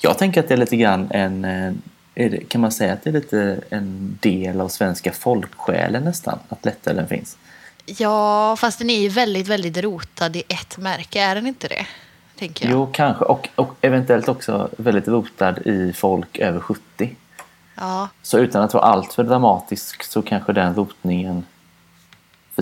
Jag 0.01 0.19
tänker 0.19 0.41
att 0.41 0.49
det 0.49 0.55
är 0.55 0.59
lite 0.59 0.77
grann 0.77 1.09
en... 1.11 1.45
eh, 1.45 1.73
det, 2.15 2.49
kan 2.49 2.61
man 2.61 2.73
säga 2.73 2.93
att 2.93 3.05
det 3.05 3.11
är 3.11 3.15
lite 3.15 3.61
en 3.71 4.19
del 4.21 4.61
av 4.61 4.69
svenska 4.69 5.13
folksjälen 5.13 6.05
nästan? 6.05 6.39
Att 6.49 6.65
lättölen 6.65 7.09
finns? 7.09 7.37
ja, 7.99 8.57
fast 8.57 8.79
den 8.79 8.91
är 8.91 9.01
ju 9.01 9.09
väldigt, 9.09 9.49
väldigt 9.49 9.77
rotad 9.79 10.37
i 10.37 10.43
ett 10.49 10.79
märke. 10.79 11.21
Är 11.21 11.35
den 11.35 11.47
inte 11.47 11.69
det? 11.69 11.87
Tänker 12.39 12.67
jag. 12.67 12.73
Jo, 12.73 12.89
kanske. 12.93 13.25
Och, 13.25 13.49
och 13.55 13.75
eventuellt 13.81 14.29
också 14.29 14.69
väldigt 14.79 15.09
rotad 15.09 15.59
i 15.59 15.93
folk 15.93 16.39
över 16.39 16.61
70. 16.61 17.17
Ja, 17.75 18.09
Så 18.23 18.39
utan 18.39 18.63
att 18.63 18.75
vara 18.75 18.85
alltför 18.85 19.25
dramatisk 19.25 20.03
så 20.03 20.23
kanske 20.23 20.53
den 20.53 20.75
rotningen 20.75 21.45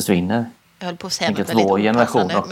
försvinner. 0.00 0.44
jag 0.78 0.86
höll 0.86 0.96
på 0.96 1.06
att 1.06 1.12
säga 1.12 1.30
något 1.30 1.38
väldigt 1.38 1.66
vår 1.70 1.78
generation 1.78 2.22
opassande, 2.22 2.38
och- 2.38 2.48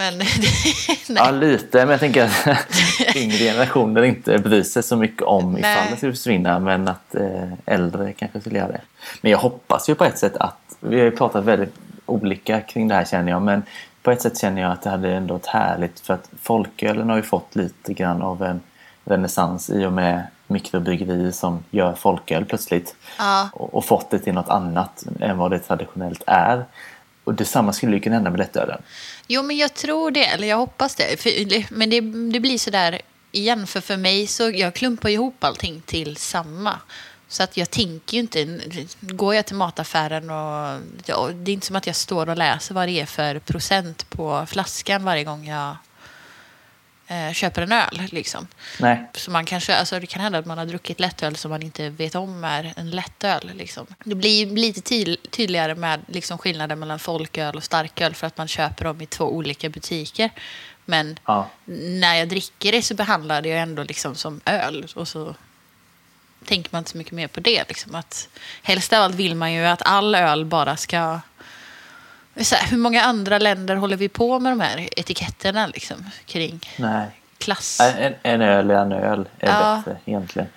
men 1.08 1.16
Ja, 1.16 1.30
lite. 1.30 1.78
Men 1.78 1.88
jag 1.88 2.00
tänker 2.00 2.24
att 2.24 2.46
yngre 3.16 3.36
generationer 3.38 4.02
inte 4.02 4.38
bryr 4.38 4.62
sig 4.62 4.82
så 4.82 4.96
mycket 4.96 5.22
om 5.22 5.52
Nej. 5.52 5.60
ifall 5.60 5.90
det 5.90 5.96
skulle 5.96 6.12
försvinna. 6.12 6.58
Men 6.58 6.88
att 6.88 7.14
eh, 7.14 7.52
äldre 7.66 8.12
kanske 8.12 8.40
skulle 8.40 8.58
göra 8.58 8.68
det. 8.68 8.80
Men 9.20 9.30
jag 9.32 9.38
hoppas 9.38 9.88
ju 9.88 9.94
på 9.94 10.04
ett 10.04 10.18
sätt 10.18 10.36
att... 10.36 10.56
Vi 10.80 10.96
har 10.98 11.04
ju 11.04 11.10
pratat 11.10 11.44
väldigt 11.44 11.74
olika 12.06 12.60
kring 12.60 12.88
det 12.88 12.94
här 12.94 13.04
känner 13.04 13.32
jag. 13.32 13.42
Men 13.42 13.62
på 14.02 14.10
ett 14.10 14.22
sätt 14.22 14.38
känner 14.38 14.62
jag 14.62 14.72
att 14.72 14.82
det 14.82 14.90
hade 14.90 15.12
ändå 15.14 15.34
varit 15.34 15.46
härligt. 15.46 16.00
För 16.00 16.14
att 16.14 16.30
folkölen 16.42 17.08
har 17.08 17.16
ju 17.16 17.22
fått 17.22 17.54
lite 17.56 17.92
grann 17.92 18.22
av 18.22 18.42
en 18.42 18.60
renässans 19.04 19.70
i 19.70 19.84
och 19.84 19.92
med 19.92 20.22
mikrobryggerier 20.46 21.30
som 21.30 21.64
gör 21.70 21.94
folköl 21.94 22.44
plötsligt. 22.44 22.94
Ja. 23.18 23.48
Och, 23.52 23.74
och 23.74 23.84
fått 23.84 24.10
det 24.10 24.18
till 24.18 24.34
något 24.34 24.48
annat 24.48 25.04
än 25.20 25.38
vad 25.38 25.50
det 25.50 25.58
traditionellt 25.58 26.22
är. 26.26 26.64
Och 27.26 27.34
detsamma 27.34 27.72
skulle 27.72 27.96
ju 27.96 28.00
kunna 28.00 28.14
hända 28.14 28.30
med 28.30 28.38
lättölen. 28.38 28.82
Jo, 29.26 29.42
men 29.42 29.56
jag 29.56 29.74
tror 29.74 30.10
det, 30.10 30.26
eller 30.26 30.48
jag 30.48 30.56
hoppas 30.56 30.94
det. 30.94 31.20
För, 31.20 31.74
men 31.74 31.90
det, 31.90 32.00
det 32.32 32.40
blir 32.40 32.58
så 32.58 32.70
där 32.70 33.00
igen, 33.32 33.66
för 33.66 33.80
för 33.80 33.96
mig 33.96 34.26
så 34.26 34.50
jag 34.50 34.74
klumpar 34.74 35.08
ihop 35.08 35.44
allting 35.44 35.80
till 35.80 36.16
samma. 36.16 36.80
Så 37.28 37.42
att 37.42 37.56
jag 37.56 37.70
tänker 37.70 38.14
ju 38.14 38.20
inte, 38.20 38.60
går 39.00 39.34
jag 39.34 39.46
till 39.46 39.56
mataffären 39.56 40.30
och 40.30 40.80
och 41.16 41.34
det 41.34 41.50
är 41.50 41.52
inte 41.52 41.66
som 41.66 41.76
att 41.76 41.86
jag 41.86 41.96
står 41.96 42.28
och 42.28 42.36
läser 42.36 42.74
vad 42.74 42.88
det 42.88 43.00
är 43.00 43.06
för 43.06 43.38
procent 43.38 44.10
på 44.10 44.46
flaskan 44.46 45.04
varje 45.04 45.24
gång 45.24 45.46
jag 45.46 45.76
eh, 47.06 47.32
köper 47.32 47.62
en 47.62 47.72
öl. 47.72 48.02
Liksom. 48.12 48.46
Nej, 48.80 49.06
Så 49.14 49.30
man 49.30 49.44
kanske, 49.44 49.76
alltså 49.76 50.00
det 50.00 50.06
kan 50.06 50.22
hända 50.22 50.38
att 50.38 50.46
man 50.46 50.58
har 50.58 50.66
druckit 50.66 51.00
lättöl 51.00 51.36
som 51.36 51.50
man 51.50 51.62
inte 51.62 51.88
vet 51.88 52.14
om 52.14 52.44
är 52.44 52.72
en 52.76 52.90
lättöl. 52.90 53.50
Liksom. 53.54 53.86
Det 54.04 54.14
blir 54.14 54.46
lite 54.46 54.80
ty- 54.80 55.16
tydligare 55.30 55.74
med 55.74 56.00
liksom 56.06 56.38
skillnaden 56.38 56.78
mellan 56.78 56.98
folköl 56.98 57.56
och 57.56 57.64
starköl 57.64 58.14
för 58.14 58.26
att 58.26 58.38
man 58.38 58.48
köper 58.48 58.84
dem 58.84 59.00
i 59.00 59.06
två 59.06 59.24
olika 59.24 59.68
butiker. 59.68 60.30
Men 60.84 61.18
ja. 61.26 61.48
när 61.64 62.14
jag 62.14 62.28
dricker 62.28 62.72
det 62.72 62.82
så 62.82 62.94
behandlar 62.94 63.42
det 63.42 63.48
jag 63.48 63.60
ändå 63.60 63.82
liksom 63.82 64.14
som 64.14 64.40
öl. 64.44 64.86
Och 64.94 65.08
så 65.08 65.34
tänker 66.44 66.68
man 66.72 66.78
inte 66.78 66.90
så 66.90 66.98
mycket 66.98 67.12
mer 67.12 67.28
på 67.28 67.40
det. 67.40 67.68
Liksom. 67.68 67.94
Att, 67.94 68.28
helst 68.62 68.92
av 68.92 69.02
allt 69.02 69.14
vill 69.14 69.34
man 69.34 69.52
ju 69.52 69.64
att 69.64 69.82
all 69.82 70.14
öl 70.14 70.44
bara 70.44 70.76
ska... 70.76 71.20
Så 72.40 72.54
här, 72.54 72.70
hur 72.70 72.78
många 72.78 73.02
andra 73.02 73.38
länder 73.38 73.76
håller 73.76 73.96
vi 73.96 74.08
på 74.08 74.40
med 74.40 74.52
de 74.52 74.60
här 74.60 74.88
etiketterna 74.96 75.66
liksom, 75.66 75.96
kring 76.26 76.60
Nej. 76.78 77.06
klass? 77.38 77.80
En, 77.80 78.14
en 78.22 78.40
öl 78.40 78.70
är 78.70 78.74
en 78.74 78.92
öl 78.92 79.28
är 79.38 79.48
Ja. 79.48 79.82
bättre 79.84 79.98
egentligen. 80.04 80.48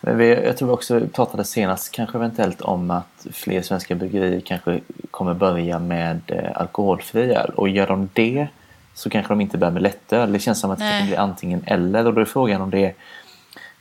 Men 0.00 0.18
vi, 0.18 0.44
jag 0.44 0.56
tror 0.56 0.68
vi 0.68 0.74
också 0.74 1.00
pratade 1.12 1.44
senast 1.44 1.92
kanske 1.92 2.18
eventuellt 2.18 2.60
om 2.60 2.90
att 2.90 3.26
fler 3.32 3.62
svenska 3.62 3.94
bryggerier 3.94 4.40
kanske 4.40 4.80
kommer 5.10 5.34
börja 5.34 5.78
med 5.78 6.20
eh, 6.26 6.50
alkoholfri 6.60 7.34
öl. 7.34 7.50
Och 7.56 7.68
gör 7.68 7.86
de 7.86 8.08
det 8.12 8.46
så 8.94 9.10
kanske 9.10 9.32
de 9.32 9.40
inte 9.40 9.58
börjar 9.58 9.72
med 9.72 9.82
lättöl. 9.82 10.32
Det 10.32 10.38
känns 10.38 10.60
som 10.60 10.70
att 10.70 10.78
det 10.78 10.84
Nej. 10.84 10.98
kan 10.98 11.06
bli 11.06 11.16
antingen 11.16 11.64
eller. 11.66 12.06
Och 12.06 12.14
då 12.14 12.20
är 12.20 12.24
frågan 12.24 12.60
om 12.62 12.70
det 12.70 12.84
är... 12.86 12.94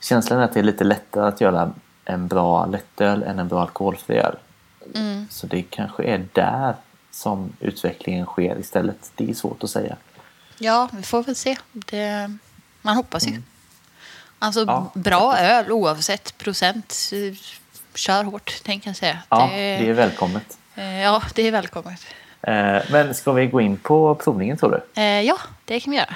Känslan 0.02 0.40
är 0.40 0.44
att 0.44 0.54
det 0.54 0.60
är 0.60 0.64
lite 0.64 0.84
lättare 0.84 1.28
att 1.28 1.42
göra 1.42 1.72
en 2.06 2.28
bra 2.28 2.66
lättöl 2.66 3.24
än 3.24 3.40
en 3.40 3.48
bra 3.48 3.62
alkoholfri 3.62 4.18
öl. 4.18 4.36
Mm. 4.96 5.28
Så 5.30 5.48
det 5.48 5.62
kanske 5.62 6.04
är 6.04 6.26
där 6.34 6.74
som 7.12 7.54
utvecklingen 7.60 8.26
sker 8.26 8.60
istället. 8.60 9.12
Det 9.16 9.30
är 9.30 9.34
svårt 9.34 9.64
att 9.64 9.70
säga. 9.70 9.98
Ja, 10.58 10.90
vi 10.94 11.04
får 11.04 11.24
väl 11.24 11.36
se. 11.36 11.58
Det, 11.72 12.38
man 12.82 12.96
hoppas 12.96 13.28
ju. 13.28 13.42
Alltså 14.40 14.62
Mm. 14.62 14.74
Ja, 14.76 14.92
bra 14.94 15.38
öl 15.38 15.72
oavsett 15.72 16.38
procent. 16.38 17.12
Kör 17.96 18.24
hårt, 18.24 18.64
tänker 18.64 18.90
jag 18.90 18.96
säga. 18.98 19.18
Ja, 19.30 19.50
det, 19.52 19.58
det 19.78 19.90
är 19.90 19.94
välkommet. 19.94 20.58
eh, 20.76 21.02
ja, 21.02 21.24
det 21.36 21.48
är 21.48 21.52
välkommet. 21.52 22.02
Eh, 22.42 22.78
Men 22.92 23.14
ska 23.14 23.32
vi 23.32 23.48
gå 23.48 23.62
in 23.62 23.78
på 23.78 24.16
provningen 24.16 24.58
tror 24.58 24.72
du? 24.96 25.02
Eh, 25.02 25.22
ja, 25.22 25.38
det 25.66 25.80
kan 25.80 25.92
vi 25.92 25.98
göra. 25.98 26.16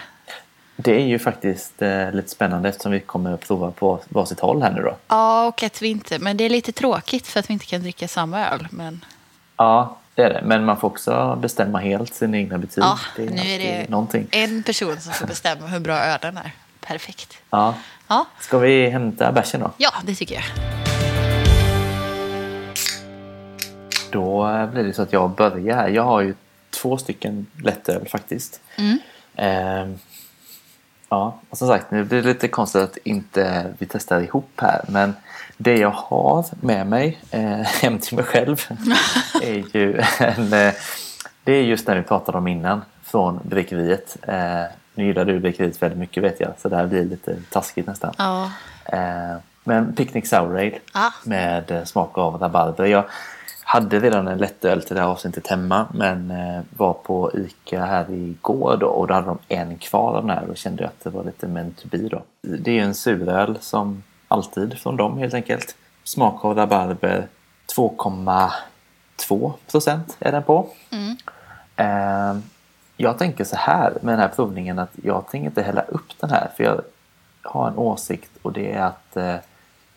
Det 0.77 0.95
är 0.95 1.05
ju 1.05 1.19
faktiskt 1.19 1.73
lite 2.13 2.29
spännande 2.29 2.69
eftersom 2.69 2.91
vi 2.91 2.99
kommer 2.99 3.31
att 3.33 3.47
prova 3.47 3.71
på 3.71 3.99
varsitt 4.09 4.39
håll 4.39 4.61
här 4.61 4.71
nu 4.71 4.81
då. 4.81 4.97
Ja, 5.07 5.45
och 5.47 5.63
att 5.63 5.81
vi 5.81 5.87
inte... 5.87 6.19
Men 6.19 6.37
det 6.37 6.43
är 6.43 6.49
lite 6.49 6.71
tråkigt 6.71 7.27
för 7.27 7.39
att 7.39 7.49
vi 7.49 7.53
inte 7.53 7.65
kan 7.65 7.81
dricka 7.81 8.07
samma 8.07 8.47
öl. 8.49 8.67
Men 8.71 9.05
Ja, 9.57 9.97
det 10.15 10.23
är 10.23 10.29
det. 10.29 10.41
Men 10.45 10.65
man 10.65 10.77
får 10.77 10.87
också 10.87 11.35
bestämma 11.41 11.79
helt 11.79 12.13
sin 12.13 12.35
egna 12.35 12.57
betyg. 12.57 12.83
ja, 12.83 12.99
är 13.17 13.21
nu 13.29 13.41
är 13.41 13.59
det 13.59 13.89
någonting. 13.89 14.27
en 14.31 14.63
person 14.63 14.99
som 15.01 15.13
får 15.13 15.27
bestämma 15.27 15.67
hur 15.67 15.79
bra 15.79 15.97
ölen 15.97 16.37
är. 16.37 16.51
Perfekt. 16.79 17.37
Ja. 17.49 17.73
Ja, 18.07 18.25
Ska 18.39 18.57
vi 18.57 18.89
hämta 18.89 19.31
bärsen 19.31 19.61
då? 19.61 19.71
ja 19.77 19.91
det 20.03 20.15
tycker 20.15 20.35
jag. 20.35 20.43
Då 24.11 24.47
eh, 24.49 24.69
blir 24.69 24.83
det 24.83 24.93
så 24.93 25.01
att 25.01 25.13
jag 25.13 25.29
börjar 25.29 25.75
här. 25.75 25.89
Jag 25.89 26.03
har 26.03 26.21
ju 26.21 26.35
två 26.69 26.97
stycken 26.97 27.45
lättöl 27.63 28.07
faktiskt. 28.07 28.61
Mm. 28.75 28.99
Ehm, 29.35 29.99
ja, 31.09 31.39
och 31.49 31.57
som 31.57 31.67
sagt, 31.67 31.91
nu 31.91 32.03
blir 32.03 32.21
det 32.21 32.27
lite 32.27 32.47
konstigt 32.47 32.81
att 32.81 32.97
inte 32.97 33.73
vi 33.77 33.85
testar 33.85 34.21
ihop 34.21 34.49
här. 34.57 34.85
Men 34.87 35.13
det 35.57 35.77
jag 35.77 35.91
har 35.91 36.45
med 36.61 36.87
mig 36.87 37.21
eh, 37.31 37.41
hem 37.81 37.99
till 37.99 38.15
mig 38.15 38.25
själv 38.25 38.61
är 39.43 39.77
ju 39.77 40.01
en... 40.19 40.53
Eh, 40.53 40.73
det 41.43 41.53
är 41.53 41.61
just 41.63 41.85
det 41.85 41.95
vi 41.95 42.01
pratade 42.01 42.37
om 42.37 42.47
innan 42.47 42.81
från 43.03 43.39
Bryggeriet. 43.43 44.17
Eh, 44.21 44.63
nu 44.95 45.05
gillar 45.05 45.25
du 45.25 45.39
Bryggeriet 45.39 45.81
väldigt 45.81 45.99
mycket 45.99 46.23
vet 46.23 46.39
jag, 46.39 46.49
så 46.57 46.69
det 46.69 46.75
här 46.75 46.85
blir 46.87 47.05
lite 47.05 47.35
taskigt 47.51 47.87
nästan. 47.87 48.13
Ja. 48.17 48.51
Eh, 48.85 49.35
men 49.63 49.95
Picnic 49.95 50.29
Sour 50.29 50.57
Ale 50.59 50.79
Ah. 50.93 51.09
med 51.23 51.71
eh, 51.71 51.83
smak 51.83 52.17
av 52.17 52.37
rabarber. 52.37 52.85
Jag 52.85 53.03
hade 53.67 53.99
redan 53.99 54.27
en 54.27 54.37
lättöl 54.37 54.81
till 54.81 54.95
det 54.95 55.01
här 55.01 55.07
avsnittet 55.07 55.47
hemma 55.47 55.87
men 55.93 56.31
eh, 56.31 56.61
var 56.77 56.93
på 56.93 57.31
ICA 57.33 57.85
här 57.85 58.11
igår 58.11 58.77
då 58.79 58.87
och 58.87 59.07
då 59.07 59.13
hade 59.13 59.27
de 59.27 59.37
en 59.47 59.77
kvar 59.77 60.15
av 60.15 60.27
den 60.27 60.37
här 60.37 60.49
och 60.49 60.57
kände 60.57 60.87
att 60.87 61.03
det 61.03 61.09
var 61.09 61.23
lite 61.23 61.47
meant 61.47 61.77
to 61.77 61.87
be 61.87 61.97
då. 61.97 62.23
Det 62.41 62.79
är 62.79 62.83
en 62.83 62.95
suröl 62.95 63.57
som 63.61 64.03
alltid 64.27 64.79
från 64.79 64.97
dem 64.97 65.17
helt 65.17 65.33
enkelt. 65.33 65.75
Smak 66.03 66.45
av 66.45 66.55
rabarber 66.55 67.27
2,2 67.75 69.53
procent 69.71 70.17
är 70.19 70.31
den 70.31 70.43
på. 70.43 70.69
Mm. 70.89 71.17
Eh, 71.75 72.41
jag 72.97 73.17
tänker 73.17 73.43
så 73.43 73.55
här 73.55 73.97
med 74.01 74.13
den 74.13 74.19
här 74.19 74.31
provningen 74.35 74.79
att 74.79 74.91
jag 75.03 75.27
tänker 75.29 75.47
inte 75.47 75.61
hälla 75.61 75.81
upp 75.81 76.19
den 76.19 76.29
här 76.29 76.49
för 76.57 76.63
jag 76.63 76.81
har 77.41 77.67
en 77.67 77.77
åsikt 77.77 78.31
och 78.41 78.53
det 78.53 78.71
är 78.71 78.81
att 78.81 79.17
eh, 79.17 79.35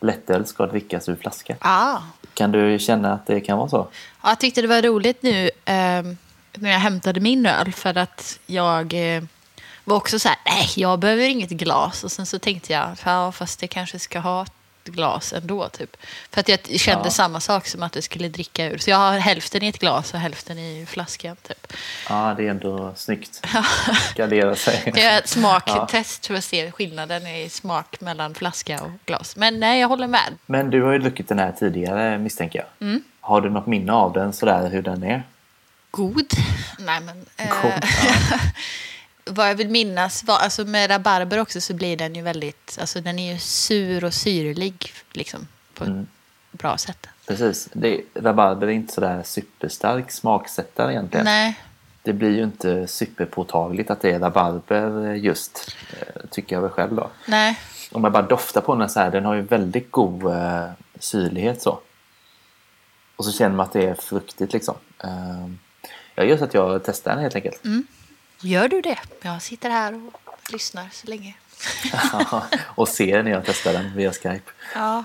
lättöl 0.01 0.47
ska 0.47 0.67
drickas 0.67 1.09
ur 1.09 1.17
flaska. 1.17 1.57
Ah. 1.61 1.99
Kan 2.39 2.53
du 2.53 2.79
känna 2.79 3.13
att 3.13 3.27
det 3.27 3.41
kan 3.41 3.59
vara 3.59 3.69
så? 3.69 3.89
Ja, 4.23 4.29
jag 4.29 4.41
tyckte 4.41 4.63
det 4.63 4.69
var 4.69 4.83
roligt 4.83 5.23
nu 5.23 5.45
eh, 5.65 6.03
när 6.55 6.71
jag 6.71 6.79
hämtade 6.79 7.21
min 7.21 7.47
öl 7.47 7.73
för 7.73 7.99
att 7.99 8.39
jag 8.47 9.17
eh, 9.17 9.23
var 9.85 9.97
också 9.97 10.19
så 10.19 10.29
här, 10.29 10.39
nej, 10.47 10.69
jag 10.77 10.99
behöver 10.99 11.29
inget 11.29 11.51
glas. 11.51 12.05
Och 12.05 12.13
sen 12.13 12.27
så 12.27 12.39
tänkte 12.39 12.73
jag, 12.73 12.89
ja, 13.05 13.33
fast 13.33 13.61
det 13.61 13.67
kanske 13.67 13.99
ska 13.99 14.19
ha 14.19 14.43
ett 14.43 14.53
glas 14.91 15.33
ändå. 15.33 15.69
Typ. 15.69 15.97
För 16.31 16.41
att 16.41 16.49
jag 16.49 16.59
kände 16.81 17.05
Ja. 17.05 17.11
samma 17.11 17.41
sak 17.41 17.67
som 17.67 17.83
att 17.83 17.93
du 17.93 18.03
skulle 18.03 18.29
dricka 18.29 18.67
ur. 18.67 18.79
Så 18.79 18.91
jag 18.91 18.97
har 18.97 19.19
hälften 19.19 19.63
i 19.63 19.69
ett 19.69 19.79
glas 19.79 20.15
och 20.15 20.21
hälften 20.21 20.59
i 20.59 20.87
flaskan. 20.89 21.37
Typ. 21.49 21.73
Ja, 22.09 22.35
det 22.37 22.47
är 22.47 22.51
ändå 22.51 22.93
snyggt. 22.97 23.47
Gardera 24.15 24.57
sig. 24.57 24.83
Jag 24.95 24.99
gör 24.99 25.19
ett 25.19 25.29
smaktest 25.29 26.27
för 26.27 26.35
att 26.35 26.45
se 26.45 26.73
skillnaden 26.73 27.27
i 27.27 27.49
smak 27.49 28.01
mellan 28.01 28.35
flaska 28.35 28.83
och 28.83 28.91
glas. 29.07 29.37
Men 29.37 29.61
nej, 29.61 29.81
jag 29.81 29.89
håller 29.89 30.07
med. 30.07 30.35
Men 30.47 30.71
du 30.71 30.83
har 30.83 30.93
ju 30.93 30.99
druckit 30.99 31.29
den 31.29 31.39
här 31.39 31.53
tidigare 31.53 32.19
misstänker 32.19 32.59
jag. 32.59 32.89
Mm. 32.89 33.03
Har 33.21 33.41
du 33.41 33.51
något 33.51 33.67
minne 33.67 33.93
av 33.93 34.13
den 34.13 34.33
sådär 34.33 34.69
hur 34.71 34.83
den 34.83 35.03
är? 35.03 35.23
God. 35.91 36.27
Nej, 36.79 37.01
men... 37.01 37.27
Eh, 37.37 37.49
God, 37.63 37.73
ja. 38.31 38.39
vad 39.31 39.49
jag 39.51 39.55
vill 39.55 39.69
minnas 39.71 40.25
var, 40.25 40.39
alltså 40.39 40.65
med 40.65 40.91
rabarber 40.91 41.39
också 41.41 41.61
så 41.61 41.75
blir 41.75 41.97
den 41.97 42.15
ju 42.15 42.23
väldigt, 42.23 42.77
alltså 42.81 43.01
den 43.01 43.19
är 43.19 43.33
ju 43.33 43.39
sur 43.39 44.05
och 44.05 44.15
syrlig 44.15 44.93
liksom 45.13 45.49
på 45.75 45.85
ett 45.85 45.91
Mm. 45.91 46.07
bra 46.53 46.79
sätt. 46.79 47.07
Precis. 47.27 47.69
Det, 47.73 48.01
rabarber 48.15 48.67
är 48.67 48.71
inte 48.71 48.93
sådär 48.95 49.23
superstark 49.23 50.11
smaksättare 50.11 50.93
egentligen. 50.93 51.25
Nej, 51.25 51.59
det 52.03 52.13
blir 52.13 52.37
ju 52.37 52.43
inte 52.43 52.87
superpåtagligt 52.87 53.91
att 53.91 54.01
det 54.01 54.11
är 54.11 54.19
rabarber 54.19 55.15
just, 55.15 55.77
eh, 55.93 56.23
tycker 56.31 56.57
jag 56.57 56.61
väl 56.63 56.71
själv 56.71 56.95
då. 56.95 57.11
Nej. 57.27 57.59
Om 57.93 58.05
jag 58.05 58.13
bara 58.13 58.23
doftar 58.23 58.61
på 58.61 58.75
den 58.75 58.89
så 58.89 59.01
här, 59.01 59.11
den 59.11 59.25
har 59.25 59.35
ju 59.35 59.43
väldigt 59.43 59.91
god 59.91 60.25
eh, 60.27 60.71
syrlighet 60.99 61.63
så. 61.63 61.81
Och 63.17 63.25
så 63.25 63.33
känner 63.33 63.57
man 63.57 63.67
att 63.67 63.73
det 63.73 63.87
är 63.87 63.95
fruktigt 63.95 64.53
liksom. 64.53 64.75
Eh, 65.05 65.49
jag 66.15 66.27
gör 66.27 66.37
så 66.37 66.45
att 66.45 66.55
jag 66.55 66.81
testar 66.85 67.11
den 67.11 67.21
helt 67.23 67.35
enkelt. 67.37 67.61
Gör 68.41 68.69
du 68.69 68.81
det? 68.81 68.99
Jag 69.23 69.43
sitter 69.43 69.71
här 69.71 69.95
och 69.95 70.53
lyssnar 70.53 70.89
så 70.93 71.07
länge. 71.07 71.35
och 72.75 72.89
ser 72.89 73.23
när 73.23 73.31
jag 73.31 73.43
testar 73.47 73.73
den 73.73 73.97
via 73.97 74.13
Skype. 74.13 74.51
Ja. 74.75 75.05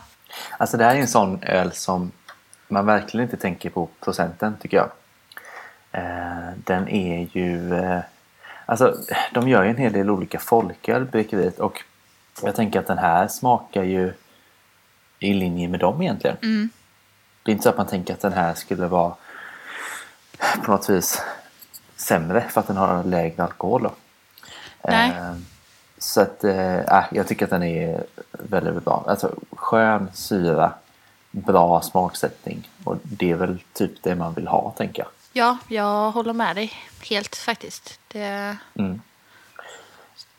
Alltså 0.58 0.78
det 0.78 0.84
här 0.84 0.96
är 0.96 1.00
en 1.00 1.08
sån 1.08 1.44
öl 1.44 1.72
som 1.72 2.12
man 2.68 2.86
verkligen 2.86 3.24
inte 3.24 3.38
tänker 3.38 3.70
på 3.70 3.90
procenten 4.00 4.58
tycker 4.62 4.78
jag. 4.78 4.92
Eh, 5.92 6.52
den 6.58 6.88
är 6.88 7.38
ju... 7.38 7.76
Eh, 7.76 8.00
alltså 8.66 8.96
de 9.34 9.50
gör 9.50 9.64
ju 9.64 9.70
en 9.70 9.78
hel 9.78 9.94
del 9.94 10.10
olika 10.10 10.40
folköl 10.40 11.06
bryggeriet 11.06 11.60
och 11.60 11.84
jag 12.44 12.56
tänker 12.56 12.80
att 12.80 12.88
den 12.88 12.98
här 12.98 13.28
smakar 13.28 13.84
ju 13.84 14.14
i 15.20 15.34
linje 15.34 15.68
med 15.68 15.80
dem 15.80 16.02
egentligen. 16.02 16.38
Det 17.44 17.52
är 17.52 17.54
inte 17.54 17.64
så 17.64 17.70
att 17.70 17.78
man 17.78 17.88
tänker 17.88 18.14
att 18.14 18.22
den 18.22 18.34
här 18.34 18.54
skulle 18.54 18.88
vara 18.88 19.16
på 20.66 20.72
något 20.72 20.90
vis 20.90 21.22
sämre 22.04 22.42
för 22.50 22.60
att 22.62 22.68
den 22.68 22.78
har 22.78 23.04
lägre 23.04 23.44
alkohol. 23.44 23.84
Då. 23.84 23.92
Nej. 24.88 25.10
Eh, 25.12 25.34
så 25.98 26.22
att, 26.22 26.44
äh, 26.44 27.04
jag 27.12 27.28
tycker 27.28 27.46
att 27.46 27.52
den 27.52 27.64
är 27.64 28.04
väldigt, 28.32 28.84
bra. 28.84 29.06
Alltså 29.08 29.36
skön 29.52 30.10
syra, 30.14 30.74
bra 31.32 31.82
smaksättning 31.82 32.70
och 32.84 32.98
det 33.04 33.32
är 33.32 33.36
väl 33.36 33.60
typ 33.74 34.04
det 34.04 34.16
man 34.16 34.34
vill 34.34 34.48
ha 34.48 34.74
tänker 34.78 35.02
jag. 35.04 35.10
ja, 35.34 35.58
jag 35.68 36.12
håller 36.12 36.34
med 36.34 36.56
dig 36.56 36.74
helt 37.10 37.36
faktiskt. 37.36 38.00
Det, 38.08 38.58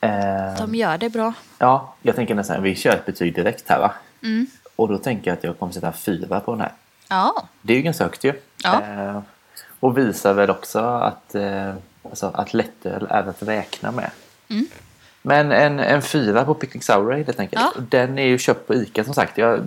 Eh, 0.01 0.57
de 0.59 0.75
gör 0.75 0.99
det 0.99 1.11
bra. 1.11 1.33
ja, 1.59 1.95
jag 2.03 2.17
tänker 2.17 2.35
nästan 2.35 2.63
vi 2.63 2.75
kör 2.77 2.91
ett 2.91 3.07
betyg 3.07 3.35
direkt 3.35 3.69
här 3.69 3.79
va? 3.81 3.93
Mm. 4.23 4.47
Och 4.77 4.89
då 4.89 4.99
tänker 4.99 5.31
jag 5.31 5.39
att 5.39 5.45
jag 5.45 5.59
kommer 5.59 5.73
sätta 5.73 5.93
fyra 5.93 6.41
på 6.41 6.51
den 6.51 6.61
här. 6.61 6.73
Ja. 7.09 7.49
Det 7.63 7.73
är 7.73 7.77
ju 7.77 7.83
ganska 7.83 8.05
högt 8.05 8.25
ju. 8.25 8.41
Ja. 8.63 8.83
Eh, 8.83 9.21
och 9.85 9.99
visar 9.99 10.35
väl 10.35 10.51
också 10.51 10.79
att, 10.79 11.35
eh, 11.35 11.75
alltså, 12.03 12.31
att 12.35 12.55
lättöl 12.55 13.07
är 13.11 13.23
att 13.23 13.43
räkna 13.43 13.91
med. 13.91 14.11
Mm. 14.51 14.67
Men 15.23 15.53
en, 15.53 15.81
en 15.81 16.03
fyra 16.03 16.45
på 16.45 16.55
Picnic 16.55 16.85
Sour 16.85 17.13
helt 17.13 17.41
enkelt. 17.41 17.63
Ja. 17.63 17.83
Den 17.89 18.19
är 18.19 18.27
ju 18.27 18.39
köpt 18.39 18.67
på 18.67 18.75
Ica 18.75 19.05
som 19.05 19.15
sagt. 19.15 19.39
Jag, 19.39 19.61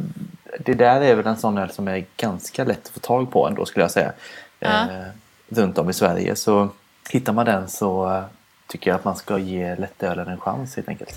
det 0.60 0.74
där 0.74 1.02
är 1.02 1.16
väl 1.16 1.28
en 1.28 1.38
sån 1.38 1.58
öl 1.58 1.70
som 1.70 1.88
är 1.88 2.06
ganska 2.18 2.64
lätt 2.64 2.86
att 2.86 2.90
få 2.90 3.00
tag 3.00 3.32
på 3.32 3.48
ändå 3.48 3.66
skulle 3.66 3.84
jag 3.84 3.92
säga. 3.92 4.12
Ja. 4.60 4.82
Eh, 4.82 5.08
runt 5.50 5.78
om 5.78 5.90
i 5.90 5.94
Sverige. 5.94 6.36
Så 6.36 6.70
hittar 7.10 7.34
man 7.34 7.46
den 7.46 7.68
så 7.68 8.14
eh, 8.14 8.24
tycker 8.68 8.90
jag 8.92 8.96
att 8.96 9.06
man 9.06 9.16
ska 9.16 9.38
ge 9.38 9.76
lättölen 9.76 10.28
en 10.28 10.40
chans 10.40 10.76
helt 10.76 10.90
enkelt. 10.90 11.16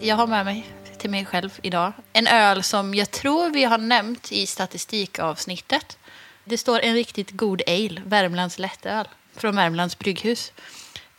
Jag 0.00 0.16
har 0.16 0.26
med 0.26 0.44
mig 0.44 0.66
till 0.98 1.10
mig 1.10 1.24
själv 1.24 1.58
idag 1.62 1.92
en 2.12 2.26
öl 2.26 2.62
som 2.62 2.94
jag 2.94 3.10
tror 3.10 3.50
vi 3.50 3.64
har 3.64 3.78
nämnt 3.78 4.32
i 4.32 4.46
statistikavsnittet. 4.46 5.98
Det 6.44 6.58
står 6.58 6.80
en 6.80 6.94
riktigt 6.94 7.30
god 7.30 7.62
ale, 7.66 8.02
Värmlands 8.06 8.58
lättöl, 8.58 9.08
från 9.36 9.56
Värmlands 9.56 9.98
brygghus. 9.98 10.52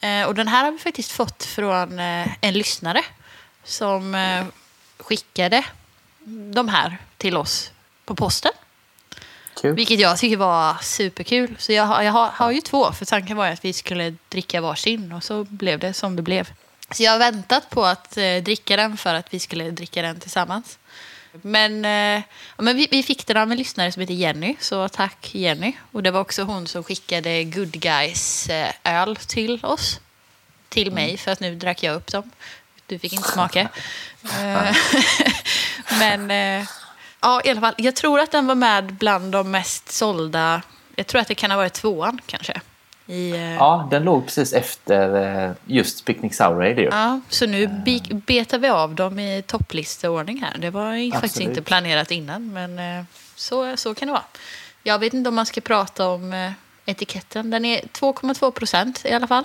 Eh, 0.01 0.23
och 0.27 0.35
den 0.35 0.47
här 0.47 0.63
har 0.65 0.71
vi 0.71 0.77
faktiskt 0.77 1.11
fått 1.11 1.43
från 1.43 1.99
eh, 1.99 2.27
en 2.41 2.53
lyssnare 2.53 3.01
som 3.63 4.15
eh, 4.15 4.45
skickade 4.97 5.65
de 6.53 6.67
här 6.69 6.97
till 7.17 7.37
oss 7.37 7.71
på 8.05 8.15
posten. 8.15 8.51
Kul. 9.61 9.75
Vilket 9.75 9.99
jag 9.99 10.17
tycker 10.17 10.37
var 10.37 10.77
superkul. 10.81 11.55
Så 11.59 11.71
jag, 11.73 11.83
har- 11.83 12.01
jag 12.01 12.11
har, 12.11 12.27
har 12.29 12.51
ju 12.51 12.61
två, 12.61 12.91
för 12.91 13.05
tanken 13.05 13.37
var 13.37 13.47
att 13.47 13.65
vi 13.65 13.73
skulle 13.73 14.15
dricka 14.29 14.61
varsin 14.61 15.11
och 15.11 15.23
så 15.23 15.43
blev 15.43 15.79
det 15.79 15.93
som 15.93 16.15
det 16.15 16.21
blev. 16.21 16.49
Så 16.91 17.03
jag 17.03 17.11
har 17.11 17.19
väntat 17.19 17.69
på 17.69 17.85
att 17.85 18.17
eh, 18.17 18.35
dricka 18.35 18.75
den 18.75 18.97
för 18.97 19.13
att 19.13 19.33
vi 19.33 19.39
skulle 19.39 19.71
dricka 19.71 20.01
den 20.01 20.19
tillsammans. 20.19 20.79
Men, 21.41 21.85
eh, 21.85 22.23
ja, 22.57 22.63
men 22.63 22.77
vi, 22.77 22.87
vi 22.91 23.03
fick 23.03 23.27
den 23.27 23.37
av 23.37 23.51
en 23.51 23.57
lyssnare 23.57 23.91
som 23.91 24.01
heter 24.01 24.13
Jenny, 24.13 24.55
så 24.59 24.89
tack 24.89 25.35
Jenny. 25.35 25.73
Och 25.91 26.03
det 26.03 26.11
var 26.11 26.21
också 26.21 26.43
hon 26.43 26.67
som 26.67 26.83
skickade 26.83 27.43
Good 27.43 27.71
Guys 27.71 28.49
eh, 28.49 28.73
öl 28.83 29.15
till 29.15 29.65
oss. 29.65 29.99
Till 30.69 30.91
mig, 30.91 31.17
för 31.17 31.31
att 31.31 31.39
nu 31.39 31.55
drack 31.55 31.83
jag 31.83 31.95
upp 31.95 32.11
dem. 32.11 32.31
Du 32.85 32.99
fick 32.99 33.13
inte 33.13 33.29
smaka. 33.29 33.69
Eh, 34.41 34.75
men 35.99 36.31
eh, 36.31 36.67
ja, 37.21 37.41
i 37.43 37.49
alla 37.49 37.61
fall, 37.61 37.73
jag 37.77 37.95
tror 37.95 38.19
att 38.19 38.31
den 38.31 38.47
var 38.47 38.55
med 38.55 38.93
bland 38.93 39.31
de 39.31 39.51
mest 39.51 39.91
sålda. 39.91 40.61
Jag 40.95 41.07
tror 41.07 41.21
att 41.21 41.27
det 41.27 41.35
kan 41.35 41.51
ha 41.51 41.57
varit 41.57 41.73
tvåan 41.73 42.21
kanske. 42.25 42.61
I, 43.07 43.31
eh, 43.31 43.53
Ja, 43.53 43.87
den 43.91 44.03
låg 44.03 44.25
precis 44.25 44.53
efter 44.53 45.35
eh, 45.45 45.51
just 45.65 46.05
Picnic 46.05 46.35
Sour 46.37 46.65
ju. 46.65 46.83
Ja, 46.91 47.21
så 47.29 47.45
nu 47.45 47.67
be- 47.67 48.15
betar 48.25 48.57
vi 48.59 48.69
av 48.69 48.95
dem 48.95 49.19
i 49.19 49.43
topplisteordning 49.47 50.41
här. 50.41 50.57
Det 50.57 50.69
var 50.69 50.93
ju 50.93 51.11
faktiskt 51.11 51.33
Absolut. 51.35 51.49
inte 51.49 51.61
planerat 51.61 52.11
innan, 52.11 52.53
men 52.53 52.79
eh, 52.99 53.05
så, 53.35 53.77
så 53.77 53.95
kan 53.95 54.07
det 54.07 54.11
vara. 54.11 54.23
Jag 54.83 54.99
vet 54.99 55.13
inte 55.13 55.29
om 55.29 55.35
man 55.35 55.45
ska 55.45 55.61
prata 55.61 56.07
om 56.09 56.53
etiketten. 56.85 57.49
Den 57.49 57.65
är 57.65 57.79
2,2 57.81 58.51
procent 58.51 59.05
i 59.05 59.11
alla 59.11 59.27
fall. 59.27 59.43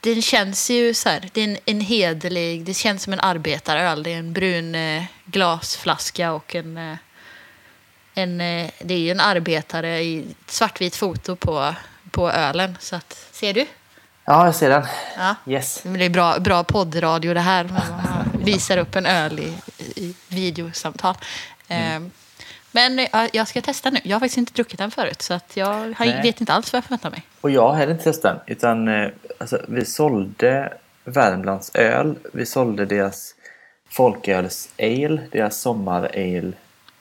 Den 0.00 0.22
känns 0.22 0.70
ju 0.70 0.94
så 0.94 1.08
här, 1.08 1.28
det 1.32 1.40
är 1.40 1.44
en, 1.48 1.56
en 1.64 1.80
hederlig, 1.80 2.64
det 2.64 2.74
känns 2.74 3.02
som 3.02 3.12
en 3.12 3.20
arbetaröl. 3.20 4.02
Det 4.02 4.12
är 4.12 4.18
en 4.18 4.32
brun 4.32 4.76
glasflaska 5.24 6.32
och 6.32 6.54
en, 6.54 6.96
en 8.14 8.38
det 8.78 8.94
är 8.94 8.98
ju 8.98 9.10
en 9.10 9.20
arbetare 9.20 10.00
i 10.02 10.24
svartvit 10.46 10.96
foto 10.96 11.36
på, 11.36 11.74
på 12.16 12.30
ölen. 12.30 12.76
Så 12.80 12.96
att, 12.96 13.16
ser 13.32 13.54
du? 13.54 13.66
Ja, 14.24 14.44
jag 14.44 14.54
ser 14.54 14.70
den. 14.70 14.86
Ja. 15.16 15.34
Yes. 15.46 15.80
Det 15.82 15.88
blir 15.88 16.10
bra, 16.10 16.38
bra 16.38 16.64
poddradio 16.64 17.34
det 17.34 17.40
här. 17.40 17.64
Man 17.64 18.44
visar 18.44 18.78
upp 18.78 18.96
en 18.96 19.06
öl 19.06 19.38
i, 19.38 19.52
i 19.78 20.14
videosamtal. 20.28 21.14
Ehm, 21.68 22.10
Men 22.72 22.98
ja, 23.12 23.28
jag 23.32 23.48
ska 23.48 23.60
testa 23.62 23.90
nu. 23.90 24.00
Jag 24.02 24.14
har 24.14 24.20
faktiskt 24.20 24.38
inte 24.38 24.52
druckit 24.52 24.78
den 24.78 24.90
förut. 24.90 25.22
Så 25.22 25.34
att 25.34 25.56
jag 25.56 25.94
Nej. 25.98 26.22
vet 26.22 26.40
inte 26.40 26.52
alls 26.52 26.72
vad 26.72 26.76
jag 26.78 26.84
förväntar 26.84 27.10
mig. 27.10 27.22
Och 27.40 27.50
jag 27.50 27.68
har 27.68 27.74
heller 27.74 27.92
inte 27.92 28.04
testat 28.04 28.46
den. 28.46 28.56
Utan 28.56 28.88
eh, 28.88 29.08
alltså, 29.38 29.60
vi 29.68 29.84
sålde 29.84 30.72
Värmlands 31.04 31.70
öl. 31.74 32.18
Vi 32.32 32.46
sålde 32.46 32.86
deras 32.86 33.34
folköls 33.88 34.68
ale, 34.78 35.22
deras 35.32 35.60
sommar 35.60 36.10
ale 36.14 36.52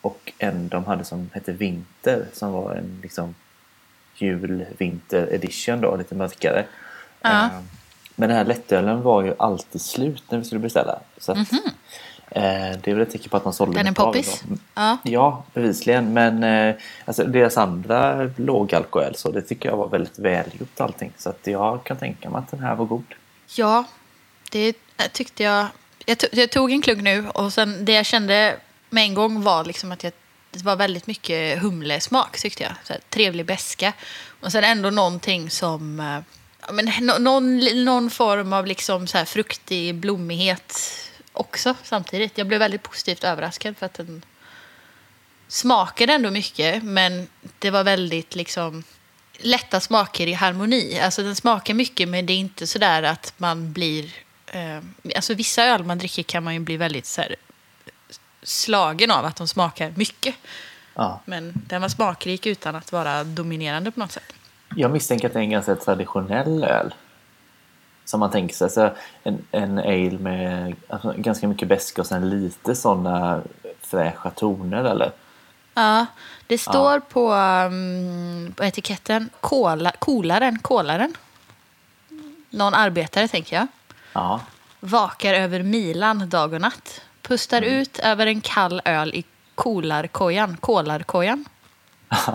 och 0.01 0.31
en 0.37 0.67
de 0.67 0.85
hade 0.85 1.03
som 1.03 1.29
hette 1.33 1.51
Vinter 1.51 2.25
som 2.33 2.51
var 2.51 2.75
en 2.75 2.99
liksom 3.03 3.35
jul 4.17 4.65
vinter 4.77 5.33
edition 5.33 5.81
då, 5.81 5.95
lite 5.95 6.15
mörkare. 6.15 6.65
Ja. 7.21 7.45
Eh, 7.45 7.49
Men 8.15 8.29
den 8.29 8.37
här 8.37 8.45
lättölen 8.45 9.01
var 9.01 9.23
ju 9.23 9.33
alltid 9.39 9.81
slut 9.81 10.23
när 10.29 10.37
vi 10.37 10.43
skulle 10.45 10.59
beställa. 10.59 10.99
Så 11.17 11.31
att, 11.31 11.37
eh, 12.31 12.43
det 12.81 12.87
är 12.87 12.93
väl 12.93 13.01
ett 13.01 13.11
tecken 13.11 13.29
på 13.29 13.37
att 13.37 13.43
man 13.45 13.53
sålde 13.53 13.71
Mhm. 13.71 13.77
Den 13.77 13.87
är 13.87 14.05
poppis? 14.05 14.43
Ja. 14.75 14.97
Ja, 15.03 15.43
bevisligen. 15.53 16.13
Men 16.13 16.43
eh, 16.43 16.75
alltså, 17.05 17.23
deras 17.23 17.57
andra 17.57 18.29
lågalkohol 18.37 19.15
så 19.15 19.31
det 19.31 19.41
tycker 19.41 19.69
jag 19.69 19.77
var 19.77 19.87
väldigt 19.89 20.19
välgjort 20.19 20.81
allting. 20.81 21.11
Så 21.17 21.29
att 21.29 21.47
jag 21.47 21.83
kan 21.83 21.97
tänka 21.97 22.29
mig 22.29 22.39
att 22.39 22.51
den 22.51 22.59
här 22.59 22.75
var 22.75 22.85
god. 22.85 23.05
Ja, 23.55 23.83
det 24.51 24.73
tyckte 25.11 25.43
jag. 25.43 25.67
Jag, 26.05 26.17
to- 26.17 26.29
jag 26.39 26.51
tog 26.51 26.71
en 26.71 26.81
klugg 26.81 27.03
nu 27.03 27.29
och 27.29 27.53
sen 27.53 27.85
det 27.85 27.91
jag 27.93 28.05
kände 28.05 28.55
med 28.89 29.03
en 29.03 29.13
gång 29.13 29.41
var 29.43 29.63
liksom 29.65 29.91
att 29.91 30.03
jag, 30.03 30.13
det 30.57 30.65
var 30.65 30.75
väldigt 30.75 31.07
mycket 31.07 31.61
humlesmak 31.61 32.39
tyckte 32.39 32.63
jag. 32.63 32.73
Så 32.83 32.93
här, 32.93 33.01
trevlig 33.09 33.45
beska 33.45 33.93
Och 34.41 34.51
sen 34.51 34.63
ändå 34.63 34.89
någonting 34.89 35.49
som... 35.49 35.99
eh, 35.99 36.19
Ja, 36.67 36.73
men, 36.73 36.85
no, 36.85 37.19
någon, 37.19 37.59
någon 37.85 38.09
form 38.09 38.53
av 38.53 38.65
liksom 38.65 39.07
så 39.07 39.17
här 39.17 39.25
fruktig 39.25 39.95
blommighet 39.95 40.79
också 41.31 41.75
samtidigt. 41.83 42.37
Jag 42.37 42.47
blev 42.47 42.59
väldigt 42.59 42.83
positivt 42.83 43.23
överraskad 43.23 43.77
för 43.77 43.85
att 43.85 43.93
den 43.93 44.25
smakade 45.47 46.13
ändå 46.13 46.31
mycket 46.31 46.83
men 46.83 47.27
det 47.59 47.69
var 47.71 47.83
väldigt 47.83 48.35
liksom 48.35 48.83
lätta 49.37 49.79
smaker 49.79 50.27
i 50.27 50.33
harmoni. 50.33 50.99
Alltså 50.99 51.23
den 51.23 51.35
smakar 51.35 51.73
mycket 51.73 52.09
men 52.09 52.25
det 52.25 52.33
är 52.33 52.37
inte 52.37 52.67
så 52.67 52.79
där 52.79 53.03
att 53.03 53.33
man 53.37 53.73
blir... 53.73 54.11
Eh, 54.47 54.79
alltså 55.15 55.33
vissa 55.33 55.63
öl 55.63 55.83
man 55.83 55.97
dricker 55.97 56.23
kan 56.23 56.43
man 56.43 56.53
ju 56.53 56.59
bli 56.59 56.77
väldigt 56.77 57.05
så 57.05 57.21
här, 57.21 57.35
slagen 58.45 59.11
av 59.11 59.25
att 59.25 59.35
de 59.35 59.47
smakar 59.47 59.93
mycket. 59.95 60.35
Ja. 60.93 61.21
Men 61.25 61.53
den 61.67 61.81
var 61.81 61.89
smakrik 61.89 62.45
utan 62.45 62.75
att 62.75 62.91
vara 62.91 63.23
dominerande 63.23 63.91
på 63.91 63.99
något 63.99 64.11
sätt. 64.11 64.33
Jag 64.75 64.91
misstänker 64.91 65.27
att 65.27 65.33
det 65.33 65.39
är 65.39 65.43
en 65.43 65.49
ganska 65.49 65.75
traditionell 65.75 66.63
öl. 66.63 66.93
Som 68.05 68.19
man 68.19 68.31
tänker 68.31 68.55
sig. 68.55 68.69
Så 68.69 68.89
en, 69.23 69.47
en 69.51 69.79
ale 69.79 70.19
med 70.19 70.75
alltså, 70.89 71.13
ganska 71.17 71.47
mycket 71.47 71.67
beska 71.67 72.01
och 72.01 72.07
sen 72.07 72.29
lite 72.29 72.75
sådana 72.75 73.41
fräscha 73.81 74.29
toner 74.29 74.83
eller? 74.83 75.11
Ja, 75.73 76.05
det 76.47 76.57
står 76.57 76.99
på, 76.99 77.33
um, 77.33 78.53
på 78.57 78.63
etiketten 78.63 79.29
kola, 79.41 79.91
kolaren, 79.99 80.59
kolaren. 80.59 81.15
Någon 82.49 82.73
arbetare 82.73 83.27
tänker 83.27 83.55
jag. 83.55 83.67
Ja. 84.13 84.41
Vakar 84.79 85.33
över 85.33 85.63
milan 85.63 86.29
dag 86.29 86.53
och 86.53 86.61
natt. 86.61 87.01
Pustar 87.27 87.61
ut 87.61 87.99
över 87.99 88.27
en 88.27 88.41
kall 88.41 88.81
öl 88.85 89.13
i 89.15 89.23
kolarkojan. 89.55 90.57
Kolarkojan. 90.57 91.45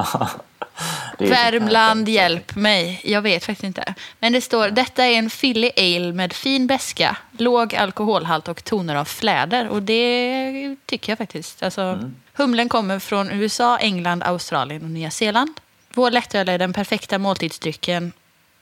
Värmland, 1.18 2.08
hjälp 2.08 2.54
mig. 2.54 3.00
Jag 3.04 3.22
vet 3.22 3.44
faktiskt 3.44 3.64
inte. 3.64 3.94
Men 4.18 4.32
det 4.32 4.40
står, 4.40 4.68
detta 4.68 5.04
är 5.04 5.18
en 5.18 5.30
Philly 5.30 5.70
Ale 5.76 6.12
med 6.12 6.32
fin 6.32 6.66
beska, 6.66 7.16
låg 7.38 7.74
alkoholhalt 7.74 8.48
och 8.48 8.64
toner 8.64 8.94
av 8.96 9.04
fläder. 9.04 9.68
Och 9.68 9.82
det 9.82 10.76
tycker 10.86 11.12
jag 11.12 11.18
faktiskt. 11.18 11.62
Alltså, 11.62 12.10
Humlen 12.34 12.68
kommer 12.68 12.98
från 12.98 13.30
USA, 13.30 13.78
England, 13.78 14.22
Australien 14.22 14.82
och 14.82 14.90
Nya 14.90 15.10
Zeeland. 15.10 15.60
Vår 15.94 16.10
lättöl 16.10 16.48
är 16.48 16.58
den 16.58 16.72
perfekta 16.72 17.18
måltidsdrycken 17.18 18.12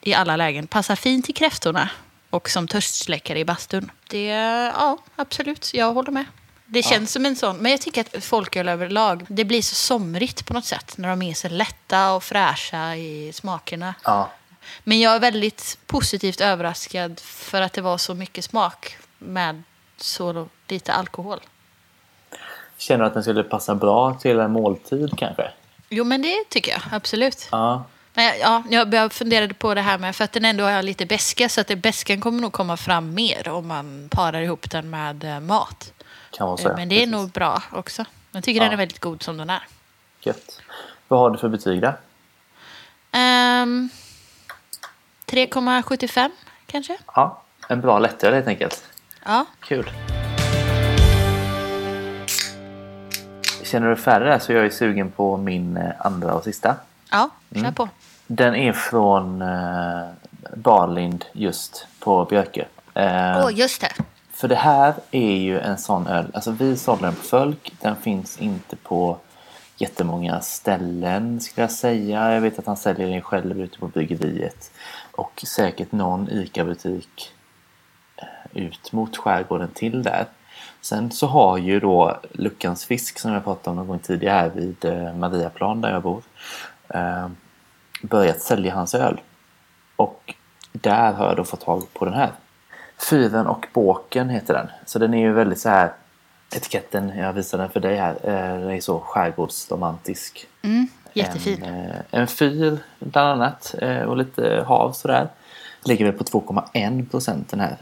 i 0.00 0.14
alla 0.14 0.36
lägen. 0.36 0.66
Passar 0.66 0.96
fint 0.96 1.24
till 1.24 1.34
kräftorna 1.34 1.88
och 2.30 2.50
som 2.50 2.68
törstsläckare 2.68 3.38
i 3.38 3.44
bastun. 3.44 3.90
Det, 4.08 4.26
ja, 4.74 4.98
absolut. 5.16 5.74
Jag 5.74 5.92
håller 5.92 6.10
med. 6.12 6.24
Det 6.66 6.82
känns 6.82 7.12
som 7.12 7.26
en 7.26 7.36
sån, 7.36 7.56
men 7.56 7.72
jag 7.72 7.80
tycker 7.80 8.00
att 8.00 8.24
folköl 8.24 8.68
överlag, 8.68 9.26
det 9.28 9.44
blir 9.44 9.62
så 9.62 9.74
somrigt 9.74 10.46
på 10.46 10.54
något 10.54 10.64
sätt 10.64 10.98
när 10.98 11.08
de 11.08 11.22
är 11.22 11.34
så 11.34 11.48
lätta 11.48 12.12
och 12.12 12.24
fräscha 12.24 12.96
i 12.96 13.32
smakerna. 13.32 13.94
Ja, 14.04 14.30
Men 14.84 15.00
jag 15.00 15.14
är 15.14 15.20
väldigt 15.20 15.78
positivt 15.86 16.40
överraskad 16.40 17.20
för 17.20 17.62
att 17.62 17.72
det 17.72 17.80
var 17.80 17.98
så 17.98 18.14
mycket 18.14 18.44
smak 18.44 18.96
med 19.18 19.62
så 19.96 20.48
lite 20.68 20.92
alkohol. 20.92 21.40
Känner 22.78 23.04
du 23.04 23.06
att 23.06 23.14
den 23.14 23.22
skulle 23.22 23.42
passa 23.42 23.74
bra 23.74 24.14
till 24.14 24.38
en 24.38 24.52
måltid 24.52 25.18
kanske? 25.18 25.50
Jo, 25.88 26.04
men 26.04 26.22
det 26.22 26.44
tycker 26.48 26.72
jag 26.72 26.80
absolut. 26.90 27.48
Ja, 27.50 27.84
ja, 28.22 28.62
jag 28.92 29.12
funderade 29.12 29.54
på 29.54 29.74
det 29.74 29.80
här 29.80 29.98
med, 29.98 30.16
för 30.16 30.24
att 30.24 30.32
den 30.32 30.44
ändå 30.44 30.64
har 30.64 30.82
lite 30.82 31.06
beska, 31.06 31.48
så 31.48 31.60
att 31.60 31.66
det, 31.66 31.76
beskan 31.76 32.20
kommer 32.20 32.40
nog 32.40 32.52
komma 32.52 32.76
fram 32.76 33.14
mer 33.14 33.48
om 33.48 33.66
man 33.66 34.08
parar 34.10 34.40
ihop 34.40 34.70
den 34.70 34.90
med 34.90 35.24
eh, 35.24 35.40
mat. 35.40 35.92
kan 36.30 36.58
så. 36.58 36.68
Eh, 36.68 36.76
Men 36.76 36.88
det 36.88 36.94
är 36.94 36.98
Precis. 36.98 37.12
nog 37.12 37.30
bra 37.30 37.62
också. 37.72 38.04
Jag 38.32 38.44
tycker 38.44 38.60
Ja. 38.60 38.64
den 38.64 38.72
är 38.72 38.76
väldigt 38.76 38.98
god 39.00 39.22
som 39.22 39.36
den 39.36 39.50
är. 39.50 39.62
Gött. 40.20 40.60
Vad 41.08 41.20
har 41.20 41.30
du 41.30 41.38
för 41.38 41.48
betyg 41.48 41.80
där? 41.80 41.96
Um, 43.62 43.88
3,75 45.26 46.30
kanske? 46.66 46.96
Ja, 47.14 47.42
en 47.68 47.80
bra 47.80 47.98
lättöl 47.98 48.34
helt 48.34 48.46
enkelt. 48.48 48.84
Ja. 49.24 49.44
Kul. 49.60 49.90
Känner 53.64 53.88
du 53.90 53.96
färre 53.96 54.40
så 54.40 54.52
är 54.52 54.56
jag 54.56 54.64
ju 54.64 54.70
sugen 54.70 55.10
på 55.10 55.36
min 55.36 55.76
eh, 55.76 55.90
andra 55.98 56.34
och 56.34 56.44
sista. 56.44 56.74
Ja, 57.10 57.30
kör 57.52 57.58
Mm. 57.60 57.74
Den 58.30 58.54
är 58.54 58.72
från 58.72 59.42
eh, 59.42 60.02
Barlind 60.54 61.24
just 61.32 61.86
på 62.00 62.24
Björke. 62.24 62.66
Eh, 62.94 63.44
Åh, 63.44 63.50
just 63.54 63.80
det. 63.80 63.92
För 64.32 64.48
det 64.48 64.54
här 64.54 64.94
är 65.10 65.36
ju 65.36 65.60
en 65.60 65.78
sån 65.78 66.06
öl. 66.06 66.26
Alltså 66.34 66.50
vi 66.50 66.76
sålde 66.76 67.06
den 67.06 67.14
på 67.14 67.22
Fölk. 67.22 67.72
Den 67.80 67.96
finns 67.96 68.38
inte 68.38 68.76
på 68.76 69.18
jättemånga 69.76 70.40
ställen 70.40 71.40
skulle 71.40 71.62
jag 71.62 71.70
säga. 71.70 72.34
Jag 72.34 72.40
vet 72.40 72.58
att 72.58 72.66
han 72.66 72.76
säljer 72.76 73.08
den 73.08 73.22
själv 73.22 73.60
ute 73.60 73.78
på 73.78 73.88
bryggeriet. 73.88 74.70
Och 75.12 75.44
säkert 75.46 75.92
någon 75.92 76.28
ICA-butik 76.30 77.32
eh, 78.16 78.62
ut 78.62 78.92
mot 78.92 79.16
skärgården 79.16 79.70
till 79.74 80.02
där. 80.02 80.26
Sen 80.80 81.10
så 81.10 81.26
har 81.26 81.58
ju 81.58 81.80
då 81.80 82.20
Luckans 82.32 82.84
fisk 82.84 83.18
som 83.18 83.32
jag 83.32 83.44
pratade 83.44 83.70
om 83.70 83.76
någon 83.76 83.86
gång 83.86 83.98
tidigare 83.98 84.34
här 84.34 84.50
vid 84.50 84.84
eh, 84.84 85.14
Mariaplan 85.14 85.80
där 85.80 85.90
jag 85.90 86.02
bor. 86.02 86.22
Börjat 88.02 88.40
sälja 88.40 88.74
hans 88.74 88.94
öl. 88.94 89.20
Och 89.96 90.34
där 90.72 91.12
har 91.12 91.26
jag 91.26 91.36
då 91.36 91.44
fått 91.44 91.60
tag 91.60 91.94
på 91.94 92.04
den 92.04 92.14
här. 92.14 92.32
Fyren 93.10 93.46
och 93.46 93.66
båken 93.72 94.28
heter 94.28 94.54
den. 94.54 94.68
Så 94.86 94.98
den 94.98 95.14
är 95.14 95.18
ju 95.18 95.32
väldigt 95.32 95.60
så 95.60 95.68
här 95.68 95.92
etiketten, 96.56 97.18
jag 97.18 97.32
visar 97.32 97.58
den 97.58 97.70
för 97.70 97.80
dig 97.80 97.96
här, 97.96 98.14
eh, 98.22 98.60
den 98.60 98.70
är 98.70 98.80
så 98.80 99.00
skärgårdsromantisk. 99.00 100.46
Mm, 100.62 100.88
jättefin. 101.12 101.62
En, 101.62 101.90
eh, 101.90 101.96
en 102.10 102.26
fyr 102.26 102.78
bland 102.98 103.28
annat 103.28 103.74
eh, 103.78 104.02
och 104.02 104.16
lite 104.16 104.64
hav 104.66 104.92
sådär. 104.92 105.28
Ligger 105.84 106.04
väl 106.04 106.14
på 106.14 106.24
2,1 106.24 107.10
procent 107.10 107.48
den 107.50 107.60
här. 107.60 107.76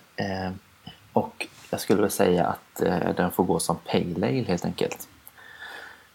Och 1.12 1.46
jag 1.70 1.80
skulle 1.80 2.00
väl 2.00 2.10
säga 2.10 2.46
att 2.46 2.82
den 3.16 3.30
får 3.30 3.44
gå 3.44 3.58
som 3.58 3.76
pale 3.76 4.26
ale 4.26 4.44
helt 4.44 4.64
enkelt. 4.64 5.08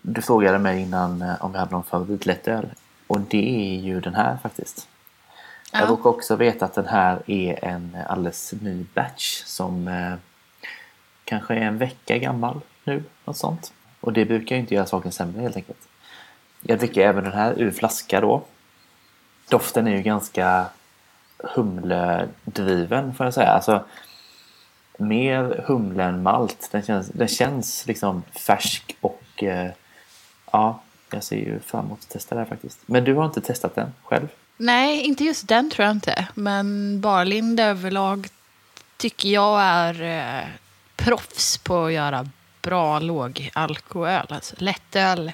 Du 0.01 0.21
frågade 0.21 0.59
mig 0.59 0.81
innan 0.81 1.11
om 1.39 1.53
jag 1.53 1.59
hade 1.59 1.71
någon 1.71 1.83
favoritlättöl. 1.83 2.69
Och 3.11 3.21
det 3.21 3.73
är 3.75 3.79
ju 3.79 3.99
den 3.99 4.15
här 4.15 4.37
faktiskt. 4.43 4.87
Jag 5.71 5.81
Ja. 5.81 5.85
råkar 5.87 6.09
också 6.09 6.35
veta 6.35 6.65
att 6.65 6.73
den 6.73 6.87
här 6.87 7.21
är 7.27 7.65
en 7.65 7.97
alldeles 8.09 8.53
ny 8.61 8.85
batch 8.93 9.43
som 9.43 9.87
eh, 9.87 10.13
kanske 11.25 11.53
är 11.53 11.61
en 11.61 11.77
vecka 11.77 12.17
gammal 12.17 12.61
nu. 12.83 13.03
Något 13.25 13.37
sånt. 13.37 13.73
Och 13.99 14.13
det 14.13 14.25
brukar 14.25 14.55
ju 14.55 14.61
inte 14.61 14.75
göra 14.75 14.85
saken 14.85 15.11
sämre 15.11 15.41
helt 15.41 15.55
enkelt. 15.55 15.87
Jag 16.61 16.79
dricker 16.79 17.01
även 17.01 17.23
den 17.23 17.33
här 17.33 17.53
ur 17.57 17.71
flaska 17.71 18.21
då. 18.21 18.43
Doften 19.49 19.87
är 19.87 19.95
ju 19.95 20.01
ganska 20.01 20.65
humledriven 21.37 23.13
får 23.13 23.25
jag 23.25 23.33
säga. 23.33 23.49
Alltså, 23.49 23.85
mer 24.97 25.63
humle 25.67 26.03
än 26.03 26.23
malt. 26.23 26.69
Den 26.71 26.81
känns, 26.81 27.07
den 27.07 27.27
känns 27.27 27.87
liksom 27.87 28.23
färsk 28.47 28.97
och 29.01 29.43
eh, 29.43 29.71
ja, 30.51 30.79
jag 31.13 31.23
ser 31.23 31.35
ju 31.35 31.59
fram 31.59 31.85
emot 31.85 31.99
att 32.01 32.09
testa 32.09 32.35
det 32.35 32.41
här 32.41 32.45
faktiskt. 32.47 32.79
Men 32.85 33.03
du 33.03 33.13
har 33.13 33.25
inte 33.25 33.41
testat 33.41 33.75
den 33.75 33.93
själv? 34.03 34.27
Nej, 34.57 35.01
inte 35.01 35.23
just 35.23 35.47
den 35.47 35.71
tror 35.71 35.85
jag 35.85 35.95
inte. 35.95 36.27
Men 36.33 37.01
Barlind 37.01 37.59
överlag 37.59 38.27
tycker 38.97 39.29
jag 39.29 39.61
är 39.61 40.01
eh, 40.03 40.43
proffs 40.95 41.57
på 41.57 41.85
att 41.85 41.93
göra 41.93 42.29
bra 42.61 42.99
låg 42.99 43.49
alkohol. 43.53 44.07
Alltså, 44.29 44.55
lättöl 44.57 45.31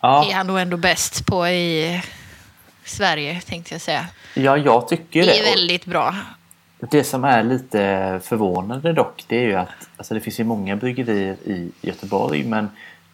Ja, 0.00 0.26
är 0.30 0.34
han 0.34 0.46
nog 0.46 0.58
ändå 0.58 0.76
bäst 0.76 1.26
på 1.26 1.48
i 1.48 2.02
Sverige, 2.84 3.40
tänkte 3.40 3.74
jag 3.74 3.80
säga. 3.80 4.06
ja 4.34 4.56
jag 4.56 4.88
tycker 4.88 5.20
Det 5.20 5.26
det. 5.26 5.38
är 5.38 5.56
väldigt 5.56 5.84
bra. 5.86 6.14
Det 6.90 7.04
som 7.04 7.24
är 7.24 7.42
lite 7.42 8.20
förvånande 8.24 8.92
dock, 8.92 9.24
det 9.26 9.36
är 9.36 9.42
ju 9.42 9.54
att 9.54 9.68
alltså 9.96 10.14
det 10.14 10.20
finns 10.20 10.40
ju 10.40 10.44
många 10.44 10.76
bryggerier 10.76 11.36
i 11.44 11.70
Göteborg, 11.80 12.44
men 12.44 12.70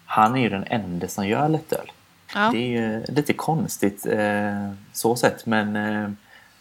han 0.06 0.36
är 0.36 0.40
ju 0.40 0.48
den 0.48 0.64
enda 0.66 1.08
som 1.08 1.28
gör 1.28 1.48
lättöl. 1.48 1.92
Ja. 2.34 2.48
Det 2.52 2.58
är 2.58 2.82
ju 2.82 3.04
lite 3.08 3.32
konstigt 3.32 4.06
eh, 4.06 4.72
så 4.92 5.16
sett, 5.16 5.46
men 5.46 5.76
eh, 5.76 6.10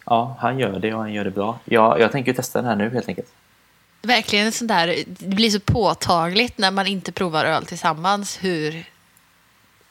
ja, 0.05 0.37
han 0.39 0.59
gör 0.59 0.79
det 0.79 0.93
och 0.93 0.99
han 0.99 1.13
gör 1.13 1.23
det 1.23 1.31
bra. 1.31 1.59
Jag, 1.65 1.99
jag 1.99 2.11
tänker 2.11 2.33
testa 2.33 2.61
den 2.61 2.69
här 2.69 2.75
nu 2.75 2.89
helt 2.89 3.07
enkelt. 3.09 3.27
Verkligen 4.01 4.51
sånt 4.51 4.67
där, 4.69 5.03
det 5.07 5.27
blir 5.35 5.49
så 5.49 5.59
påtagligt 5.59 6.57
när 6.57 6.71
man 6.71 6.87
inte 6.87 7.11
provar 7.11 7.45
öl 7.45 7.65
tillsammans 7.65 8.37
hur 8.41 8.85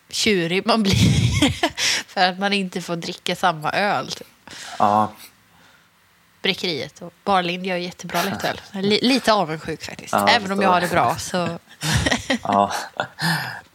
tjurig 0.09 0.66
man 0.66 0.83
blir 0.83 1.51
för 2.09 2.20
att 2.29 2.39
man 2.39 2.53
inte 2.53 2.81
får 2.83 2.97
dricka 2.97 3.37
samma 3.37 3.70
öl. 3.72 4.09
Ja, 4.79 5.12
Bräckeriet 6.43 7.03
och 7.03 7.12
Barlind 7.25 7.66
gör 7.66 7.77
jättebra 7.77 8.22
lättöl. 8.22 8.61
Li- 8.83 9.01
lite 9.03 9.33
avundsjuk 9.33 9.83
faktiskt. 9.83 10.12
Ja, 10.12 10.29
Även 10.29 10.53
om 10.53 10.62
jag 10.62 10.68
har 10.68 10.81
det 10.81 10.89
bra 10.91 11.16
så... 11.16 11.59
ja. 12.43 12.72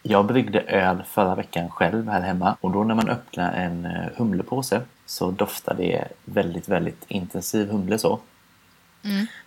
Jag 0.02 0.26
bryggde 0.26 0.60
öl 0.60 1.02
förra 1.10 1.34
veckan 1.34 1.70
själv 1.70 2.08
här 2.08 2.20
hemma 2.20 2.56
och 2.60 2.70
då 2.70 2.84
när 2.84 2.94
man 2.94 3.08
öppnar 3.08 3.52
en 3.52 3.84
eh, 3.84 4.08
humlepåse 4.16 4.80
så 5.06 5.30
doftar 5.30 5.74
det 5.74 6.08
väldigt, 6.24 6.68
väldigt 6.68 7.04
intensiv 7.08 7.70
humle 7.70 7.98
så. 7.98 8.20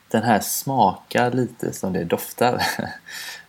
Den 0.07 0.23
här 0.23 0.39
smakar 0.39 1.31
lite 1.31 1.73
som 1.73 1.93
det 1.93 2.03
doftar. 2.03 2.61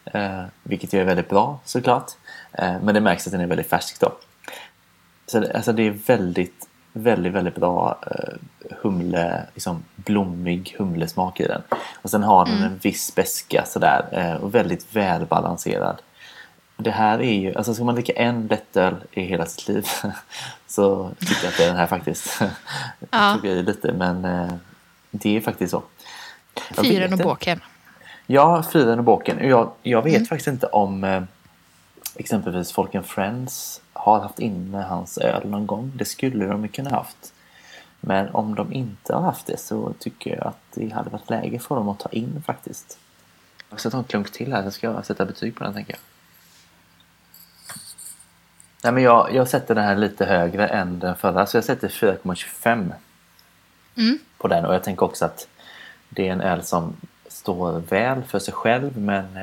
Eh, 0.06 0.44
vilket 0.62 0.92
ju 0.92 1.00
är 1.00 1.04
väldigt 1.04 1.28
bra 1.28 1.58
såklart. 1.64 2.10
Eh, 2.52 2.82
men 2.82 2.94
det 2.94 3.00
märks 3.00 3.26
att 3.26 3.32
den 3.32 3.40
är 3.40 3.46
väldigt 3.46 3.68
färsk 3.68 4.00
då. 4.00 4.12
Så 5.26 5.40
det, 5.40 5.52
alltså 5.52 5.72
det 5.72 5.82
är 5.82 5.90
väldigt, 5.90 6.68
väldigt, 6.96 7.32
väldigt 7.32 7.54
bra 7.54 7.98
eh, 8.10 8.34
humle, 8.82 9.46
liksom 9.54 9.84
blommig 9.96 10.74
humlesmak 10.78 11.40
i 11.40 11.46
den. 11.46 11.62
Och 12.02 12.10
sen 12.10 12.22
har 12.22 12.46
den 12.46 12.62
en 12.62 12.78
viss 12.78 13.14
beska 13.14 13.64
sådär 13.66 14.04
eh, 14.12 14.42
och 14.42 14.54
väldigt 14.54 14.96
välbalanserad. 14.96 16.02
Det 16.76 16.90
här 16.90 17.18
är 17.18 17.32
ju, 17.32 17.54
alltså 17.54 17.74
ska 17.74 17.84
man 17.84 17.94
dricka 17.94 18.12
en 18.12 18.46
lättöl 18.46 18.96
i 19.10 19.22
hela 19.22 19.46
sitt 19.46 19.68
liv 19.68 19.86
så 20.66 21.10
tycker 21.20 21.44
jag 21.44 21.50
att 21.50 21.56
det 21.56 21.64
är 21.64 21.68
den 21.68 21.76
här 21.76 21.86
faktiskt. 21.86 22.40
Ja. 23.10 23.30
Jag 23.30 23.40
tog 23.40 23.50
i 23.50 23.62
lite 23.62 23.92
men 23.92 24.24
eh, 24.24 24.54
det 25.10 25.36
är 25.36 25.40
faktiskt 25.40 25.70
så. 25.70 25.82
Fyren 26.70 27.12
och 27.12 27.18
båken. 27.18 27.60
Ja, 28.26 28.62
Fyren 28.72 28.98
och 28.98 29.04
båken. 29.04 29.48
Jag, 29.48 29.70
jag 29.82 30.02
vet 30.02 30.28
faktiskt 30.28 30.48
inte 30.48 30.66
om 30.66 31.26
exempelvis 32.16 32.72
Folk 32.72 32.94
and 32.94 33.06
Friends 33.06 33.80
har 33.92 34.20
haft 34.20 34.38
inne 34.38 34.82
hans 34.82 35.18
öl 35.18 35.48
någon 35.48 35.66
gång. 35.66 35.92
Det 35.94 36.04
skulle 36.04 36.46
de 36.46 36.62
ju 36.62 36.68
kunna 36.68 36.90
haft. 36.90 37.32
Men 38.00 38.34
om 38.34 38.54
de 38.54 38.72
inte 38.72 39.14
har 39.14 39.22
haft 39.22 39.46
det 39.46 39.60
så 39.60 39.92
tycker 39.98 40.36
jag 40.36 40.46
att 40.46 40.58
det 40.74 40.88
hade 40.88 41.10
varit 41.10 41.30
läge 41.30 41.58
för 41.58 41.74
dem 41.74 41.88
att 41.88 41.98
ta 41.98 42.08
in 42.08 42.42
faktiskt. 42.46 42.98
Jag 43.70 43.80
ska 43.80 43.90
ta 43.90 43.98
en 43.98 44.04
klunk 44.04 44.32
till 44.32 44.52
här 44.52 44.62
så 44.62 44.70
ska 44.70 44.86
jag 44.86 45.06
sätta 45.06 45.24
betyg 45.24 45.56
på 45.56 45.64
den 45.64 45.74
tänker 45.74 45.92
jag. 45.92 46.00
Nej 48.82 48.92
men 48.92 49.02
jag, 49.02 49.34
jag 49.34 49.48
sätter 49.48 49.74
den 49.74 49.84
här 49.84 49.96
lite 49.96 50.24
högre 50.24 50.68
än 50.68 50.98
den 50.98 51.16
förra 51.16 51.46
så 51.46 51.56
jag 51.56 51.64
sätter 51.64 51.88
4,25 51.88 52.92
Mm. 53.96 54.18
på 54.38 54.48
den 54.48 54.64
och 54.64 54.74
jag 54.74 54.84
tänker 54.84 55.06
också 55.06 55.24
att 55.24 55.48
det 56.08 56.28
är 56.28 56.32
en 56.32 56.40
öl 56.40 56.62
som 56.62 56.96
står 57.26 57.80
väl 57.80 58.22
för 58.22 58.38
sig 58.38 58.54
själv 58.54 58.98
men 58.98 59.38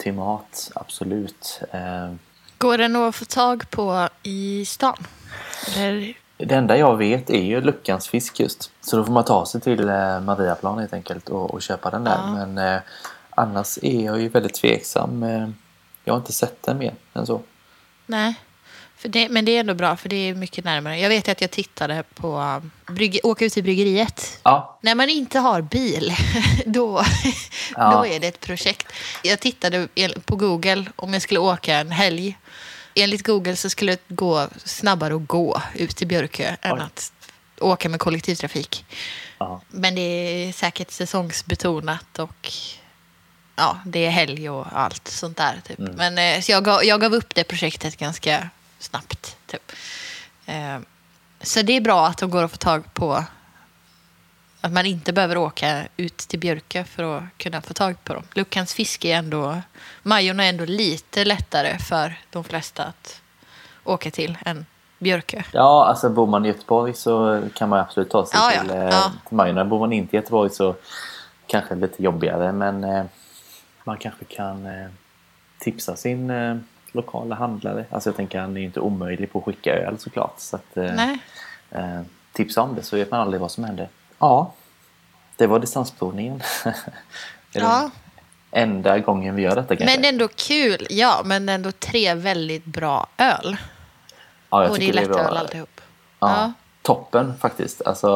till 0.00 0.12
mat 0.12 0.70
absolut. 0.74 1.60
Eh, 1.70 2.14
Går 2.58 2.78
den 2.78 2.96
att 2.96 3.14
få 3.14 3.24
tag 3.24 3.70
på 3.70 4.08
i 4.22 4.64
stan? 4.64 4.96
Eller? 5.76 6.14
Det 6.36 6.54
enda 6.54 6.76
jag 6.76 6.96
vet 6.96 7.30
är 7.30 7.42
ju 7.42 7.60
Luckans 7.60 8.08
fisk 8.08 8.40
just. 8.40 8.70
Så 8.80 8.96
då 8.96 9.04
får 9.04 9.12
man 9.12 9.24
ta 9.24 9.46
sig 9.46 9.60
till 9.60 9.88
eh, 9.88 10.20
Mariaplan 10.20 10.78
helt 10.78 10.92
enkelt 10.92 11.28
och, 11.28 11.50
och 11.54 11.62
köpa 11.62 11.90
den 11.90 12.04
där. 12.04 12.16
Ja. 12.16 12.46
Men 12.46 12.58
eh, 12.74 12.80
annars 13.30 13.78
är 13.82 14.04
jag 14.04 14.20
ju 14.20 14.28
väldigt 14.28 14.54
tveksam. 14.54 15.22
Eh, 15.22 15.48
jag 16.04 16.12
har 16.14 16.18
inte 16.18 16.32
sett 16.32 16.62
den 16.62 16.78
mer 16.78 16.94
än 17.14 17.26
så. 17.26 17.40
Nej. 18.06 18.34
Det, 19.02 19.28
men 19.28 19.44
det 19.44 19.52
är 19.56 19.60
ändå 19.60 19.74
bra, 19.74 19.96
för 19.96 20.08
det 20.08 20.16
är 20.16 20.34
mycket 20.34 20.64
närmare. 20.64 20.98
Jag 20.98 21.08
vet 21.08 21.28
att 21.28 21.40
jag 21.40 21.50
tittade 21.50 22.04
på 22.14 22.38
um, 22.38 22.70
brygge, 22.94 23.20
åka 23.22 23.44
ut 23.44 23.52
till 23.52 23.62
bryggeriet. 23.62 24.40
Ja, 24.42 24.78
När 24.82 24.94
man 24.94 25.08
inte 25.08 25.38
har 25.38 25.60
bil, 25.62 26.14
då, 26.66 27.04
Ja. 27.76 27.90
då 27.90 28.06
är 28.06 28.20
det 28.20 28.26
ett 28.26 28.40
projekt. 28.40 28.86
Jag 29.22 29.40
tittade 29.40 29.88
på 30.24 30.36
Google 30.36 30.84
om 30.96 31.12
jag 31.12 31.22
skulle 31.22 31.40
åka 31.40 31.74
en 31.76 31.90
helg. 31.90 32.38
Enligt 32.94 33.26
Google 33.26 33.56
så 33.56 33.70
skulle 33.70 33.92
det 33.92 34.00
gå 34.14 34.48
snabbare 34.64 35.14
att 35.16 35.26
gå 35.26 35.62
ut 35.74 35.96
till 35.96 36.06
Björkö 36.06 36.56
än 36.62 36.72
Oj. 36.72 36.80
att 36.80 37.12
åka 37.60 37.88
med 37.88 38.00
kollektivtrafik. 38.00 38.84
ja. 39.38 39.60
Men 39.68 39.94
det 39.94 40.00
är 40.00 40.52
säkert 40.52 40.90
säsongsbetonat 40.90 42.18
och 42.18 42.52
ja, 43.56 43.78
det 43.86 44.06
är 44.06 44.10
helg 44.10 44.50
och 44.50 44.66
allt 44.72 45.08
sånt 45.08 45.36
där. 45.36 45.60
Typ. 45.66 45.78
Mm. 45.78 45.92
Men, 45.96 46.18
eh, 46.18 46.40
så 46.40 46.52
jag 46.52 46.64
gav, 46.64 46.84
jag 46.84 47.00
gav 47.00 47.14
upp 47.14 47.34
det 47.34 47.44
projektet 47.44 47.96
ganska 47.96 48.48
snabbt. 48.80 49.36
Typ. 49.46 49.72
Eh, 50.46 50.78
så 51.42 51.62
det 51.62 51.72
är 51.76 51.80
bra 51.80 52.06
att 52.06 52.18
de 52.18 52.30
går 52.30 52.42
att 52.44 52.50
få 52.50 52.56
tag 52.56 52.94
på 52.94 53.24
att 54.60 54.72
man 54.72 54.86
inte 54.86 55.12
behöver 55.12 55.36
åka 55.36 55.82
ut 55.96 56.16
till 56.16 56.38
Björkö 56.38 56.84
för 56.84 57.16
att 57.18 57.24
kunna 57.36 57.60
få 57.62 57.74
tag 57.74 58.04
på 58.04 58.14
dem. 58.14 58.22
Luckans 58.34 58.74
fiske 58.74 59.08
är 59.12 59.16
ändå, 59.16 59.60
Majorna 60.02 60.44
är 60.44 60.48
ändå 60.48 60.64
lite 60.64 61.24
lättare 61.24 61.78
för 61.78 62.14
de 62.30 62.44
flesta 62.44 62.84
att 62.84 63.20
åka 63.84 64.10
till 64.10 64.38
än 64.44 64.66
Björkö. 64.98 65.42
ja, 65.52 65.86
alltså 65.86 66.10
bor 66.10 66.26
man 66.26 66.44
i 66.44 66.48
Göteborg 66.48 66.94
så 66.94 67.42
kan 67.54 67.68
man 67.68 67.78
absolut 67.80 68.10
ta 68.10 68.26
sig 68.26 68.38
Ja, 68.40 68.52
ja. 68.54 68.60
till, 68.60 68.70
eh, 68.70 68.76
Ja. 68.84 69.12
till 69.28 69.36
Majorna. 69.36 69.64
Bor 69.64 69.78
man 69.78 69.92
inte 69.92 70.16
i 70.16 70.18
Göteborg 70.18 70.50
så 70.50 70.74
kanske 71.46 71.74
lite 71.74 72.02
jobbigare. 72.02 72.52
Men 72.52 72.84
eh, 72.84 73.04
man 73.84 73.96
kanske 73.98 74.24
kan 74.24 74.68
tipsa 75.58 75.96
sin 75.96 76.30
lokala 76.92 77.34
handlare. 77.34 77.84
Alltså 77.90 78.08
jag 78.08 78.16
tänker 78.16 78.40
han 78.40 78.56
är 78.56 78.60
ju 78.60 78.66
inte 78.66 78.80
omöjlig 78.80 79.32
på 79.32 79.38
att 79.38 79.44
skicka 79.44 79.74
öl 79.74 79.98
såklart. 79.98 80.34
Så 80.38 80.56
att, 80.56 80.76
eh, 80.76 80.92
Nej. 80.94 81.18
eh, 81.70 82.00
tipsa 82.32 82.62
om 82.62 82.74
det 82.74 82.82
så 82.82 82.96
vet 82.96 83.10
man 83.10 83.20
aldrig 83.20 83.40
vad 83.40 83.50
som 83.50 83.64
händer. 83.64 83.88
Ja, 84.18 84.52
det 85.36 85.46
var 85.46 85.58
distansprovningen. 85.58 86.42
Ja. 87.52 87.90
enda 88.50 88.98
gången 88.98 89.34
vi 89.34 89.42
gör 89.42 89.56
detta 89.56 89.76
kanske. 89.76 89.96
Men 89.96 90.04
ändå 90.14 90.28
kul, 90.28 90.86
ja, 90.90 91.22
men 91.24 91.48
ändå 91.48 91.72
tre 91.72 92.14
väldigt 92.14 92.64
bra 92.64 93.06
öl. 93.18 93.56
ja, 94.50 94.62
jag 94.62 94.70
och 94.70 94.78
det 94.78 94.88
är 94.88 94.92
lättöl 94.92 95.12
var- 95.14 95.36
alltihop. 95.36 95.80
Ja, 96.20 96.28
Ja. 96.30 96.52
Toppen 96.82 97.34
faktiskt. 97.38 97.82
Alltså, 97.86 98.08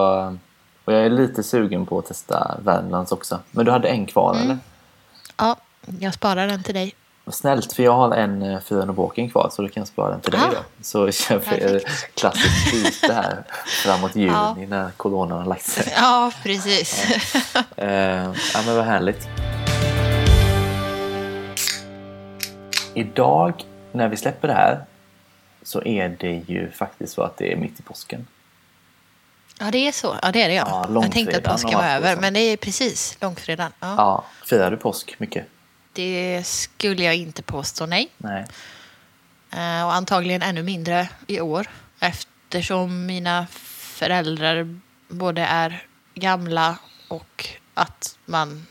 och 0.85 0.93
jag 0.93 1.07
är 1.07 1.11
lite 1.11 1.43
sugen 1.43 1.87
på 1.87 1.99
att 1.99 2.07
testa 2.07 2.57
Värmlands 2.63 3.13
också. 3.13 3.41
Men 3.51 3.65
du 3.65 3.71
hade 3.73 3.89
en 3.89 4.07
kvar 4.07 4.31
Mm. 4.35 4.45
eller? 4.45 4.59
Ja, 5.37 5.57
jag 6.01 6.15
sparar 6.15 6.47
den 6.47 6.63
till 6.63 6.75
dig. 6.75 6.95
Vad 7.27 7.35
Snällt, 7.35 7.73
för 7.73 7.83
jag 7.83 7.93
har 7.93 8.15
en 8.17 8.43
uh, 8.43 8.61
Fyren 8.61 8.89
och 8.89 8.95
Båken 8.95 9.31
kvar 9.31 9.51
så 9.53 9.63
du 9.63 9.69
kan 9.69 9.87
spara 9.87 10.11
den 10.11 10.21
till 10.21 10.33
dig 10.33 10.41
Ah. 10.45 10.51
då. 10.51 10.59
Så 10.83 11.11
kör 11.13 11.39
vi 11.39 11.81
klassiskt 12.15 12.73
byte 12.73 13.15
här 13.15 13.43
framåt 13.67 14.17
juni 14.17 14.33
Ja. 14.33 14.57
när 14.69 14.91
coronan 14.91 15.39
har 15.39 15.47
lagt 15.47 15.67
sig. 15.67 15.93
Ja, 15.97 16.33
precis. 16.43 17.05
Eh, 17.77 17.89
ja 18.55 18.63
men 18.67 18.77
vad 18.77 18.85
härligt. 18.85 19.29
Idag 22.95 23.65
när 23.93 24.09
vi 24.09 24.17
släpper 24.17 24.49
det 24.49 24.55
här 24.55 24.85
så 25.63 25.83
är 25.85 26.09
det 26.09 26.33
ju 26.49 26.71
faktiskt 26.71 27.13
så 27.15 27.23
att 27.23 27.37
det 27.37 27.53
är 27.53 27.57
mitt 27.57 27.81
i 27.81 27.83
påsken. 27.83 28.27
Ja, 29.59 29.71
det 29.71 29.79
är 29.89 29.93
så. 29.93 30.17
Ja, 30.23 30.33
det 30.33 30.43
är 30.43 30.49
det 30.49 30.55
ja. 30.55 30.87
Ja, 30.89 31.03
jag 31.03 31.13
tänkte 31.13 31.37
att 31.37 31.45
påsken 31.45 31.79
var 31.79 31.85
över, 31.85 32.15
så. 32.15 32.21
men 32.21 32.35
det 32.35 32.41
är 32.41 32.57
precis 32.57 33.17
långfredagen. 33.21 33.73
Ja. 33.81 33.95
Ja, 33.99 34.25
firar 34.47 34.71
du 34.71 34.77
påsk 34.77 35.15
mycket? 35.19 35.47
Det 35.95 36.43
skulle 36.47 37.05
jag 37.05 37.17
inte 37.17 37.43
påstå, 37.43 37.87
nej. 37.87 38.11
Nej. 38.19 38.45
Eh, 39.53 39.87
Och 39.87 39.95
antagligen 39.95 40.43
ännu 40.43 40.63
mindre 40.63 41.09
i 41.27 41.41
år. 41.41 41.67
Eftersom 42.01 43.07
mina 43.07 43.47
föräldrar 43.97 44.81
både 45.09 45.43
är 45.43 45.87
gamla 46.15 46.79
och 47.09 47.47
att 47.75 48.19
man 48.27 48.67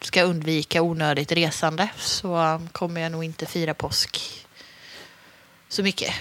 ska 0.00 0.22
undvika 0.22 0.82
onödigt 0.82 1.32
resande 1.32 1.88
så 1.96 2.60
kommer 2.72 3.00
jag 3.00 3.12
nog 3.12 3.24
inte 3.24 3.46
fira 3.46 3.74
påsk 3.74 4.18
så 5.68 5.82
mycket. 5.82 6.14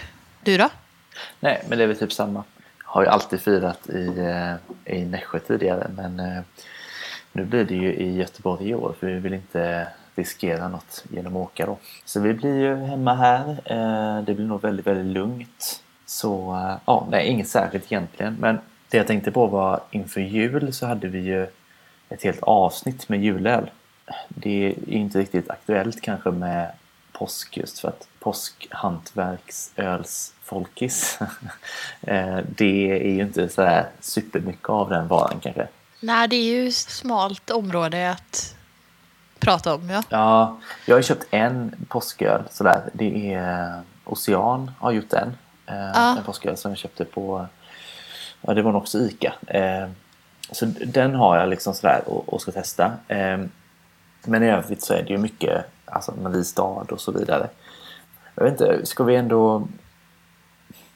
Du 0.44 0.58
då? 0.58 0.70
Nej, 1.40 1.64
men 1.70 1.78
det 1.78 1.84
är 1.84 1.88
väl 1.88 1.98
typ 2.00 2.14
samma. 2.14 2.44
Jag 2.86 2.92
har 2.94 3.02
ju 3.02 3.08
alltid 3.08 3.42
firat 3.42 3.90
i, 3.90 4.08
eh, 4.86 4.96
i 4.96 5.06
Nässjö 5.06 5.40
tidigare 5.40 5.92
men 5.96 6.20
eh, 6.20 6.42
nu 7.32 7.46
blir 7.46 7.64
det 7.64 7.76
ju 7.76 7.94
i 7.94 8.16
Göteborg 8.18 8.70
i 8.70 8.74
år 8.74 8.96
för 9.00 9.08
vi 9.08 9.20
vill 9.20 9.34
inte 9.34 9.88
riskera 10.20 10.68
något 10.68 11.04
genom 11.10 11.36
att 11.36 11.42
åka 11.42 11.66
då. 11.66 11.78
Så 12.06 12.20
vi 12.20 12.34
blir 12.34 12.60
ju 12.60 12.76
hemma 12.76 13.14
här. 13.14 13.50
Eh, 13.66 14.24
det 14.24 14.34
blir 14.34 14.46
nog 14.46 14.62
väldigt, 14.62 14.88
väldigt 14.88 15.14
lugnt. 15.14 15.84
Så 16.06 16.56
eh, 16.56 16.78
ja, 16.86 17.08
nej, 17.12 17.28
inget 17.28 17.48
särskilt 17.48 17.92
egentligen. 17.92 18.38
Men 18.40 18.60
det 18.90 18.98
jag 18.98 19.08
tänkte 19.08 19.32
på 19.32 19.48
var 19.48 19.82
inför 19.92 20.22
jul 20.22 20.74
så 20.74 20.86
hade 20.86 21.08
vi 21.08 21.20
ju 21.20 21.48
ett 22.10 22.24
helt 22.24 22.44
avsnitt 22.44 23.10
med 23.10 23.24
julöl. 23.24 23.72
Det 24.30 24.50
är 24.50 24.74
ju 24.88 24.98
inte 24.98 25.20
riktigt 25.20 25.50
aktuellt 25.50 26.02
kanske 26.02 26.32
med 26.32 26.72
påsk 27.12 27.58
just 27.58 27.80
för 27.80 27.88
att 27.88 28.08
påskhantverksölsfolkis 28.20 31.20
eh, 32.02 32.40
det 32.56 32.92
är 32.92 33.12
ju 33.12 33.22
inte 33.22 33.50
så 33.50 33.62
här 33.62 33.88
supermycket 34.00 34.70
av 34.70 34.90
den 34.90 35.08
varan 35.08 35.40
kanske. 35.40 35.68
Nej, 36.00 36.28
det 36.28 36.36
är 36.36 36.44
ju 36.44 36.68
ett 36.68 36.76
smalt 36.76 37.50
område 37.50 38.12
att 38.12 38.56
prata 39.40 39.76
om. 39.76 39.90
Ja. 39.90 40.04
Ja, 40.10 40.58
jag 40.86 40.96
har 40.96 41.02
köpt 41.02 41.28
en 41.32 41.86
påsköl 41.90 42.44
sådär. 42.52 42.82
Det 42.94 43.34
är 43.34 43.82
Ocean 44.06 44.72
har 44.80 44.92
gjort 44.92 45.10
den. 45.10 45.38
Eh, 45.66 45.92
Ja. 45.94 46.18
En 46.18 46.24
påsköl 46.24 46.58
som 46.58 46.72
jag 46.72 46.78
köpte 46.78 47.06
på, 47.06 47.46
ja 48.42 48.54
det 48.54 48.62
var 48.62 48.72
nog 48.72 48.82
också 48.82 48.98
Ica. 48.98 49.34
Eh, 49.48 49.88
så 50.52 50.66
den 50.86 51.16
har 51.16 51.38
jag 51.38 51.50
liksom 51.50 51.74
sådär 51.74 52.02
och, 52.06 52.34
och 52.34 52.42
ska 52.42 52.52
testa. 52.52 52.92
Eh, 53.08 53.38
men 54.24 54.44
i 54.44 54.50
övrigt 54.50 54.84
så 54.84 54.94
är 54.94 55.04
det 55.04 55.10
ju 55.10 55.18
mycket, 55.18 55.66
alltså 55.86 56.14
Mariestad 56.24 56.86
och 56.92 57.02
så 57.02 57.12
vidare. 57.12 57.50
Jag 58.36 58.44
vet 58.44 58.52
inte, 58.62 58.86
ska 58.86 59.04
vi 59.04 59.16
ändå 59.16 59.68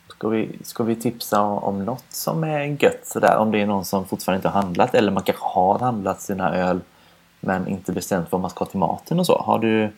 Ska 0.08 0.30
vi, 0.30 0.60
ska 0.64 0.84
vi 0.84 0.96
tipsa 0.96 1.42
om 1.42 1.86
något 1.86 2.06
som 2.10 2.44
är 2.44 2.84
gött 2.84 3.08
sådär? 3.08 3.38
Om 3.38 3.52
det 3.52 3.62
är 3.62 3.66
någon 3.66 3.86
som 3.86 4.06
fortfarande 4.06 4.38
inte 4.38 4.48
har 4.48 4.62
handlat 4.62 4.96
eller 4.96 5.12
man 5.12 5.24
kanske 5.24 5.46
har 5.46 5.80
handlat 5.80 6.22
sina 6.22 6.56
öl 6.56 6.80
men 7.44 7.68
inte 7.68 7.92
bestämt 7.92 8.32
vad 8.32 8.42
man 8.42 8.50
ska 8.50 8.66
ha 8.66 8.72
till 8.72 8.80
maten 8.80 9.20
och 9.20 9.26
så. 9.26 9.38
Har 9.38 9.60
du... 9.60 9.92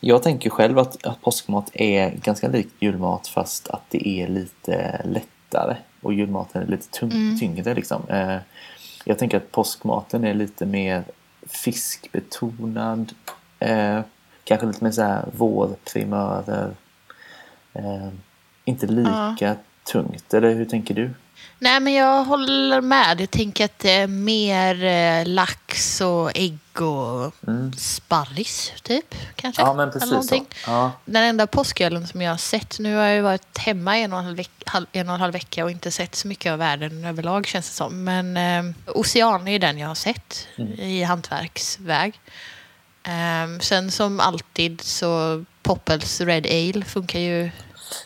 Jag 0.00 0.22
tänker 0.22 0.50
själv 0.50 0.78
att, 0.78 1.06
att 1.06 1.22
påskmat 1.22 1.70
är 1.72 2.10
ganska 2.10 2.48
likt 2.48 2.74
julmat 2.80 3.26
fast 3.26 3.68
att 3.68 3.82
det 3.88 4.08
är 4.08 4.28
lite 4.28 5.02
lättare 5.04 5.76
och 6.00 6.14
julmaten 6.14 6.62
är 6.62 6.66
lite 6.66 6.88
tung, 6.90 7.38
tyngre 7.40 7.74
liksom. 7.74 8.02
Eh, 8.08 8.36
jag 9.04 9.18
tänker 9.18 9.36
att 9.36 9.52
påskmaten 9.52 10.24
är 10.24 10.34
lite 10.34 10.66
mer 10.66 11.04
fiskbetonad. 11.46 13.12
Eh, 13.58 14.00
kanske 14.44 14.66
lite 14.66 14.84
mer 14.84 14.90
så 14.90 15.02
här 15.02 15.24
vårprimörer. 15.36 16.74
Eh, 17.72 18.08
inte 18.64 18.86
lika 18.86 19.56
tungt, 19.92 20.34
eller 20.34 20.54
hur 20.54 20.64
tänker 20.64 20.94
du? 20.94 21.10
Nej, 21.60 21.80
men 21.80 21.92
jag 21.92 22.24
håller 22.24 22.80
med. 22.80 23.20
Jag 23.20 23.30
tänker 23.30 23.64
att 23.64 23.78
det 23.78 23.90
är 23.92 24.06
mer 24.06 24.84
eh, 24.84 25.26
lax 25.26 26.00
och 26.00 26.32
ägg 26.34 26.58
och 26.80 27.34
sparris, 27.76 28.72
typ. 28.82 29.14
Kanske. 29.34 29.62
Mm. 29.62 29.70
Ja, 29.70 29.76
men 29.76 29.92
precis 29.92 30.28
så. 30.28 30.44
Ja. 30.66 30.92
Den 31.04 31.22
enda 31.22 31.46
påskölen 31.46 32.06
som 32.06 32.22
jag 32.22 32.30
har 32.32 32.36
sett, 32.38 32.78
nu 32.78 32.96
har 32.96 33.04
jag 33.04 33.14
ju 33.14 33.20
varit 33.20 33.58
hemma 33.58 33.98
en 33.98 34.12
och 34.12 34.18
en 34.18 34.24
halv, 34.24 34.36
veck, 34.36 34.50
halv, 34.66 34.86
en 34.92 35.08
och 35.08 35.14
en 35.14 35.20
halv 35.20 35.32
vecka 35.32 35.64
och 35.64 35.70
inte 35.70 35.90
sett 35.90 36.14
så 36.14 36.28
mycket 36.28 36.52
av 36.52 36.58
världen 36.58 37.04
överlag 37.04 37.46
känns 37.46 37.68
det 37.68 37.74
som. 37.74 38.04
Men 38.04 38.36
eh, 38.36 38.74
Ocean 38.86 39.48
är 39.48 39.52
ju 39.52 39.58
den 39.58 39.78
jag 39.78 39.88
har 39.88 39.94
sett 39.94 40.46
Mm. 40.58 40.72
i 40.72 41.02
hantverksväg. 41.02 42.20
Eh, 43.02 43.58
sen 43.60 43.90
som 43.90 44.20
alltid 44.20 44.80
så 44.80 45.44
Poppels 45.62 46.20
Red 46.20 46.46
Ale 46.46 46.84
funkar 46.84 47.18
ju 47.18 47.50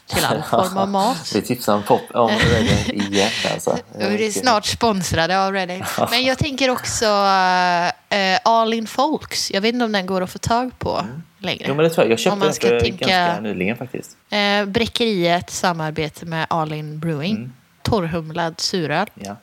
till 0.06 0.24
all 0.24 0.42
form 0.42 0.76
av 0.76 0.88
mat. 0.90 1.32
Vi 1.34 1.42
tipsar 1.42 1.74
om 1.74 1.82
pop 1.82 2.00
om 2.14 2.30
Red 2.52 2.88
igen 2.94 3.30
alltså. 3.52 3.78
Vi 3.98 4.26
är 4.26 4.30
snart 4.30 4.66
sponsrade 4.66 5.44
av 5.46 5.52
Red 5.52 5.70
Ale. 5.70 5.86
Men 6.10 6.24
jag 6.24 6.38
tänker 6.38 6.70
också 6.70 7.04
uh, 7.06 8.38
All 8.44 8.74
In 8.74 8.86
Folks. 8.86 9.50
Jag 9.50 9.60
vet 9.60 9.72
inte 9.74 9.84
om 9.84 9.92
den 9.92 10.06
går 10.06 10.20
att 10.20 10.30
få 10.30 10.38
tag 10.38 10.78
på 10.78 11.06
längre. 11.38 11.64
Mm. 11.64 11.68
Jo 11.68 11.74
men 11.74 11.84
det 11.84 11.90
tror 11.90 12.04
jag. 12.06 12.10
Jag 12.10 12.14
Om 12.14 12.18
köpte 12.18 12.38
man 12.38 12.46
den 12.46 12.54
ska 12.54 12.68
för 12.68 12.80
tänka- 12.80 13.06
ganska 13.08 13.40
nyligen 13.40 13.76
faktiskt. 13.76 14.16
Eh, 14.30 14.64
Bräckeriet 14.64 15.50
samarbete 15.50 16.26
med 16.26 16.46
All 16.50 16.72
In 16.72 16.98
Brewing. 16.98 17.36
Mm. 17.36 17.52
Torrhumlad 17.82 18.60
suröl. 18.60 19.06
Ja. 19.14 19.36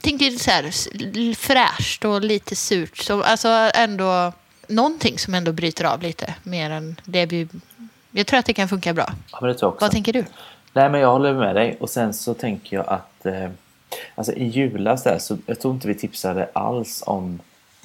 Tänkte 0.00 0.24
lite 0.24 0.44
så 0.44 0.50
här 0.50 1.34
fräscht 1.34 2.04
och 2.04 2.20
lite 2.20 2.56
surt. 2.56 2.96
Så, 2.98 3.22
alltså 3.22 3.48
ändå 3.74 4.32
någonting 4.68 5.18
som 5.18 5.34
ändå 5.34 5.52
bryter 5.52 5.84
av 5.84 6.02
lite 6.02 6.34
mer 6.42 6.70
än 6.70 7.00
det 7.04 7.26
vi 7.26 7.48
Jag 8.12 8.26
tror 8.26 8.38
att 8.38 8.46
det 8.46 8.52
kan 8.52 8.68
funka 8.68 8.94
bra. 8.94 9.06
Ja, 9.32 9.38
men 9.40 9.48
det 9.48 9.54
tror 9.54 9.66
jag 9.68 9.74
också. 9.74 9.84
Vad 9.84 9.92
tänker 9.92 10.12
du? 10.12 10.24
Nej, 10.72 10.90
men 10.90 11.00
jag 11.00 11.12
håller 11.12 11.34
med 11.34 11.54
dig. 11.54 11.76
Och 11.80 11.90
sen 11.90 12.14
så 12.14 12.34
tänker 12.34 12.76
jag 12.76 12.88
att 12.88 13.26
eh, 13.26 13.50
alltså 14.14 14.32
i 14.32 14.44
julas 14.44 15.02
där 15.02 15.18
så 15.18 15.36
jag 15.46 15.60
tror 15.60 15.74
inte 15.74 15.88
vi 15.88 15.94
tipsade 15.94 16.48
alls 16.52 17.02
om 17.06 17.40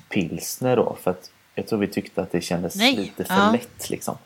pilsner 0.09 0.75
då. 0.75 0.97
För 1.01 1.11
att 1.11 1.29
jag 1.55 1.67
tror 1.67 1.79
vi 1.79 1.87
tyckte 1.87 2.21
att 2.21 2.31
det 2.31 2.41
kändes 2.41 2.75
Nej, 2.75 2.95
lite 2.95 3.23
för 3.23 3.33
ja. 3.35 3.51
lätt 3.51 3.89
liksom. 3.89 4.17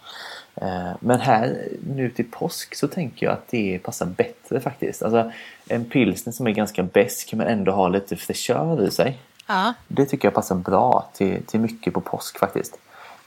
Eh, 0.55 0.91
men 0.99 1.19
här 1.19 1.67
nu 1.95 2.09
till 2.09 2.31
påsk 2.31 2.75
så 2.75 2.87
tänker 2.87 3.25
jag 3.25 3.33
att 3.33 3.47
det 3.47 3.79
passar 3.83 4.05
bättre 4.05 4.59
faktiskt. 4.59 5.03
Alltså 5.03 5.31
en 5.67 5.85
pilsner 5.85 6.33
som 6.33 6.47
är 6.47 6.51
ganska 6.51 6.83
besk 6.83 7.33
men 7.33 7.47
ändå 7.47 7.71
har 7.71 7.89
lite 7.89 8.15
fräschör 8.15 8.87
i 8.87 8.91
sig. 8.91 9.19
Ja, 9.47 9.73
Det 9.87 10.05
tycker 10.05 10.27
jag 10.27 10.33
passar 10.35 10.55
bra 10.55 11.09
till, 11.13 11.43
till 11.45 11.59
mycket 11.59 11.93
på 11.93 12.01
påsk 12.01 12.39
faktiskt. 12.39 12.77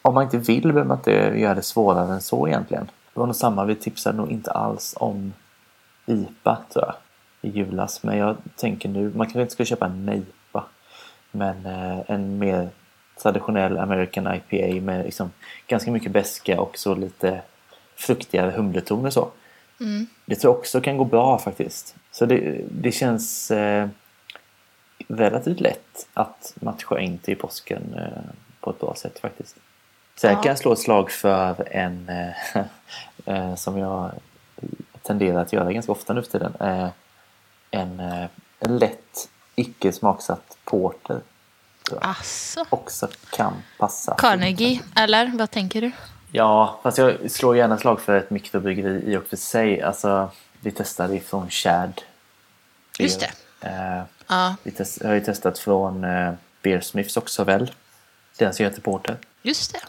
Om 0.08 0.14
man 0.14 0.24
inte 0.24 0.38
vill 0.38 0.62
behöver 0.62 0.84
man 0.84 0.96
inte 0.96 1.10
göra 1.12 1.54
det 1.54 1.62
svårare 1.62 2.14
än 2.14 2.22
så 2.22 2.48
egentligen. 2.48 2.84
Det 2.84 3.20
var 3.20 3.26
nog 3.26 3.36
samma, 3.36 3.64
vi 3.64 3.74
tipsade 3.74 4.16
nog 4.16 4.30
inte 4.30 4.50
alls 4.50 4.94
om 4.96 5.32
IPA 6.06 6.58
tror 6.72 6.84
jag 6.84 6.94
i 7.40 7.58
julas. 7.58 8.02
Men 8.02 8.18
jag 8.18 8.36
tänker 8.56 8.88
nu, 8.88 9.12
man 9.14 9.26
kanske 9.26 9.40
inte 9.40 9.52
ska 9.52 9.64
köpa 9.64 9.86
en 9.86 10.06
NEIPA. 10.06 10.64
Men 11.30 11.66
eh, 11.66 12.10
en 12.10 12.38
mer 12.38 12.68
traditionell 13.22 13.78
American 13.78 14.34
IPA 14.34 14.84
med 14.84 15.04
liksom 15.04 15.30
ganska 15.66 15.90
mycket 15.90 16.12
beska 16.12 16.60
och 16.60 16.78
så 16.78 16.94
lite 16.94 17.42
fruktigare 17.96 18.50
humletoner 18.50 19.10
så. 19.10 19.30
Det 20.26 20.36
tror 20.36 20.52
jag 20.52 20.58
också 20.58 20.80
kan 20.80 20.98
gå 20.98 21.04
bra 21.04 21.38
faktiskt. 21.38 21.96
Så 22.10 22.26
det, 22.26 22.64
det 22.70 22.92
känns 22.92 23.50
eh, 23.50 23.88
relativt 25.08 25.60
lätt 25.60 26.08
att 26.14 26.54
matcha 26.60 27.00
in 27.00 27.18
till 27.18 27.36
påsken 27.36 27.94
eh, 27.94 28.22
på 28.60 28.70
ett 28.70 28.80
bra 28.80 28.94
sätt 28.94 29.18
faktiskt. 29.18 29.56
Sen 30.16 30.32
Ja. 30.32 30.42
kan 30.42 30.48
jag 30.50 30.58
slå 30.58 30.72
ett 30.72 30.78
slag 30.78 31.10
för 31.10 31.68
en 31.70 32.08
eh, 32.08 32.62
eh, 33.34 33.54
som 33.54 33.78
jag 33.78 34.10
tenderar 35.02 35.40
att 35.42 35.52
göra 35.52 35.72
ganska 35.72 35.92
ofta 35.92 36.12
nu 36.12 36.22
för 36.22 36.30
tiden. 36.30 36.54
Eh, 36.60 36.88
en, 37.70 38.00
en 38.60 38.78
lätt 38.78 39.28
icke 39.54 39.92
smaksatt 39.92 40.56
porter. 40.64 41.20
Alltså. 42.00 42.64
också 42.70 43.08
kan 43.30 43.52
passa. 43.78 44.14
Carnegie, 44.18 44.80
eller 44.96 45.32
vad 45.34 45.50
tänker 45.50 45.80
du? 45.80 45.92
Ja, 46.32 46.80
fast 46.82 46.98
jag 46.98 47.30
slår 47.30 47.56
gärna 47.56 47.78
slag 47.78 48.00
för 48.00 48.16
ett 48.16 48.30
mikrobryggeri 48.30 49.12
i 49.12 49.16
och 49.16 49.24
för 49.26 49.36
sig. 49.36 49.82
Alltså, 49.82 50.30
vi 50.60 50.70
testade 50.70 51.16
ifrån 51.16 51.50
Chad. 51.50 52.02
Just 52.98 53.20
det. 53.20 53.30
Eh, 53.68 54.02
Ja, 54.26 54.56
vi 54.62 54.70
test, 54.70 55.02
har 55.04 55.14
ju 55.14 55.20
testat 55.20 55.58
från 55.58 56.04
eh, 56.04 56.32
Beersmiths 56.62 57.16
också 57.16 57.44
väl. 57.44 57.72
Den 58.38 58.54
som 58.54 58.64
heter 58.64 58.80
Porter. 58.80 59.16
just 59.42 59.72
det. 59.72 59.80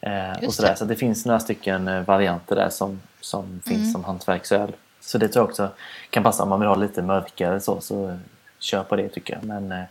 Eh, 0.00 0.46
och 0.46 0.54
sådär. 0.54 0.74
Så 0.74 0.84
det 0.84 0.96
finns 0.96 1.26
några 1.26 1.40
stycken 1.40 1.88
eh, 1.88 2.02
varianter 2.02 2.56
där 2.56 2.70
som, 2.70 3.00
som 3.20 3.60
finns 3.66 3.80
Mm. 3.80 3.92
som 3.92 4.04
hantverksöl. 4.04 4.72
Så 5.00 5.18
det 5.18 5.28
tror 5.28 5.42
jag 5.42 5.48
också 5.48 5.68
kan 6.10 6.22
passa 6.22 6.42
om 6.42 6.48
man 6.48 6.60
vill 6.60 6.68
ha 6.68 6.76
lite 6.76 7.02
mörkare 7.02 7.60
så. 7.60 7.80
Så 7.80 8.18
kör 8.58 8.82
på 8.82 8.96
det 8.96 9.08
tycker 9.08 9.34
jag. 9.34 9.44
Men 9.44 9.72
eh, 9.72 9.84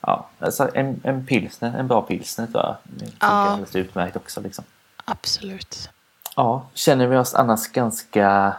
ja, 0.00 0.28
alltså 0.38 0.70
en, 0.74 1.00
en 1.04 1.26
pilsner, 1.26 1.78
en 1.78 1.88
bra 1.88 2.02
pilsner 2.02 2.46
tror 2.46 2.62
jag. 2.62 2.76
Det 2.82 3.04
funkar 3.06 3.26
Ja. 3.26 3.26
alldeles 3.32 3.76
utmärkt 3.76 4.16
också 4.16 4.40
liksom. 4.40 4.64
Absolut. 5.04 5.90
Ja, 6.36 6.66
känner 6.74 7.06
vi 7.06 7.16
oss 7.16 7.34
annars 7.34 7.66
ganska 7.68 8.56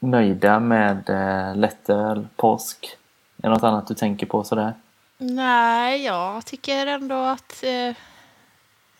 nöjda 0.00 0.60
med 0.60 1.10
eh, 1.10 1.56
lättöl, 1.56 2.28
påsk? 2.36 2.96
Är 3.38 3.42
det 3.42 3.48
något 3.48 3.62
annat 3.62 3.86
du 3.88 3.94
tänker 3.94 4.26
på 4.26 4.44
sådär? 4.44 4.74
Nej, 5.18 6.04
jag 6.04 6.44
tycker 6.46 6.86
ändå 6.86 7.14
att 7.14 7.62
eh, 7.64 7.96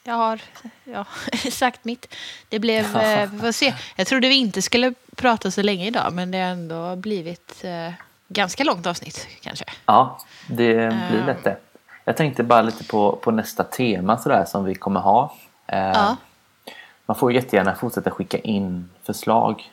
jag 0.04 0.14
har 0.14 0.40
ja, 0.84 1.04
sagt 1.50 1.84
mitt. 1.84 2.14
Det 2.48 2.58
blev, 2.58 2.96
eh, 2.96 3.30
vi 3.30 3.38
får 3.38 3.52
se. 3.52 3.74
Jag 3.96 4.06
trodde 4.06 4.28
vi 4.28 4.34
inte 4.36 4.62
skulle 4.62 4.94
prata 5.16 5.50
så 5.50 5.62
länge 5.62 5.86
idag, 5.86 6.12
men 6.12 6.30
det 6.30 6.38
har 6.38 6.44
ändå 6.50 6.96
blivit 6.96 7.64
eh, 7.64 7.92
ganska 8.28 8.64
långt 8.64 8.86
avsnitt 8.86 9.26
kanske. 9.42 9.64
Ja, 9.86 10.18
det 10.48 10.74
blir 10.74 11.20
Ja. 11.20 11.26
lätt 11.26 11.44
det. 11.44 11.56
Jag 12.04 12.16
tänkte 12.16 12.42
bara 12.42 12.62
lite 12.62 12.84
på, 12.84 13.16
på 13.16 13.30
nästa 13.30 13.64
tema 13.64 14.18
sådär 14.18 14.44
som 14.44 14.64
vi 14.64 14.74
kommer 14.74 15.00
ha. 15.00 15.34
Eh, 15.66 15.78
Ja. 15.78 16.16
Man 17.06 17.16
får 17.16 17.32
jättegärna 17.32 17.74
fortsätta 17.74 18.10
skicka 18.10 18.38
in 18.38 18.90
förslag. 19.02 19.70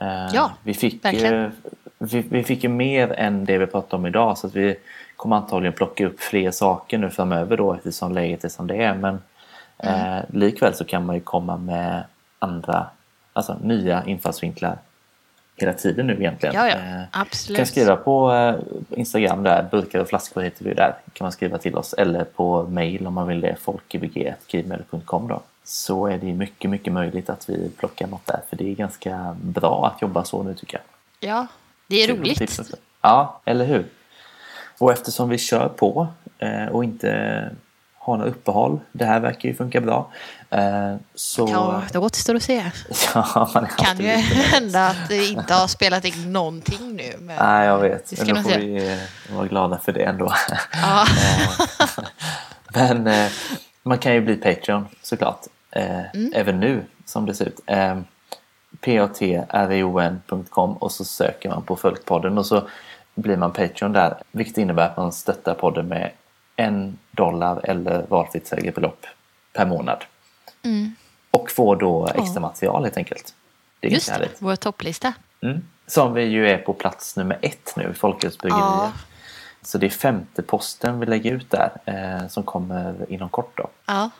Eh, 0.00 0.28
Ja, 0.32 0.52
vi 0.62 0.74
fick, 0.74 1.04
verkligen. 1.04 1.34
ju, 1.34 1.50
vi, 1.98 2.20
vi 2.28 2.44
fick 2.44 2.62
ju 2.64 2.68
mer 2.68 3.12
än 3.12 3.44
det 3.44 3.58
vi 3.58 3.66
pratade 3.66 3.96
om 3.96 4.06
idag 4.06 4.38
så 4.38 4.46
att 4.46 4.54
vi 4.56 4.76
kommer 5.16 5.36
antagligen 5.36 5.72
plocka 5.72 6.06
upp 6.06 6.20
fler 6.20 6.50
saker 6.50 6.98
nu 6.98 7.10
framöver 7.10 7.56
då 7.56 7.74
eftersom 7.74 8.12
läget 8.12 8.44
är 8.44 8.48
som 8.48 8.66
det 8.66 8.76
är. 8.76 8.94
Men 8.94 9.22
Mm. 9.82 10.16
eh, 10.18 10.24
likväl 10.32 10.74
så 10.74 10.84
kan 10.84 11.06
man 11.06 11.14
ju 11.14 11.20
komma 11.20 11.56
med 11.56 12.02
andra, 12.38 12.86
alltså 13.32 13.56
nya 13.62 14.04
infallsvinklar 14.04 14.78
hela 15.56 15.72
tiden 15.72 16.06
nu 16.06 16.12
egentligen. 16.14 16.54
Ja, 16.54 16.68
ja. 16.68 16.74
Eh, 16.74 17.02
Absolut. 17.10 17.56
kan 17.56 17.66
skriva 17.66 17.96
på 17.96 18.32
eh, 18.32 18.54
Instagram 18.98 19.42
där, 19.42 19.68
burkar 19.70 19.98
och 20.00 20.08
flaskor 20.08 20.42
heter 20.42 20.64
vi 20.64 20.74
där. 20.74 20.94
kan 21.12 21.24
man 21.24 21.32
skriva 21.32 21.58
till 21.58 21.76
oss. 21.76 21.92
Eller 21.92 22.24
på 22.24 22.62
mail 22.62 23.06
om 23.06 23.14
man 23.14 23.28
vill 23.28 23.40
det, 23.40 23.56
folkgbg.gmail.com 23.60 25.28
då. 25.28 25.40
Så 25.64 26.06
är 26.06 26.18
det 26.18 26.32
mycket, 26.32 26.70
mycket 26.70 26.92
möjligt 26.92 27.30
att 27.30 27.48
vi 27.48 27.70
plockar 27.70 28.06
något 28.06 28.26
där. 28.26 28.40
För 28.50 28.56
det 28.56 28.70
är 28.70 28.74
ganska 28.74 29.36
bra 29.42 29.92
att 29.94 30.02
jobba 30.02 30.24
så 30.24 30.42
nu 30.42 30.54
tycker 30.54 30.78
jag. 30.78 30.84
Ja, 31.30 31.46
det 31.86 31.96
är 32.02 32.06
Kul 32.06 32.18
roligt. 32.18 32.38
tips 32.38 32.58
också. 32.58 32.76
Ja, 33.00 33.40
eller 33.44 33.64
hur? 33.64 33.86
Och 34.78 34.92
eftersom 34.92 35.28
vi 35.28 35.38
kör 35.38 35.68
på 35.68 36.06
eh, 36.38 36.66
och 36.66 36.84
inte 36.84 37.50
har 38.04 38.16
några 38.16 38.30
uppehåll, 38.30 38.80
det 38.92 39.04
här 39.04 39.20
verkar 39.20 39.48
ju 39.48 39.54
funka 39.54 39.80
bra. 39.80 40.10
Eh, 40.50 40.94
så 41.14 41.48
Ja, 41.52 41.82
det 41.92 41.98
återstår 41.98 42.34
att 42.34 42.42
se. 42.42 42.70
ja, 43.14 43.50
är 43.54 43.66
kan 43.66 43.98
ju 43.98 44.10
hända 44.12 44.86
att 44.86 45.08
det 45.08 45.26
inte 45.26 45.54
har 45.54 45.66
spelat 45.66 46.04
in 46.04 46.32
någonting 46.32 46.96
nu. 46.96 47.12
Men... 47.20 47.36
Nej, 47.36 47.66
jag 47.66 47.78
vet. 47.78 48.10
Det 48.10 48.16
ska 48.16 48.24
Men 48.24 48.34
då 48.34 48.42
får 48.42 48.50
se. 48.50 48.58
vi 48.58 48.92
eh, 48.92 48.98
vara 49.36 49.46
glada 49.46 49.78
för 49.78 49.92
det 49.92 50.02
ändå. 50.02 50.32
Ja. 50.72 51.04
Men 52.74 53.06
eh, 53.06 53.30
man 53.82 53.98
kan 53.98 54.14
ju 54.14 54.20
bli 54.20 54.36
Patreon 54.36 54.86
såklart. 55.02 55.40
Mm. 55.70 56.32
Även 56.34 56.60
nu 56.60 56.84
som 57.04 57.26
det 57.26 57.34
ser 57.34 57.46
ut. 57.46 57.60
Patreon.com 58.80 60.72
och 60.72 60.92
så 60.92 61.04
söker 61.04 61.48
man 61.48 61.62
på 61.62 61.76
Folkpodden 61.76 62.38
och 62.38 62.46
så 62.46 62.68
blir 63.14 63.36
man 63.36 63.52
Patreon 63.52 63.92
där. 63.92 64.22
Vilket 64.30 64.58
innebär 64.58 64.86
att 64.86 64.96
man 64.96 65.12
stöttar 65.12 65.54
podden 65.54 65.88
med 65.88 66.10
en 66.56 66.98
dollar 67.10 67.60
eller 67.64 68.06
valfritt 68.08 68.50
högre 68.50 68.70
belopp 68.70 69.06
per 69.52 69.66
månad. 69.66 70.04
Mm. 70.62 70.94
Och 71.30 71.50
får 71.50 71.76
då 71.76 72.08
extra 72.14 72.40
material 72.40 72.82
helt 72.82 72.96
enkelt. 72.96 73.34
Det 73.80 73.86
är 73.86 73.90
Just 73.90 74.06
det, 74.06 74.12
härligt. 74.12 74.36
vår 74.38 74.56
topplista. 74.56 75.12
Mm. 75.42 75.62
Som 75.86 76.14
vi 76.14 76.22
ju 76.22 76.48
är 76.48 76.58
på 76.58 76.72
plats 76.72 77.16
nummer 77.16 77.38
ett 77.42 77.72
nu, 77.76 77.94
Folkölsbryggeriet. 77.94 78.64
Ja. 78.66 78.92
Så 79.62 79.78
det 79.78 79.86
är 79.86 79.90
femte 79.90 80.42
posten 80.42 81.00
vi 81.00 81.06
lägger 81.06 81.32
ut 81.32 81.50
där 81.50 81.70
eh, 81.84 82.28
som 82.28 82.42
kommer 82.42 83.06
inom 83.08 83.28
kort 83.28 83.56
då. 83.56 83.68
Ja. 83.86 84.10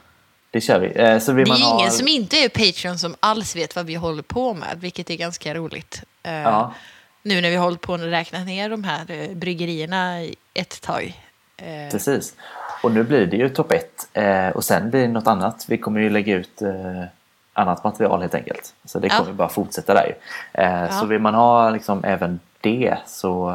Det 0.51 0.61
kör 0.61 0.79
vi. 0.81 1.01
Eh, 1.03 1.19
så 1.19 1.33
vill 1.33 1.45
Det 1.45 1.51
man 1.51 1.61
är 1.61 1.65
ha... 1.65 1.81
ingen 1.81 1.91
som 1.93 2.09
inte 2.09 2.37
är 2.37 2.49
Patreon 2.49 2.99
som 2.99 3.15
alls 3.21 3.57
vet 3.57 3.77
vad 3.77 3.87
vi 3.87 3.95
håller 3.95 4.23
på 4.23 4.55
med, 4.55 4.79
vilket 4.81 5.11
är 5.11 5.17
ganska 5.17 5.55
roligt. 5.55 6.03
Eh, 6.23 6.33
Ja. 6.33 6.75
Nu 7.23 7.41
när 7.41 7.51
vi 7.51 7.57
har 7.57 7.65
hållit 7.65 7.81
på 7.81 7.95
att 7.95 8.01
räkna 8.01 8.45
ner 8.45 8.71
de 8.71 8.85
här 8.85 9.11
eh, 9.11 9.31
bryggerierna 9.37 10.19
ett 10.55 10.81
tag. 10.81 11.23
Eh, 11.63 11.91
Precis. 11.91 12.35
Och 12.83 12.93
nu 12.93 13.03
blir 13.05 13.27
det 13.27 13.37
ju 13.37 13.49
topp 13.49 13.73
ett. 13.73 14.09
Eh, 14.13 14.49
och 14.49 14.65
sen 14.65 14.91
blir 14.91 15.01
det 15.03 15.09
något 15.09 15.27
annat. 15.27 15.67
Vi 15.69 15.79
kommer 15.79 16.01
ju 16.01 16.11
lägga 16.11 16.35
ut 16.37 16.63
eh, 16.63 17.05
annat 17.53 17.85
material 17.85 18.21
helt 18.21 18.35
enkelt. 18.35 18.75
Så 18.85 18.99
det 18.99 19.07
Ja. 19.09 19.19
kommer 19.19 19.33
bara 19.33 19.49
fortsätta 19.49 19.95
där 19.95 20.07
ju. 20.07 20.15
Eh, 20.63 20.91
Så 21.01 21.07
vill 21.07 21.19
man 21.21 21.35
ha 21.35 21.71
liksom 21.71 22.05
även 22.05 22.41
det 22.61 22.97
så 23.07 23.53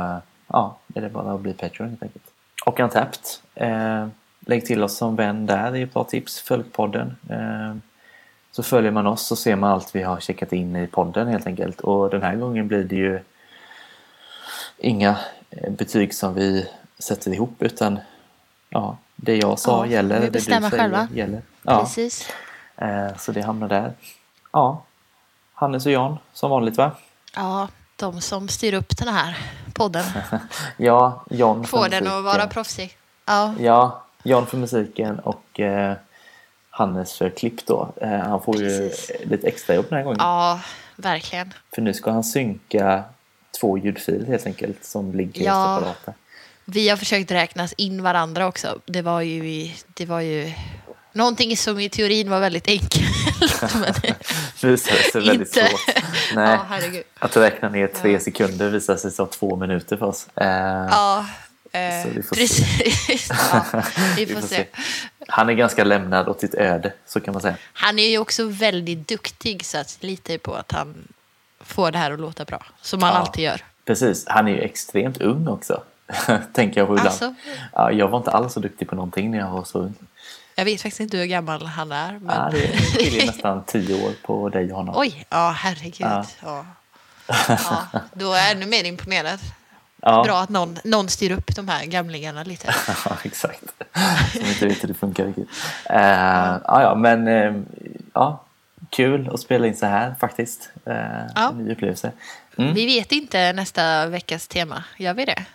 ja, 0.48 0.78
är 0.96 1.02
det 1.02 1.10
bara 1.10 1.34
att 1.34 1.40
bli 1.42 1.54
Patreon 1.54 1.90
helt 1.90 2.04
enkelt. 2.04 2.24
Och 2.66 2.80
Untapped. 2.80 3.20
Lägg 4.40 4.66
till 4.66 4.84
oss 4.84 4.98
som 4.98 5.16
vän 5.16 5.46
där, 5.46 5.72
det 5.72 5.80
är 5.80 5.84
ett 5.84 5.94
bra 5.94 6.04
tips. 6.04 6.42
Följ 6.42 6.64
podden. 6.64 7.16
Så 8.52 8.64
följer 8.64 8.92
man 8.92 9.08
oss 9.08 9.28
så 9.28 9.36
ser 9.36 9.56
man 9.56 9.72
allt 9.72 9.96
vi 9.96 10.04
har 10.04 10.20
checkat 10.20 10.54
in 10.54 10.76
i 10.76 10.88
podden 10.88 11.28
helt 11.28 11.48
enkelt. 11.48 11.82
Och 11.82 12.10
den 12.10 12.22
här 12.22 12.36
gången 12.36 12.68
blir 12.68 12.84
det 12.84 12.96
ju 12.96 13.20
inga 14.78 15.18
betyg 15.70 16.14
som 16.14 16.34
vi 16.34 16.70
sätter 17.00 17.32
ihop 17.34 17.56
utan 17.62 18.00
ja, 18.70 18.98
det 19.16 19.36
jag 19.38 19.60
sa 19.60 19.86
Ja, 19.86 19.92
gäller. 19.92 20.20
det 20.22 20.30
du 20.30 20.40
säger 20.42 20.70
själva. 20.70 21.08
Gäller. 21.14 21.42
Ja, 21.62 21.80
Precis. 21.80 22.30
eh, 22.78 23.18
så 23.18 23.32
det 23.32 23.42
hamnar 23.42 23.68
där. 23.68 23.94
Ja, 24.54 24.84
Hannes 25.54 25.86
och 25.86 25.92
Jan 25.92 26.18
som 26.34 26.52
vanligt 26.52 26.78
va? 26.78 26.92
Ja, 27.36 27.68
de 27.96 28.22
som 28.22 28.48
styr 28.48 28.74
upp 28.74 28.98
den 28.98 29.08
här 29.08 29.38
podden 29.74 30.04
Ja, 30.78 31.26
John 31.30 31.64
för 31.66 31.78
får 31.78 31.90
den 31.90 32.04
musiken. 32.04 32.18
att 32.18 32.24
vara 32.24 32.48
proffsig. 32.48 32.98
Ja, 33.26 33.54
Ja, 33.60 34.04
John 34.24 34.46
för 34.46 34.58
musiken 34.58 35.20
och 35.20 35.60
eh, 35.60 35.94
Hannes 36.70 37.14
för 37.18 37.30
klipp 37.30 37.66
då. 37.66 37.94
Eh, 38.02 38.10
han 38.10 38.42
får 38.42 38.54
Precis. 38.54 39.12
ju 39.22 39.26
lite 39.30 39.48
extra 39.48 39.76
jobb 39.76 39.86
den 39.90 39.98
här 39.98 40.04
gången. 40.04 40.18
ja 40.22 40.60
verkligen. 40.96 41.54
För 41.76 41.82
nu 41.82 41.94
ska 41.94 42.12
han 42.12 42.24
synka 42.24 43.04
två 43.62 43.78
ljudfiler 43.78 44.26
helt 44.28 44.46
enkelt 44.46 44.86
som 44.86 45.12
ligger 45.14 45.46
Ja. 45.46 45.78
separata. 45.80 46.14
Vi 46.70 46.90
har 46.90 46.98
försökt 46.98 47.32
räknas 47.32 47.74
in 47.78 48.04
varandra 48.04 48.48
också. 48.48 48.80
Det 48.86 49.02
var 49.02 49.22
ju, 49.22 49.50
i- 49.50 49.76
det 49.88 50.06
var 50.06 50.20
ju 50.20 50.54
någonting 51.14 51.58
som 51.58 51.80
i 51.80 51.90
teorin 51.90 52.30
var 52.30 52.40
väldigt 52.40 52.68
enkelt. 52.68 53.62
Men, 53.74 53.94
Det 54.62 54.68
visade 54.68 54.98
sig 55.12 55.22
väldigt 55.22 55.58
Inte. 55.58 55.70
svårt. 55.70 55.96
Nej, 56.36 56.60
ja, 56.94 57.02
att 57.20 57.38
räkna 57.38 57.70
ner 57.70 57.88
tre 57.88 58.20
sekunder 58.20 58.70
visade 58.70 59.00
sig 59.00 59.12
ta 59.12 59.26
två 59.26 59.56
minuter 59.56 59.98
för 59.98 60.06
oss. 60.06 60.28
Eh, 60.36 60.48
Ja, 60.92 61.26
eh, 61.72 62.04
Så 62.04 62.10
vi 62.16 62.24
får 62.24 62.36
se. 62.36 62.64
precis. 62.84 63.30
Ja, 63.52 63.84
vi 64.18 64.26
får 64.26 64.42
se. 64.42 64.66
Han 65.28 65.50
är 65.50 65.54
ganska 65.54 65.84
lämnad 65.84 66.28
åt 66.28 66.40
sitt 66.40 66.54
öde, 66.56 66.94
så 67.08 67.20
kan 67.20 67.34
man 67.34 67.42
säga. 67.42 67.56
Han 67.74 68.00
är 68.00 68.10
ju 68.10 68.18
också 68.18 68.44
väldigt 68.48 69.08
duktig 69.08 69.66
så 69.66 69.78
att 69.78 69.98
litar 70.02 70.34
ju 70.34 70.40
på 70.40 70.54
att 70.56 70.72
han 70.72 71.08
får 71.62 71.92
det 71.92 71.98
här 71.98 72.12
att 72.12 72.20
låta 72.20 72.46
bra. 72.46 72.66
Som 72.82 73.02
han 73.04 73.14
Ja. 73.14 73.20
alltid 73.20 73.44
gör. 73.44 73.62
Precis, 73.86 74.24
han 74.28 74.48
är 74.48 74.52
ju 74.52 74.60
extremt 74.62 75.22
ung 75.22 75.48
också. 75.48 75.84
Tänker 76.54 76.82
jag 76.82 76.88
på 76.88 76.94
ibland. 76.94 77.08
Alltså? 77.08 77.34
Ja, 77.74 77.92
jag 77.92 78.08
var 78.08 78.18
inte 78.18 78.32
alls 78.32 78.54
så 78.54 78.60
duktig 78.60 78.90
på 78.90 78.96
någonting 78.96 79.32
när 79.32 79.38
jag 79.38 79.50
var 79.52 79.64
så 79.64 79.80
ung. 79.80 79.94
Jag 80.56 80.66
vet 80.66 80.82
faktiskt 80.82 81.00
inte 81.00 81.18
hur 81.18 81.26
gammal 81.26 81.66
han 81.66 81.92
är. 81.92 82.12
Men... 82.12 82.36
Ja, 82.36 82.50
det 82.52 82.78
skiljer 82.78 83.26
nästan 83.26 83.64
tio 83.68 84.06
år 84.06 84.12
på 84.26 84.50
dig 84.50 84.72
och 84.72 84.78
honom. 84.78 84.96
Oj, 84.98 85.26
ja 85.30 85.50
herregud. 85.58 86.08
Ja. 86.08 86.26
Ja. 86.44 86.66
Ja. 87.48 88.00
då 88.14 88.34
är 88.34 88.38
jag 88.38 88.52
ännu 88.52 88.66
mer 88.66 88.84
imponerad. 88.84 89.40
ja. 90.02 90.24
Bra 90.24 90.40
att 90.42 90.50
någon, 90.50 90.78
någon 90.84 91.10
styr 91.10 91.32
upp 91.32 91.56
de 91.56 91.68
här 91.68 91.86
gamlingarna 91.86 92.44
lite. 92.44 92.68
Ja, 93.06 93.18
exakt. 93.24 93.64
Som 94.32 94.46
inte 94.46 94.68
vet 94.68 94.84
hur 94.84 94.88
det 94.88 94.94
funkar 94.94 95.26
riktigt. 95.26 95.50
Uh, 95.90 95.96
ja, 95.96 96.82
ja, 96.82 96.96
men 96.96 97.28
eh, 97.28 97.54
ja, 98.14 98.44
kul 98.90 99.30
att 99.34 99.40
spela 99.40 99.68
in 99.68 99.76
så 99.76 99.86
här 99.86 100.16
faktiskt. 100.20 100.70
Uh, 100.88 100.94
Ja. 101.36 101.50
En 101.50 101.58
ny 101.58 101.72
upplevelse. 101.72 102.12
Mm. 102.58 102.74
Vi 102.74 102.86
vet 102.86 103.12
inte 103.12 103.54
nästa 103.54 104.06
veckas 104.08 104.48
tema. 104.48 104.84
Gör 104.98 105.14
vi 105.14 105.26
det? 105.26 105.46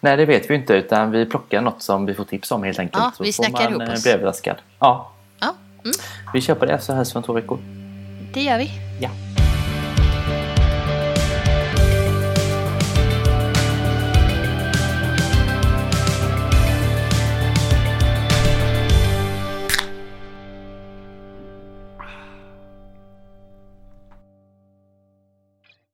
Nej, 0.00 0.16
det 0.16 0.24
vet 0.26 0.50
vi 0.50 0.54
inte 0.54 0.72
utan 0.74 1.10
vi 1.10 1.26
plockar 1.26 1.60
något 1.60 1.82
som 1.82 2.06
vi 2.06 2.14
får 2.14 2.24
tips 2.24 2.50
om 2.50 2.62
helt 2.62 2.78
enkelt. 2.78 3.02
Ja, 3.04 3.12
vi 3.24 3.32
så 3.32 3.42
får 3.42 3.48
snackar 3.50 3.64
man 3.64 3.72
ihop 3.72 3.88
eh, 3.88 3.94
oss. 3.94 4.02
bli 4.02 4.12
överraskad. 4.12 4.56
Ja, 4.78 5.10
Ja, 5.40 5.54
mm, 5.84 5.94
vi 6.34 6.40
på 6.54 6.64
det 6.66 6.78
så 6.78 6.92
hörs 6.94 7.14
vi 7.14 7.16
om 7.16 7.22
två 7.22 7.32
veckor. 7.32 7.58
det 8.34 8.42
gör 8.42 8.58
vi. 8.58 8.70
Ja. 9.00 9.10